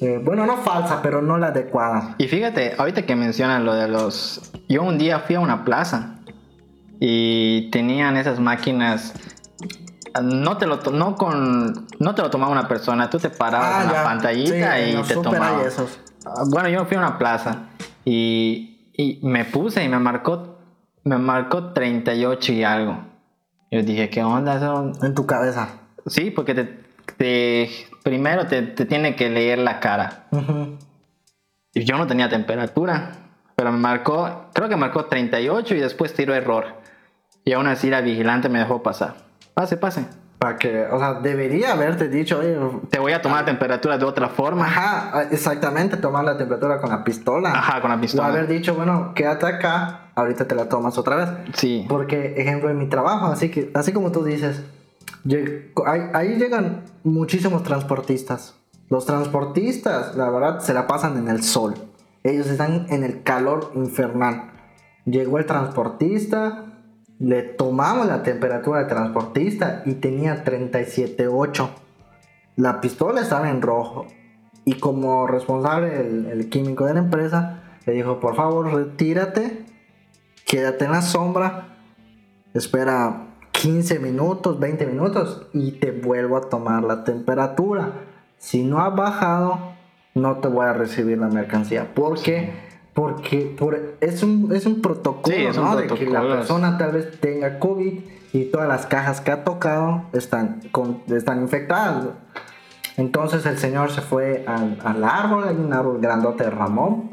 Eh, 0.00 0.20
bueno, 0.22 0.46
no 0.46 0.56
falsa, 0.58 1.00
pero 1.02 1.22
no 1.22 1.38
la 1.38 1.48
adecuada. 1.48 2.14
Y 2.18 2.28
fíjate, 2.28 2.74
ahorita 2.78 3.02
que 3.02 3.14
mencionan 3.14 3.64
lo 3.64 3.74
de 3.74 3.88
los... 3.88 4.52
Yo 4.68 4.82
un 4.82 4.98
día 4.98 5.20
fui 5.20 5.36
a 5.36 5.40
una 5.40 5.64
plaza 5.64 6.16
y 7.04 7.68
tenían 7.70 8.16
esas 8.16 8.38
máquinas... 8.38 9.12
No 10.22 10.56
te 10.58 10.66
lo, 10.66 10.76
no 10.92 11.16
con, 11.16 11.88
no 11.98 12.14
te 12.14 12.22
lo 12.22 12.30
tomaba 12.30 12.52
una 12.52 12.68
persona, 12.68 13.08
tú 13.10 13.18
te 13.18 13.28
parabas 13.30 13.80
en 13.80 13.86
la 13.86 13.92
Ah, 13.92 13.94
ya. 13.94 14.04
pantallita 14.04 14.76
Sí, 14.76 14.82
y 14.90 15.02
te 15.08 15.14
tomaba. 15.16 15.64
esos. 15.66 15.98
Ah, 16.26 16.44
Bueno, 16.46 16.68
yo 16.68 16.84
fui 16.84 16.96
a 16.96 17.00
una 17.00 17.18
plaza 17.18 17.56
y, 18.04 18.90
y 18.92 19.18
me 19.22 19.44
puse 19.46 19.82
y 19.82 19.88
me 19.88 19.98
marcó, 19.98 20.58
me 21.02 21.16
marcó 21.18 21.72
38 21.72 22.52
y 22.52 22.62
algo. 22.62 22.98
Yo 23.70 23.82
dije, 23.82 24.10
¿qué 24.10 24.22
onda? 24.22 24.56
Eso? 24.58 24.92
En 25.02 25.14
tu 25.14 25.24
cabeza. 25.26 25.70
Sí, 26.06 26.30
porque 26.30 26.54
te, 26.54 26.64
te- 27.16 27.70
primero 28.04 28.46
te, 28.46 28.60
te 28.62 28.84
tiene 28.84 29.16
que 29.16 29.28
leer 29.30 29.58
la 29.60 29.80
cara. 29.80 30.26
Y 31.74 31.84
yo 31.84 31.96
no 31.96 32.06
tenía 32.06 32.28
temperatura, 32.28 33.12
pero 33.56 33.72
me 33.72 33.78
marcó, 33.78 34.44
creo 34.52 34.68
que 34.68 34.76
marcó 34.76 35.06
38 35.06 35.74
y 35.74 35.78
después 35.80 36.12
tiró 36.14 36.34
error. 36.34 36.81
Y 37.44 37.52
aún 37.52 37.66
así 37.66 37.90
la 37.90 38.00
vigilante 38.00 38.48
me 38.48 38.58
dejó 38.58 38.82
pasar. 38.82 39.14
Pase, 39.54 39.76
pase. 39.76 40.06
Para 40.38 40.56
que, 40.56 40.86
o 40.90 40.98
sea, 40.98 41.14
debería 41.14 41.72
haberte 41.72 42.08
dicho, 42.08 42.40
oye, 42.40 42.56
Te 42.90 42.98
voy 42.98 43.12
a 43.12 43.22
tomar 43.22 43.40
la 43.42 43.44
temperatura 43.46 43.96
de 43.96 44.04
otra 44.04 44.28
forma. 44.28 44.66
Ajá, 44.66 45.22
exactamente, 45.30 45.96
tomar 45.96 46.24
la 46.24 46.36
temperatura 46.36 46.80
con 46.80 46.90
la 46.90 47.04
pistola. 47.04 47.52
Ajá, 47.52 47.80
con 47.80 47.90
la 47.90 47.96
O 47.96 48.00
pistola. 48.00 48.26
haber 48.26 48.48
dicho, 48.48 48.74
bueno, 48.74 49.12
quédate 49.14 49.46
acá, 49.46 50.10
ahorita 50.16 50.48
te 50.48 50.56
la 50.56 50.68
tomas 50.68 50.98
otra 50.98 51.16
vez. 51.16 51.28
Sí. 51.54 51.86
Porque, 51.88 52.34
ejemplo, 52.38 52.70
en 52.70 52.78
mi 52.78 52.88
trabajo, 52.88 53.26
así 53.26 53.50
que, 53.50 53.70
así 53.74 53.92
como 53.92 54.10
tú 54.10 54.24
dices, 54.24 54.64
ahí, 55.86 56.00
ahí 56.12 56.36
llegan 56.36 56.84
muchísimos 57.04 57.62
transportistas. 57.62 58.56
Los 58.88 59.06
transportistas, 59.06 60.16
la 60.16 60.28
verdad, 60.28 60.58
se 60.58 60.74
la 60.74 60.88
pasan 60.88 61.16
en 61.18 61.28
el 61.28 61.42
sol. 61.44 61.74
Ellos 62.24 62.48
están 62.48 62.86
en 62.90 63.04
el 63.04 63.22
calor 63.22 63.70
infernal. 63.74 64.50
Llegó 65.04 65.38
el 65.38 65.46
transportista, 65.46 66.64
le 67.22 67.42
tomamos 67.42 68.08
la 68.08 68.24
temperatura 68.24 68.80
del 68.80 68.88
transportista 68.88 69.82
y 69.86 69.94
tenía 69.94 70.44
37.8. 70.44 71.68
La 72.56 72.80
pistola 72.80 73.20
estaba 73.20 73.48
en 73.48 73.62
rojo. 73.62 74.06
Y 74.64 74.74
como 74.74 75.28
responsable, 75.28 76.00
el, 76.00 76.26
el 76.26 76.48
químico 76.48 76.84
de 76.84 76.94
la 76.94 77.00
empresa, 77.00 77.62
le 77.86 77.92
dijo, 77.92 78.18
por 78.18 78.34
favor, 78.34 78.74
retírate, 78.74 79.64
quédate 80.44 80.84
en 80.84 80.90
la 80.90 81.02
sombra, 81.02 81.76
espera 82.54 83.28
15 83.52 84.00
minutos, 84.00 84.58
20 84.58 84.86
minutos 84.86 85.46
y 85.52 85.72
te 85.72 85.92
vuelvo 85.92 86.36
a 86.36 86.48
tomar 86.48 86.82
la 86.82 87.04
temperatura. 87.04 87.92
Si 88.38 88.64
no 88.64 88.80
ha 88.80 88.90
bajado, 88.90 89.74
no 90.16 90.38
te 90.38 90.48
voy 90.48 90.66
a 90.66 90.72
recibir 90.72 91.18
la 91.18 91.28
mercancía. 91.28 91.94
¿Por 91.94 92.20
qué? 92.20 92.71
Porque 92.94 93.54
por- 93.58 93.96
es, 94.00 94.22
un, 94.22 94.52
es 94.54 94.66
un 94.66 94.82
protocolo, 94.82 95.34
Sí, 95.34 95.42
es 95.44 95.56
un 95.56 95.64
¿no? 95.64 95.76
De 95.76 95.86
que 95.86 96.06
la 96.06 96.20
persona 96.20 96.76
tal 96.78 96.92
vez 96.92 97.18
tenga 97.20 97.58
COVID 97.58 98.00
y 98.34 98.44
todas 98.46 98.68
las 98.68 98.86
cajas 98.86 99.20
que 99.20 99.30
ha 99.30 99.44
tocado 99.44 100.04
están, 100.12 100.60
con- 100.70 101.02
están 101.08 101.40
infectadas. 101.40 102.06
Entonces 102.98 103.46
el 103.46 103.56
señor 103.58 103.90
se 103.90 104.02
fue 104.02 104.44
al, 104.46 104.78
al 104.84 105.02
árbol, 105.04 105.44
hay 105.48 105.56
un 105.56 105.72
árbol 105.72 106.00
grandote 106.00 106.44
de 106.44 106.50
Ramón. 106.50 107.10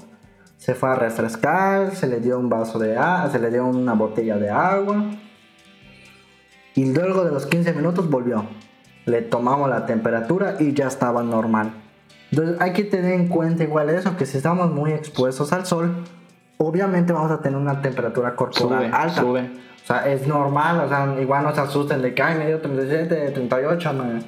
Se 0.58 0.76
fue 0.76 0.90
a 0.90 0.96
refrescar, 0.96 1.96
se 1.96 2.08
le 2.08 2.20
dio 2.20 2.38
un 2.38 2.50
vaso 2.50 2.80
de 2.80 2.98
agua, 2.98 3.30
se 3.32 3.40
le 3.40 3.50
dio 3.50 3.66
una 3.66 3.94
botella 3.94 4.36
de 4.38 4.50
agua. 4.50 5.06
Y 6.76 6.94
luego 6.94 7.24
de 7.24 7.32
los 7.32 7.46
15 7.46 7.74
minutos 7.74 8.10
volvió. 8.10 8.46
Le 9.06 9.22
tomamos 9.22 9.70
la 9.70 9.86
temperatura 9.86 10.56
y 10.60 10.74
ya 10.74 10.88
estaba 10.88 11.24
normal. 11.24 11.72
Entonces 12.32 12.58
hay 12.62 12.74
que 12.74 12.84
tener 12.84 13.14
en 13.14 13.28
cuenta 13.28 13.64
igual 13.64 13.90
eso, 13.90 14.16
que 14.18 14.26
si 14.26 14.38
estamos 14.38 14.72
muy 14.72 14.92
expuestos 14.92 15.52
al 15.54 15.66
sol, 15.66 16.04
obviamente 16.58 17.12
vamos 17.14 17.32
a 17.32 17.42
tener 17.42 17.58
una 17.58 17.82
temperatura 17.82 18.36
corporal 18.36 18.84
Sube, 18.86 18.96
alta. 18.96 19.22
sube. 19.22 19.42
O 19.84 19.88
sea, 19.88 20.08
es 20.08 20.28
normal, 20.28 20.82
o 20.82 20.88
sea, 20.90 21.16
igual 21.20 21.44
no 21.44 21.56
se 21.56 21.62
asusten 21.62 22.02
de 22.04 22.14
que, 22.14 22.22
ay, 22.22 22.38
me 22.38 22.46
dio 22.46 22.60
37, 22.62 23.32
38, 23.32 23.94
me, 23.94 24.22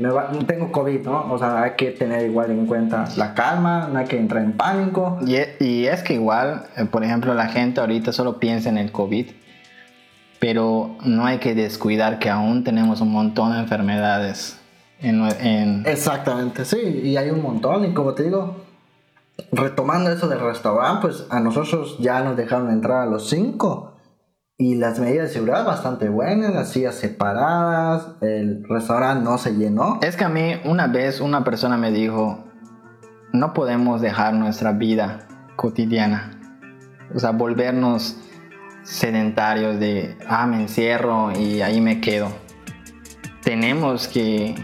me- 0.00 0.08
va- 0.10 0.30
tengo 0.46 0.70
COVID, 0.70 1.00
¿no? 1.04 1.32
O 1.32 1.38
sea, 1.38 1.62
hay 1.62 1.72
que 1.76 1.90
tener 1.90 2.24
igual 2.30 2.52
en 2.52 2.66
cuenta 2.66 3.04
la 3.16 3.34
calma, 3.34 3.88
no 3.92 3.98
hay 3.98 4.04
que 4.06 4.16
entrar 4.18 4.44
en 4.44 4.52
pánico. 4.52 5.18
Y, 5.26 5.36
e- 5.36 5.56
y 5.58 5.86
es 5.86 6.02
que 6.04 6.14
igual, 6.14 6.66
eh, 6.76 6.84
por 6.84 7.02
ejemplo, 7.02 7.34
la 7.34 7.46
gente 7.48 7.80
ahorita 7.80 8.12
solo 8.12 8.38
piensa 8.38 8.68
en 8.68 8.78
el 8.78 8.92
COVID, 8.92 9.26
pero 10.38 10.96
no 11.04 11.24
hay 11.26 11.38
que 11.38 11.54
descuidar 11.54 12.18
que 12.18 12.30
aún 12.30 12.62
tenemos 12.62 13.00
un 13.00 13.10
montón 13.10 13.52
de 13.52 13.58
enfermedades. 13.60 14.60
En, 15.00 15.84
Exactamente, 15.86 16.64
sí, 16.64 16.78
y 16.78 17.16
hay 17.16 17.30
un 17.30 17.42
montón, 17.42 17.84
y 17.84 17.92
como 17.92 18.14
te 18.14 18.24
digo, 18.24 18.56
retomando 19.52 20.10
eso 20.10 20.28
del 20.28 20.40
restaurante, 20.40 21.02
pues 21.02 21.26
a 21.30 21.40
nosotros 21.40 21.96
ya 21.98 22.22
nos 22.22 22.36
dejaron 22.36 22.70
entrar 22.70 23.02
a 23.02 23.06
los 23.06 23.28
5 23.28 23.92
y 24.58 24.76
las 24.76 24.98
medidas 24.98 25.28
de 25.28 25.34
seguridad 25.34 25.66
bastante 25.66 26.08
buenas, 26.08 26.54
las 26.54 26.70
sillas 26.70 26.94
separadas, 26.94 28.08
el 28.22 28.64
restaurante 28.66 29.22
no 29.22 29.36
se 29.36 29.54
llenó. 29.54 29.98
Es 30.02 30.16
que 30.16 30.24
a 30.24 30.30
mí 30.30 30.54
una 30.64 30.86
vez 30.86 31.20
una 31.20 31.44
persona 31.44 31.76
me 31.76 31.92
dijo, 31.92 32.44
no 33.32 33.52
podemos 33.52 34.00
dejar 34.00 34.32
nuestra 34.32 34.72
vida 34.72 35.28
cotidiana, 35.56 36.40
o 37.14 37.18
sea, 37.18 37.32
volvernos 37.32 38.16
sedentarios 38.82 39.78
de, 39.78 40.16
ah, 40.26 40.46
me 40.46 40.62
encierro 40.62 41.32
y 41.38 41.60
ahí 41.60 41.80
me 41.80 42.00
quedo. 42.00 42.28
Tenemos 43.42 44.08
que 44.08 44.54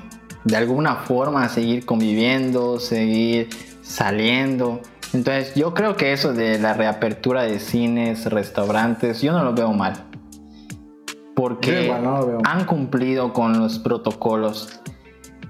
de 0.45 0.57
alguna 0.57 0.97
forma 0.97 1.49
seguir 1.49 1.85
conviviendo, 1.87 2.81
seguir 2.81 3.49
saliendo. 3.83 4.81
Entonces 5.13 5.55
yo 5.55 5.75
creo 5.75 5.97
que 5.97 6.13
eso 6.13 6.33
de 6.33 6.59
la 6.59 6.75
reapertura 6.75 7.43
de 7.43 7.61
cines, 7.61 8.31
restaurantes, 8.31 9.21
yo 9.21 9.33
no 9.33 9.45
lo 9.45 9.55
veo 9.55 9.73
mal. 9.73 10.05
Porque 11.35 11.85
igual 11.85 12.05
no 12.05 12.19
lo 12.19 12.27
veo. 12.27 12.39
han 12.45 12.65
cumplido 12.65 13.33
con 13.33 13.59
los 13.59 13.79
protocolos. 13.79 14.81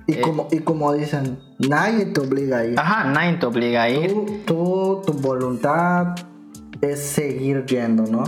Y 0.07 0.21
como, 0.21 0.49
y 0.51 0.59
como 0.59 0.93
dicen, 0.93 1.39
nadie 1.59 2.07
te 2.07 2.21
obliga 2.21 2.59
a 2.59 2.65
ir. 2.65 2.79
Ajá, 2.79 3.05
nadie 3.05 3.35
te 3.35 3.47
obliga 3.47 3.85
a 3.85 3.89
ir. 3.89 4.09
Tú, 4.09 4.43
tú, 4.47 5.03
tu 5.07 5.13
voluntad 5.13 6.17
es 6.81 7.01
seguir 7.01 7.65
yendo, 7.67 8.05
¿no? 8.05 8.25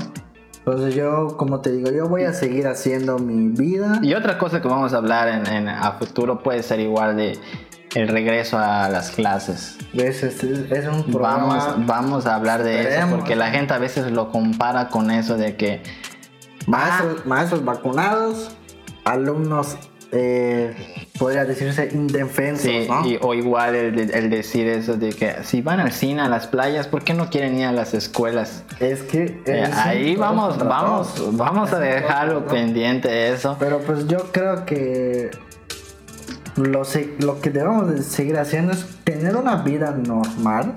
Entonces 0.66 0.94
yo, 0.94 1.36
como 1.36 1.60
te 1.60 1.72
digo, 1.72 1.90
yo 1.90 2.08
voy 2.08 2.24
a 2.24 2.32
seguir 2.32 2.66
haciendo 2.66 3.18
mi 3.18 3.48
vida. 3.50 3.98
Y 4.02 4.14
otra 4.14 4.38
cosa 4.38 4.62
que 4.62 4.68
vamos 4.68 4.94
a 4.94 4.96
hablar 4.96 5.28
en, 5.28 5.46
en- 5.46 5.68
a 5.68 5.92
futuro 5.92 6.42
puede 6.42 6.62
ser 6.62 6.80
igual 6.80 7.16
de 7.16 7.38
el 7.94 8.08
regreso 8.08 8.58
a 8.58 8.88
las 8.88 9.10
clases. 9.10 9.76
Es, 9.92 10.22
es, 10.22 10.42
es 10.42 10.86
un 10.88 11.04
programa. 11.04 11.46
Vamos, 11.46 11.86
vamos 11.86 12.26
a 12.26 12.34
hablar 12.34 12.64
de 12.64 12.96
eso 12.96 13.08
porque 13.10 13.36
la 13.36 13.50
gente 13.50 13.74
a 13.74 13.78
veces 13.78 14.10
lo 14.10 14.30
compara 14.30 14.88
con 14.88 15.10
eso 15.10 15.36
de 15.36 15.56
que 15.56 15.82
Maestros, 16.66 17.26
maestros 17.26 17.64
vacunados, 17.64 18.50
alumnos, 19.04 19.76
eh, 20.16 20.72
podría 21.18 21.44
decirse, 21.44 21.88
indefensos, 21.92 22.62
Sí, 22.70 22.86
¿no? 22.88 23.04
y- 23.04 23.18
o 23.20 23.34
igual 23.34 23.74
el, 23.74 23.96
de- 23.96 24.16
el 24.18 24.30
decir 24.30 24.68
eso 24.68 24.96
de 24.96 25.10
que 25.10 25.34
si 25.42 25.60
van 25.60 25.80
al 25.80 25.90
cine, 25.92 26.22
a 26.22 26.28
las 26.28 26.46
playas, 26.46 26.86
¿por 26.86 27.02
qué 27.02 27.14
no 27.14 27.30
quieren 27.30 27.58
ir 27.58 27.64
a 27.66 27.72
las 27.72 27.94
escuelas? 27.94 28.62
Es 28.78 29.02
que... 29.02 29.42
Eh, 29.44 29.64
ahí 29.74 30.14
vamos, 30.14 30.56
vamos, 30.58 31.14
todos. 31.14 31.36
vamos 31.36 31.68
Es 31.68 31.74
a 31.74 31.78
todos 31.78 31.88
dejarlo 31.94 32.38
todos. 32.42 32.52
pendiente 32.52 33.32
eso. 33.32 33.56
Pero 33.58 33.80
pues 33.80 34.06
yo 34.06 34.30
creo 34.30 34.64
que 34.64 35.30
lo, 36.56 36.82
lo 37.18 37.40
que 37.40 37.50
debemos 37.50 37.90
de 37.90 38.02
seguir 38.02 38.38
haciendo 38.38 38.72
es 38.72 38.86
tener 39.02 39.34
una 39.36 39.56
vida 39.56 39.90
normal, 39.90 40.76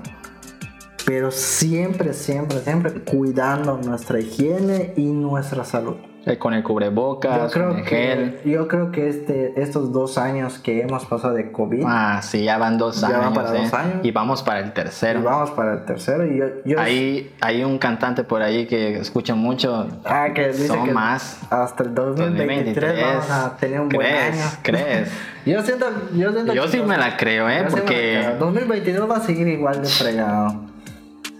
pero 1.06 1.30
siempre, 1.30 2.12
siempre, 2.12 2.58
siempre 2.60 2.92
cuidando 3.04 3.78
nuestra 3.78 4.18
higiene 4.18 4.94
y 4.96 5.04
nuestra 5.06 5.64
salud. 5.64 5.96
Eh, 6.26 6.36
Con 6.36 6.52
el 6.52 6.60
Yo 6.62 6.68
cubrebocas, 6.68 7.38
con 7.38 7.48
creo, 7.50 7.70
el 7.78 7.84
gel. 7.86 8.38
que, 8.42 8.50
yo 8.50 8.68
creo 8.68 8.90
que 8.92 9.08
este, 9.08 9.58
estos 9.62 9.92
dos 9.92 10.18
años 10.18 10.58
que 10.58 10.82
hemos 10.82 11.06
pasado 11.06 11.32
de 11.32 11.50
COVID, 11.52 11.84
Ah, 11.86 12.20
sí, 12.22 12.44
ya 12.44 12.58
van 12.58 12.76
dos 12.76 13.00
Ya 13.00 13.08
van 13.08 13.20
años. 13.22 13.34
para 13.34 13.56
¿eh? 13.56 13.62
dos 13.62 13.72
años. 13.72 13.94
Y 14.02 14.10
vamos 14.10 14.42
para 14.42 14.60
el 14.60 14.72
tercero. 14.72 15.20
y 15.20 15.22
vamos 15.22 15.50
para 15.52 15.74
el 15.74 15.84
tercero, 15.86 16.26
y 16.26 16.36
yo... 16.38 16.44
yo 16.66 16.80
Hay, 16.80 17.32
hay 17.40 17.64
un 17.64 17.78
cantante 17.78 18.24
por 18.24 18.42
ahí 18.42 18.66
que 18.66 18.98
escucho 18.98 19.36
mucho. 19.36 19.88
ah, 20.04 20.28
que 20.34 20.48
dice 20.48 20.66
Son 20.66 20.84
que 20.84 20.92
más. 20.92 21.40
hasta 21.50 21.84
el 21.84 21.94
2023, 21.94 23.00
vamos 23.02 23.30
a 23.30 23.56
tener 23.56 23.80
un 23.80 23.88
buen 23.88 24.06
¿Crees? 24.06 24.34
año. 24.42 24.50
¿Crees? 24.62 25.08
Yo 25.46 25.62
siento, 25.62 25.86
yo 26.14 26.30
siento 26.32 26.52
Yo 26.52 26.64
que 26.64 26.68
sí 26.68 26.76
los- 26.76 26.86
me 26.88 26.98
la 26.98 27.16
creo, 27.16 27.48
¿eh? 27.48 27.60
Yo 27.62 27.70
sí 27.70 27.76
Porque... 27.76 28.20
creo. 28.22 28.36
2022 28.38 29.10
va 29.10 29.16
a 29.16 29.20
seguir 29.20 29.48
igual 29.48 29.80
de 29.80 29.88
fregado. 29.88 30.60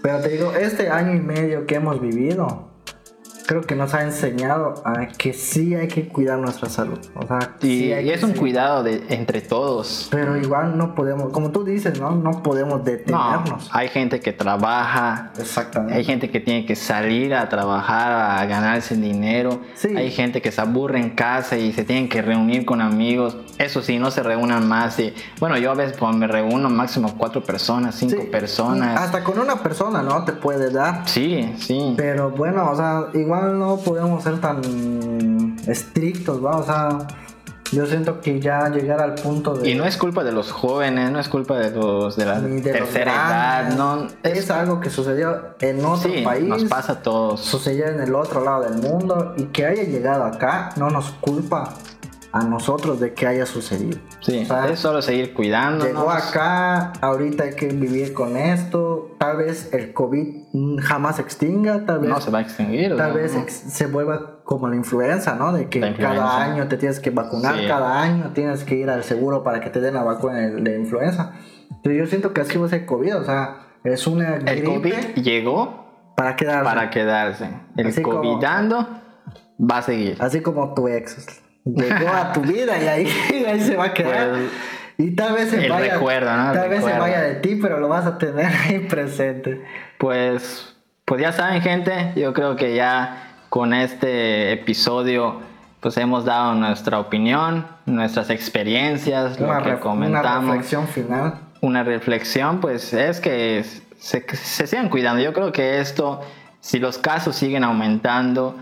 Pero 0.03 0.21
te 0.21 0.29
digo, 0.31 0.53
este 0.55 0.89
año 0.89 1.13
y 1.15 1.21
medio 1.21 1.67
que 1.67 1.75
hemos 1.75 2.01
vivido, 2.01 2.68
creo 3.49 3.63
que 3.63 3.75
nos 3.75 3.95
ha 3.95 4.03
enseñado 4.03 4.75
a 4.85 5.07
que 5.09 5.33
sí 5.33 5.75
hay 5.75 5.89
que 5.89 6.07
cuidar 6.07 6.39
nuestra 6.39 6.69
salud. 6.69 6.99
O 7.15 7.27
sea, 7.27 7.55
Y, 7.63 7.67
sí 7.67 7.93
hay 7.95 8.05
y 8.05 8.09
que 8.09 8.15
es 8.15 8.23
un 8.23 8.29
seguir. 8.29 8.41
cuidado 8.43 8.83
de 8.83 9.03
entre 9.09 9.41
todos. 9.41 10.09
Pero 10.11 10.37
igual 10.37 10.77
no 10.77 10.95
podemos, 10.95 11.33
como 11.33 11.51
tú 11.51 11.65
dices, 11.65 11.99
¿no? 11.99 12.11
No 12.11 12.43
podemos 12.43 12.81
No, 12.81 12.85
detenernos. 12.85 13.71
hay 13.73 13.89
gente 13.89 14.21
que 14.21 14.35
trabaja, 14.35 15.33
Exactamente. 15.39 15.95
hay 15.95 16.05
gente 16.05 16.31
que 16.31 16.41
tiene 16.41 16.67
que 16.67 16.77
salir 16.77 17.35
a 17.35 17.49
trabajar, 17.49 18.39
a 18.39 18.45
ganarse 18.45 18.97
dinero. 18.97 19.61
Sí. 19.75 19.97
Hay 19.97 20.11
gente 20.11 20.43
que 20.43 20.53
se 20.53 20.61
aburre 20.61 20.99
en 21.01 21.11
casa 21.11 21.57
y 21.57 21.73
se 21.73 21.85
tienen 21.85 22.11
que 22.11 22.21
reunir 22.21 22.67
con 22.67 22.83
amigos. 22.83 23.39
Eso 23.57 23.81
sí, 23.81 23.99
no 23.99 24.11
se 24.11 24.23
reúnan 24.23 24.69
más. 24.69 24.99
Y, 24.99 25.15
bueno, 25.41 25.57
yo 25.57 25.71
a 25.71 25.75
veces 25.75 25.97
pues, 25.99 26.15
me 26.15 26.27
reúno 26.27 26.69
máximo 26.69 27.15
cuatro 27.17 27.43
personas, 27.43 27.95
cinco 27.95 28.21
Sí, 28.21 28.27
personas. 28.31 29.01
Hasta 29.01 29.25
con 29.25 29.39
una 29.39 29.57
persona, 29.63 30.03
¿no? 30.03 30.23
Te 30.27 30.33
puede 30.35 30.71
dar. 30.71 31.09
Sí, 31.09 31.51
sí. 31.59 31.95
Pero 31.97 32.31
bueno, 32.31 32.71
o 32.71 32.77
sea, 32.77 33.07
igual 33.15 33.38
no 33.43 33.77
podemos 33.77 34.23
ser 34.23 34.41
tan 34.41 35.57
estrictos, 35.67 36.45
¿va? 36.45 36.57
O 36.57 36.65
sea, 36.65 37.07
yo 37.73 37.87
siento 37.87 38.21
que 38.21 38.41
ya 38.41 38.69
llegar 38.69 39.01
al 39.01 39.15
punto 39.15 39.55
de... 39.55 39.71
Y 39.71 39.75
no 39.75 39.85
es 39.85 39.97
culpa 39.97 40.25
de 40.25 40.33
los 40.33 40.51
jóvenes, 40.51 41.11
no 41.11 41.21
es 41.21 41.29
culpa 41.29 41.59
de 41.59 41.71
los 41.71 42.17
de 42.17 42.25
la 42.25 42.41
de 42.41 42.61
tercera 42.61 43.13
edad, 43.13 43.77
no. 43.77 44.07
es, 44.23 44.39
Es, 44.39 44.51
algo 44.51 44.81
que 44.81 44.91
sucedió 44.91 45.55
en 45.61 45.85
otro 45.85 46.11
sí, 46.11 46.23
país, 46.23 46.45
nos 46.45 46.65
pasa 46.65 46.93
a 46.95 47.03
todos. 47.03 47.41
sucedió 47.41 47.87
en 47.87 48.01
el 48.01 48.15
otro 48.15 48.43
lado 48.43 48.63
del 48.63 48.81
mundo 48.81 49.35
y 49.37 49.45
que 49.45 49.67
haya 49.67 49.83
llegado 49.83 50.25
acá 50.25 50.71
no 50.77 50.91
nos 50.91 51.11
culpa 51.21 51.75
a 52.39 52.45
nosotros 52.45 53.01
de 53.01 53.13
que 53.15 53.27
haya 53.27 53.45
sucedido. 53.47 53.99
Sí, 54.21 54.43
O 54.43 54.47
sea, 54.47 54.69
es 54.69 54.79
solo 54.79 55.03
seguir 55.03 55.35
cuidándonos. 55.35 55.87
Llegó 55.87 56.11
acá, 56.11 56.93
ahorita 57.01 57.45
hay 57.45 57.55
que 57.55 57.67
vivir 57.69 58.13
con 58.15 58.37
esto, 58.37 59.17
tal 59.19 59.39
vez 59.39 59.73
el 59.73 59.93
COVID 59.93 60.79
jamás 60.81 61.17
se 61.17 61.23
extinga, 61.23 61.85
tal 61.87 62.01
vez 62.01 62.11
No 62.11 62.21
se 62.21 62.31
va 62.31 62.39
a 62.39 62.43
extinguir. 62.43 62.97
Tal 62.97 63.11
¿no? 63.11 63.15
vez 63.17 63.33
se 63.33 63.87
vuelva 63.87 64.43
como 64.45 64.69
la 64.69 64.77
influenza, 64.77 65.35
¿no? 65.35 65.53
De 65.53 65.69
que 65.69 65.81
cada 65.99 66.43
año 66.43 66.69
te 66.69 66.77
tienes 66.79 67.01
que 67.01 67.11
vacunar, 67.11 67.57
Sí. 67.59 67.67
cada 67.67 68.01
año 68.01 68.31
tienes 68.35 68.65
que 68.65 68.77
ir 68.77 68.89
al 68.89 69.05
seguro 69.05 69.43
para 69.43 69.61
que 69.61 69.71
te 69.71 69.81
den 69.81 69.95
la 69.95 70.03
vacuna 70.03 70.37
de, 70.39 70.79
influenza. 70.79 71.33
Pero 71.83 71.95
yo 71.95 72.07
siento 72.07 72.33
que 72.33 72.41
así 72.41 72.57
va 72.59 72.67
a 72.67 72.69
ser 72.71 72.87
COVID, 72.87 73.17
o 73.19 73.25
sea, 73.25 73.57
es 73.85 74.07
una 74.07 74.37
El 74.37 74.63
gripe 74.63 74.67
COVID 74.75 75.23
llegó 75.23 76.13
para 76.17 76.35
quedarse. 76.35 76.65
para 76.65 76.91
quedarse. 76.91 77.49
El 77.77 77.87
Así 77.89 78.03
COVID 78.03 78.17
como- 78.17 78.41
dando 78.41 78.89
va 79.61 79.79
a 79.79 79.83
seguir. 79.83 80.17
Así 80.21 80.41
como 80.41 80.73
tu 80.75 80.89
ex 80.89 81.43
llegó 81.77 82.09
a 82.13 82.33
tu 82.33 82.41
vida 82.43 82.79
y 82.83 82.87
ahí, 82.89 83.07
ahí 83.49 83.61
se 83.61 83.77
va 83.77 83.87
a 83.87 83.95
quedar. 83.95 84.31
Pues, 84.31 84.51
y 84.99 85.11
tal 85.15 85.35
vez 85.35 85.51
se 85.51 85.69
vaya, 85.69 85.95
recuerdo, 85.95 86.37
¿no? 86.37 86.53
Tal 86.53 86.69
vez 86.69 86.85
se 86.85 86.93
vaya 86.99 87.21
de 87.21 87.35
ti, 87.37 87.57
pero 87.63 87.79
lo 87.79 87.89
vas 87.89 88.05
a 88.07 88.19
tener 88.19 88.47
ahí 88.69 88.81
presente. 88.81 89.63
Pues, 89.99 90.75
pues 91.05 91.21
ya 91.21 91.33
saben, 91.33 91.63
gente, 91.63 92.13
yo 92.17 92.33
creo 92.33 92.57
que 92.57 92.75
ya 92.75 93.25
con 93.49 93.73
este 93.75 94.53
episodio 94.53 95.41
pues 95.81 95.97
hemos 95.97 96.25
dado 96.25 96.55
nuestra 96.55 96.99
opinión, 96.99 97.65
nuestras 97.87 98.31
experiencias, 98.31 99.39
Una, 99.39 99.59
lo 99.59 99.63
que 99.65 99.71
ref- 99.71 99.73
una 99.75 99.81
comentamos. 99.81 100.45
reflexión 100.51 100.89
final. 100.89 101.35
una 101.61 101.85
reflexión, 101.85 102.61
pues 102.61 102.93
es 102.93 103.21
que 103.21 103.65
se, 103.97 104.25
se 104.37 104.67
sigan 104.67 104.89
cuidando. 104.89 105.23
Yo 105.23 105.33
creo 105.33 105.53
que 105.53 105.81
esto, 105.81 106.21
si 106.61 106.81
los 106.81 106.99
casos 106.99 107.37
siguen 107.37 107.63
aumentando, 107.63 108.57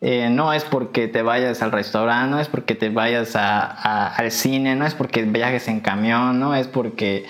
eh, 0.00 0.28
no 0.30 0.52
es 0.52 0.64
porque 0.64 1.08
te 1.08 1.22
vayas 1.22 1.62
al 1.62 1.72
restaurante, 1.72 2.30
no 2.30 2.40
es 2.40 2.48
porque 2.48 2.74
te 2.74 2.88
vayas 2.88 3.36
a- 3.36 3.60
a- 3.66 4.06
al 4.14 4.30
cine, 4.30 4.74
no 4.76 4.86
es 4.86 4.94
porque 4.94 5.22
viajes 5.22 5.68
en 5.68 5.80
camión, 5.80 6.40
no 6.40 6.54
es 6.54 6.66
porque 6.68 7.26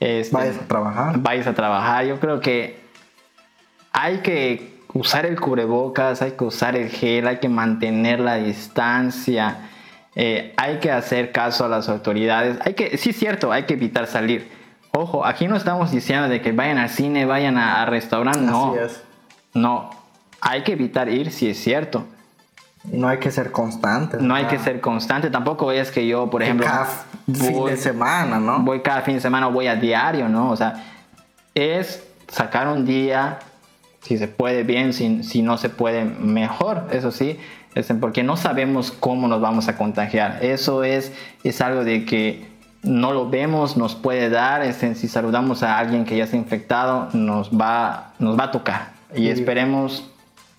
este, 0.00 0.34
Vayas 0.34 0.56
a 0.56 0.60
trabajar. 0.66 1.18
vayas 1.18 1.46
a 1.46 1.52
trabajar. 1.54 2.06
Yo 2.06 2.18
creo 2.18 2.40
que 2.40 2.80
hay 3.92 4.18
que 4.18 4.80
usar 4.94 5.26
el 5.26 5.38
cubrebocas, 5.40 6.22
hay 6.22 6.32
que 6.32 6.44
usar 6.44 6.74
el 6.76 6.88
gel, 6.88 7.26
hay 7.28 7.36
que 7.38 7.48
mantener 7.48 8.18
la 8.20 8.36
distancia, 8.36 9.58
eh, 10.16 10.52
hay 10.56 10.78
que 10.78 10.90
hacer 10.90 11.32
caso 11.32 11.64
a 11.64 11.68
las 11.68 11.88
autoridades. 11.88 12.58
Hay 12.64 12.74
que, 12.74 12.96
sí 12.98 13.10
es 13.10 13.16
cierto, 13.18 13.52
hay 13.52 13.64
que 13.64 13.74
evitar 13.74 14.06
salir. 14.06 14.48
Ojo, 14.92 15.24
aquí 15.24 15.46
no 15.46 15.54
estamos 15.56 15.92
diciendo 15.92 16.28
de 16.28 16.40
que 16.40 16.50
vayan 16.52 16.78
al 16.78 16.88
cine, 16.88 17.24
vayan 17.26 17.56
a, 17.58 17.82
a 17.82 17.86
restaurante, 17.86 18.40
no, 18.40 18.72
Así 18.74 18.84
es. 18.84 19.02
no. 19.54 19.99
Hay 20.40 20.62
que 20.62 20.72
evitar 20.72 21.08
ir, 21.08 21.30
sí 21.30 21.48
es 21.48 21.58
cierto. 21.62 22.04
No 22.84 23.08
hay 23.08 23.18
que 23.18 23.30
ser 23.30 23.52
constantes. 23.52 24.22
No 24.22 24.34
hay 24.34 24.46
que 24.46 24.58
ser 24.58 24.80
constante. 24.80 25.28
Tampoco 25.30 25.70
es 25.70 25.90
que 25.90 26.06
yo, 26.06 26.30
por 26.30 26.42
ejemplo, 26.42 26.66
cada 26.66 26.86
fin 26.86 27.52
voy- 27.52 27.70
de 27.72 27.76
semana, 27.76 28.38
¿no? 28.40 28.60
voy 28.60 28.80
cada 28.80 29.02
fin 29.02 29.14
de 29.16 29.20
semana, 29.20 29.48
voy 29.48 29.66
a 29.66 29.76
diario, 29.76 30.28
¿no? 30.30 30.50
O 30.50 30.56
sea, 30.56 30.82
es 31.54 32.02
sacar 32.28 32.68
un 32.68 32.86
día, 32.86 33.38
si 34.02 34.16
se 34.16 34.28
puede 34.28 34.62
bien, 34.62 34.94
si, 34.94 35.22
si 35.22 35.42
no 35.42 35.58
se 35.58 35.68
puede 35.68 36.04
mejor, 36.04 36.88
eso 36.90 37.10
sí, 37.10 37.38
este, 37.74 37.94
porque 37.94 38.22
no 38.22 38.36
sabemos 38.38 38.90
cómo 38.92 39.28
nos 39.28 39.42
vamos 39.42 39.68
a 39.68 39.76
contagiar. 39.76 40.38
Eso 40.42 40.82
es, 40.82 41.12
es 41.44 41.60
algo 41.60 41.84
de 41.84 42.06
que 42.06 42.48
no 42.82 43.12
lo 43.12 43.28
vemos, 43.28 43.76
nos 43.76 43.94
puede 43.94 44.30
dar, 44.30 44.62
este, 44.62 44.94
si 44.94 45.06
saludamos 45.06 45.62
a 45.62 45.76
alguien 45.76 46.06
que 46.06 46.16
ya 46.16 46.24
está 46.24 46.36
infectado, 46.38 47.10
nos 47.12 47.50
va, 47.50 48.12
nos 48.18 48.38
va 48.38 48.44
a 48.44 48.50
tocar. 48.52 48.92
Y 49.14 49.28
esperemos, 49.28 50.08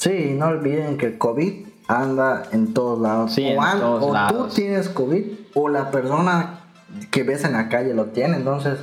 Sí, 0.02 0.34
no 0.36 0.48
olviden 0.48 0.98
que 0.98 1.06
el 1.06 1.18
COVID 1.20 1.68
anda 1.88 2.50
en 2.52 2.74
todos 2.74 3.00
lados. 3.00 3.36
Sí, 3.36 3.46
o 3.46 3.64
en 3.64 3.80
todos 3.80 4.04
o 4.04 4.12
lados. 4.12 4.48
tú 4.48 4.56
tienes 4.56 4.90
COVID 4.90 5.24
o 5.54 5.70
la 5.70 5.92
persona 5.92 6.62
que 7.12 7.22
ves 7.22 7.44
en 7.44 7.54
la 7.54 7.70
calle 7.70 7.94
lo 7.94 8.06
tiene. 8.06 8.38
Entonces, 8.38 8.80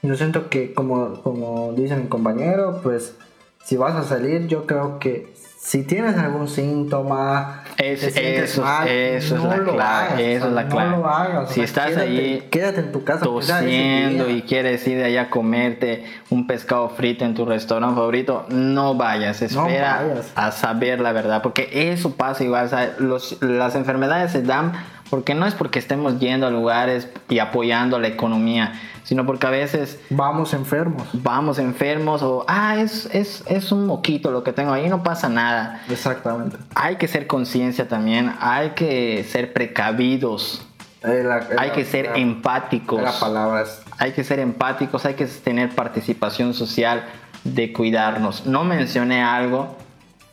yo 0.00 0.14
siento 0.16 0.48
que 0.48 0.72
como, 0.72 1.20
como 1.20 1.74
dice 1.74 1.96
mi 1.96 2.08
compañero, 2.08 2.80
pues 2.82 3.14
si 3.62 3.76
vas 3.76 3.94
a 3.94 4.04
salir, 4.04 4.46
yo 4.46 4.64
creo 4.64 4.98
que 4.98 5.31
si 5.64 5.84
tienes 5.84 6.18
algún 6.18 6.48
síntoma, 6.48 7.62
Es- 7.78 8.02
eso- 8.02 8.62
mal, 8.62 8.88
eso 8.88 9.36
es 9.36 9.42
la 9.44 9.62
clave, 9.62 9.80
hagas, 9.80 10.18
eso 10.20 10.46
es 10.48 10.52
la 10.54 10.66
clave. 10.68 10.90
No 10.90 10.96
lo 10.98 11.06
hagas. 11.08 11.44
o 11.44 11.46
Si 11.48 11.54
sea, 11.54 11.64
estás 11.64 11.86
quédate- 11.90 12.02
ahí 12.08 12.48
quédate 12.50 12.80
en 12.80 12.90
tu 12.92 13.04
casa. 13.04 13.24
tosiendo 13.24 14.28
y 14.28 14.42
quieres 14.42 14.84
ir 14.88 14.98
de 14.98 15.04
allá 15.04 15.22
a 15.22 15.30
comerte 15.30 16.04
un 16.30 16.48
pescado 16.48 16.88
frito 16.90 17.24
en 17.24 17.34
tu 17.34 17.44
restaurante 17.44 17.94
favorito, 17.94 18.44
no 18.48 18.96
vayas, 18.96 19.40
espera 19.40 20.02
vayas. 20.02 20.32
a 20.34 20.50
saber 20.50 21.00
la 21.00 21.12
verdad, 21.12 21.42
porque 21.42 21.68
eso 21.92 22.10
pasa 22.16 22.42
igual, 22.42 22.66
o 22.66 22.68
sea, 22.68 22.96
los- 22.98 23.40
las 23.40 23.76
enfermedades 23.76 24.32
se 24.32 24.42
dan 24.42 24.72
porque 25.12 25.34
no 25.34 25.44
es 25.44 25.52
porque 25.52 25.78
estemos 25.78 26.18
yendo 26.20 26.46
a 26.46 26.50
lugares 26.50 27.06
y 27.28 27.38
apoyando 27.38 27.98
la 27.98 28.08
economía, 28.08 28.72
sino 29.04 29.26
porque 29.26 29.46
a 29.46 29.50
veces 29.50 30.00
Vamos 30.08 30.54
enfermos. 30.54 31.06
vamos 31.12 31.58
enfermos 31.58 32.22
o, 32.22 32.46
ah, 32.48 32.78
es, 32.78 33.10
es, 33.12 33.44
es 33.46 33.72
un 33.72 33.84
moquito 33.84 34.30
lo 34.30 34.42
que 34.42 34.54
tengo 34.54 34.72
ahí, 34.72 34.88
no 34.88 35.02
pasa 35.02 35.28
nada. 35.28 35.82
Exactamente. 35.90 36.56
Hay 36.74 36.96
que 36.96 37.08
ser 37.08 37.26
conciencia 37.26 37.86
también, 37.88 38.32
hay 38.40 38.70
que 38.70 39.22
ser 39.28 39.52
precavidos, 39.52 40.62
Eh, 41.02 41.22
la- 41.22 41.46
hay 41.58 41.68
la- 41.68 41.72
que 41.74 41.84
ser 41.84 42.06
la- 42.06 42.16
empáticos. 42.16 43.02
La 43.02 43.12
palabra 43.12 43.60
es 43.64 43.82
Hay 43.98 44.12
que 44.12 44.24
ser 44.24 44.38
empáticos, 44.38 45.04
hay 45.04 45.12
que 45.12 45.26
tener 45.26 45.74
participación 45.74 46.54
social 46.54 47.04
de 47.44 47.70
cuidarnos. 47.74 48.46
No 48.46 48.64
mencioné 48.64 49.22
algo, 49.22 49.76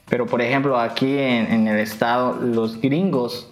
pero 0.08 0.26
por 0.26 0.42
ejemplo 0.42 0.80
aquí 0.80 1.18
en, 1.18 1.52
en 1.52 1.68
el 1.68 1.80
estado 1.80 2.36
los 2.42 2.80
gringos 2.80 3.49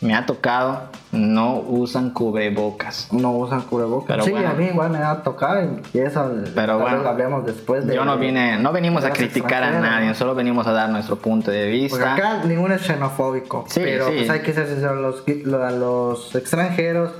me 0.00 0.14
ha 0.14 0.26
tocado, 0.26 0.88
no 1.12 1.56
usan 1.56 2.10
cubrebocas. 2.10 3.08
No 3.12 3.32
usan 3.32 3.62
cubrebocas. 3.62 4.08
Pero 4.08 4.24
sí, 4.24 4.30
bueno. 4.32 4.50
a 4.50 4.52
mí 4.54 4.66
igual 4.66 4.90
me 4.90 4.98
ha 4.98 5.22
tocado 5.22 5.62
y 5.92 5.98
eso 5.98 6.30
Pero 6.54 6.78
bueno, 6.78 6.98
lo 6.98 7.08
hablemos 7.08 7.46
después 7.46 7.86
de... 7.86 7.94
Yo 7.94 8.04
no 8.04 8.18
vine, 8.18 8.58
no 8.58 8.72
venimos 8.72 9.04
a 9.04 9.10
criticar 9.10 9.62
a 9.62 9.80
nadie, 9.80 10.14
solo 10.14 10.34
venimos 10.34 10.66
a 10.66 10.72
dar 10.72 10.90
nuestro 10.90 11.16
punto 11.16 11.50
de 11.50 11.64
Porque 11.64 12.04
vista. 12.04 12.14
acá 12.14 12.44
ninguno 12.44 12.74
es 12.74 12.82
xenofóbico. 12.82 13.64
Sí, 13.68 13.80
pero 13.82 14.06
sí. 14.08 14.12
pues 14.16 14.30
hay 14.30 14.40
que 14.40 14.52
ser 14.52 14.66
sinceros, 14.68 15.22
a 15.62 15.70
los 15.70 16.34
extranjeros 16.34 17.12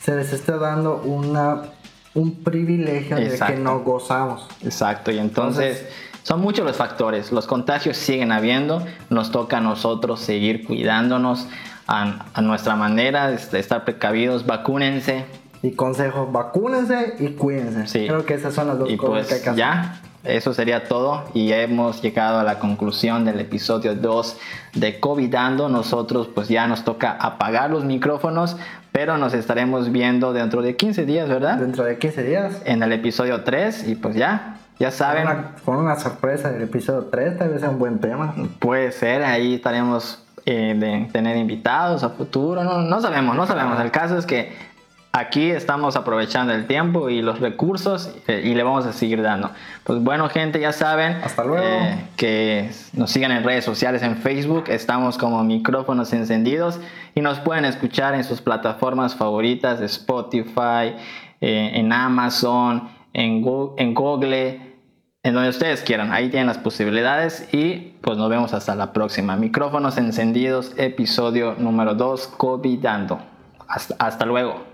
se 0.00 0.16
les 0.16 0.32
está 0.32 0.56
dando 0.56 1.02
una 1.04 1.62
un 2.14 2.42
privilegio 2.42 3.16
de 3.16 3.26
Exacto. 3.26 3.54
que 3.54 3.60
no 3.60 3.80
gozamos. 3.80 4.48
Exacto, 4.64 5.10
y 5.12 5.18
entonces 5.18 5.86
son 6.22 6.40
muchos 6.40 6.64
los 6.64 6.76
factores. 6.76 7.32
Los 7.32 7.46
contagios 7.46 7.96
siguen 7.96 8.32
habiendo, 8.32 8.84
nos 9.10 9.30
toca 9.30 9.58
a 9.58 9.60
nosotros 9.60 10.20
seguir 10.20 10.66
cuidándonos 10.66 11.46
a, 11.90 12.26
a 12.34 12.40
nuestra 12.42 12.76
manera, 12.76 13.30
este, 13.32 13.58
estar 13.58 13.84
precavidos, 13.84 14.46
vacúnense. 14.46 15.24
Y 15.62 15.72
consejo, 15.72 16.28
vacúnense 16.32 17.16
y 17.18 17.28
cuídense. 17.30 17.86
Sí. 17.86 18.06
Creo 18.06 18.24
que 18.24 18.34
esas 18.34 18.54
son 18.54 18.68
las 18.68 18.78
dos 18.78 18.88
Y 18.90 18.96
cosas 18.96 19.26
que 19.26 19.34
hay 19.34 19.40
pues 19.40 19.42
que 19.42 19.50
hacer. 19.50 19.58
ya, 19.58 20.00
eso 20.24 20.54
sería 20.54 20.84
todo 20.84 21.24
y 21.34 21.52
hemos 21.52 22.00
llegado 22.02 22.38
a 22.38 22.44
la 22.44 22.58
conclusión 22.58 23.24
del 23.24 23.40
episodio 23.40 23.94
2 23.94 24.38
de 24.74 25.00
Covidando. 25.00 25.68
Nosotros 25.68 26.28
pues 26.34 26.48
ya 26.48 26.66
nos 26.66 26.84
toca 26.84 27.10
apagar 27.12 27.70
los 27.70 27.84
micrófonos, 27.84 28.56
pero 28.92 29.18
nos 29.18 29.34
estaremos 29.34 29.92
viendo 29.92 30.32
dentro 30.32 30.62
de 30.62 30.76
15 30.76 31.04
días, 31.04 31.28
¿verdad? 31.28 31.56
Dentro 31.58 31.84
de 31.84 31.98
15 31.98 32.22
días. 32.22 32.62
En 32.64 32.82
el 32.82 32.92
episodio 32.92 33.42
3 33.44 33.88
y 33.88 33.94
pues 33.96 34.14
ya, 34.14 34.56
ya 34.78 34.88
Con 34.88 34.96
saben. 34.96 35.22
una, 35.24 35.54
con 35.64 35.76
una 35.76 35.96
sorpresa 35.96 36.50
del 36.50 36.62
episodio 36.62 37.08
3, 37.10 37.36
tal 37.38 37.50
vez 37.50 37.60
sea 37.60 37.68
un 37.70 37.78
buen 37.78 37.98
tema. 37.98 38.34
Puede 38.60 38.92
ser, 38.92 39.22
ahí 39.24 39.54
estaremos 39.56 40.24
eh, 40.50 40.74
de 40.76 41.08
tener 41.12 41.36
invitados 41.36 42.02
a 42.02 42.10
futuro, 42.10 42.64
no, 42.64 42.78
no 42.82 43.00
sabemos, 43.00 43.36
no 43.36 43.46
sabemos. 43.46 43.78
El 43.80 43.90
caso 43.90 44.18
es 44.18 44.26
que 44.26 44.52
aquí 45.12 45.50
estamos 45.50 45.96
aprovechando 45.96 46.52
el 46.52 46.66
tiempo 46.66 47.08
y 47.08 47.20
los 47.22 47.40
recursos 47.40 48.14
eh, 48.28 48.42
y 48.44 48.54
le 48.54 48.62
vamos 48.62 48.86
a 48.86 48.92
seguir 48.92 49.22
dando. 49.22 49.50
Pues 49.84 50.02
bueno, 50.02 50.28
gente, 50.28 50.60
ya 50.60 50.72
saben 50.72 51.18
Hasta 51.24 51.44
luego. 51.44 51.64
eh, 51.64 52.04
que 52.16 52.70
nos 52.94 53.10
sigan 53.10 53.32
en 53.32 53.42
redes 53.44 53.64
sociales, 53.64 54.02
en 54.02 54.16
Facebook, 54.16 54.64
estamos 54.68 55.18
como 55.18 55.42
micrófonos 55.44 56.12
encendidos 56.12 56.80
y 57.14 57.20
nos 57.20 57.38
pueden 57.40 57.64
escuchar 57.64 58.14
en 58.14 58.24
sus 58.24 58.40
plataformas 58.40 59.14
favoritas, 59.14 59.80
Spotify, 59.80 60.94
eh, 61.40 61.70
en 61.74 61.92
Amazon, 61.92 62.88
en, 63.12 63.42
Go- 63.42 63.74
en 63.78 63.94
Google 63.94 64.69
en 65.22 65.34
donde 65.34 65.50
ustedes 65.50 65.82
quieran. 65.82 66.12
Ahí 66.12 66.30
tienen 66.30 66.46
las 66.46 66.58
posibilidades 66.58 67.52
y 67.52 67.94
pues 68.00 68.16
nos 68.16 68.30
vemos 68.30 68.54
hasta 68.54 68.74
la 68.74 68.92
próxima. 68.92 69.36
Micrófonos 69.36 69.98
encendidos, 69.98 70.72
episodio 70.76 71.54
número 71.58 71.94
2, 71.94 72.28
Covidando. 72.28 73.20
Hasta, 73.68 73.94
hasta 73.98 74.24
luego. 74.24 74.69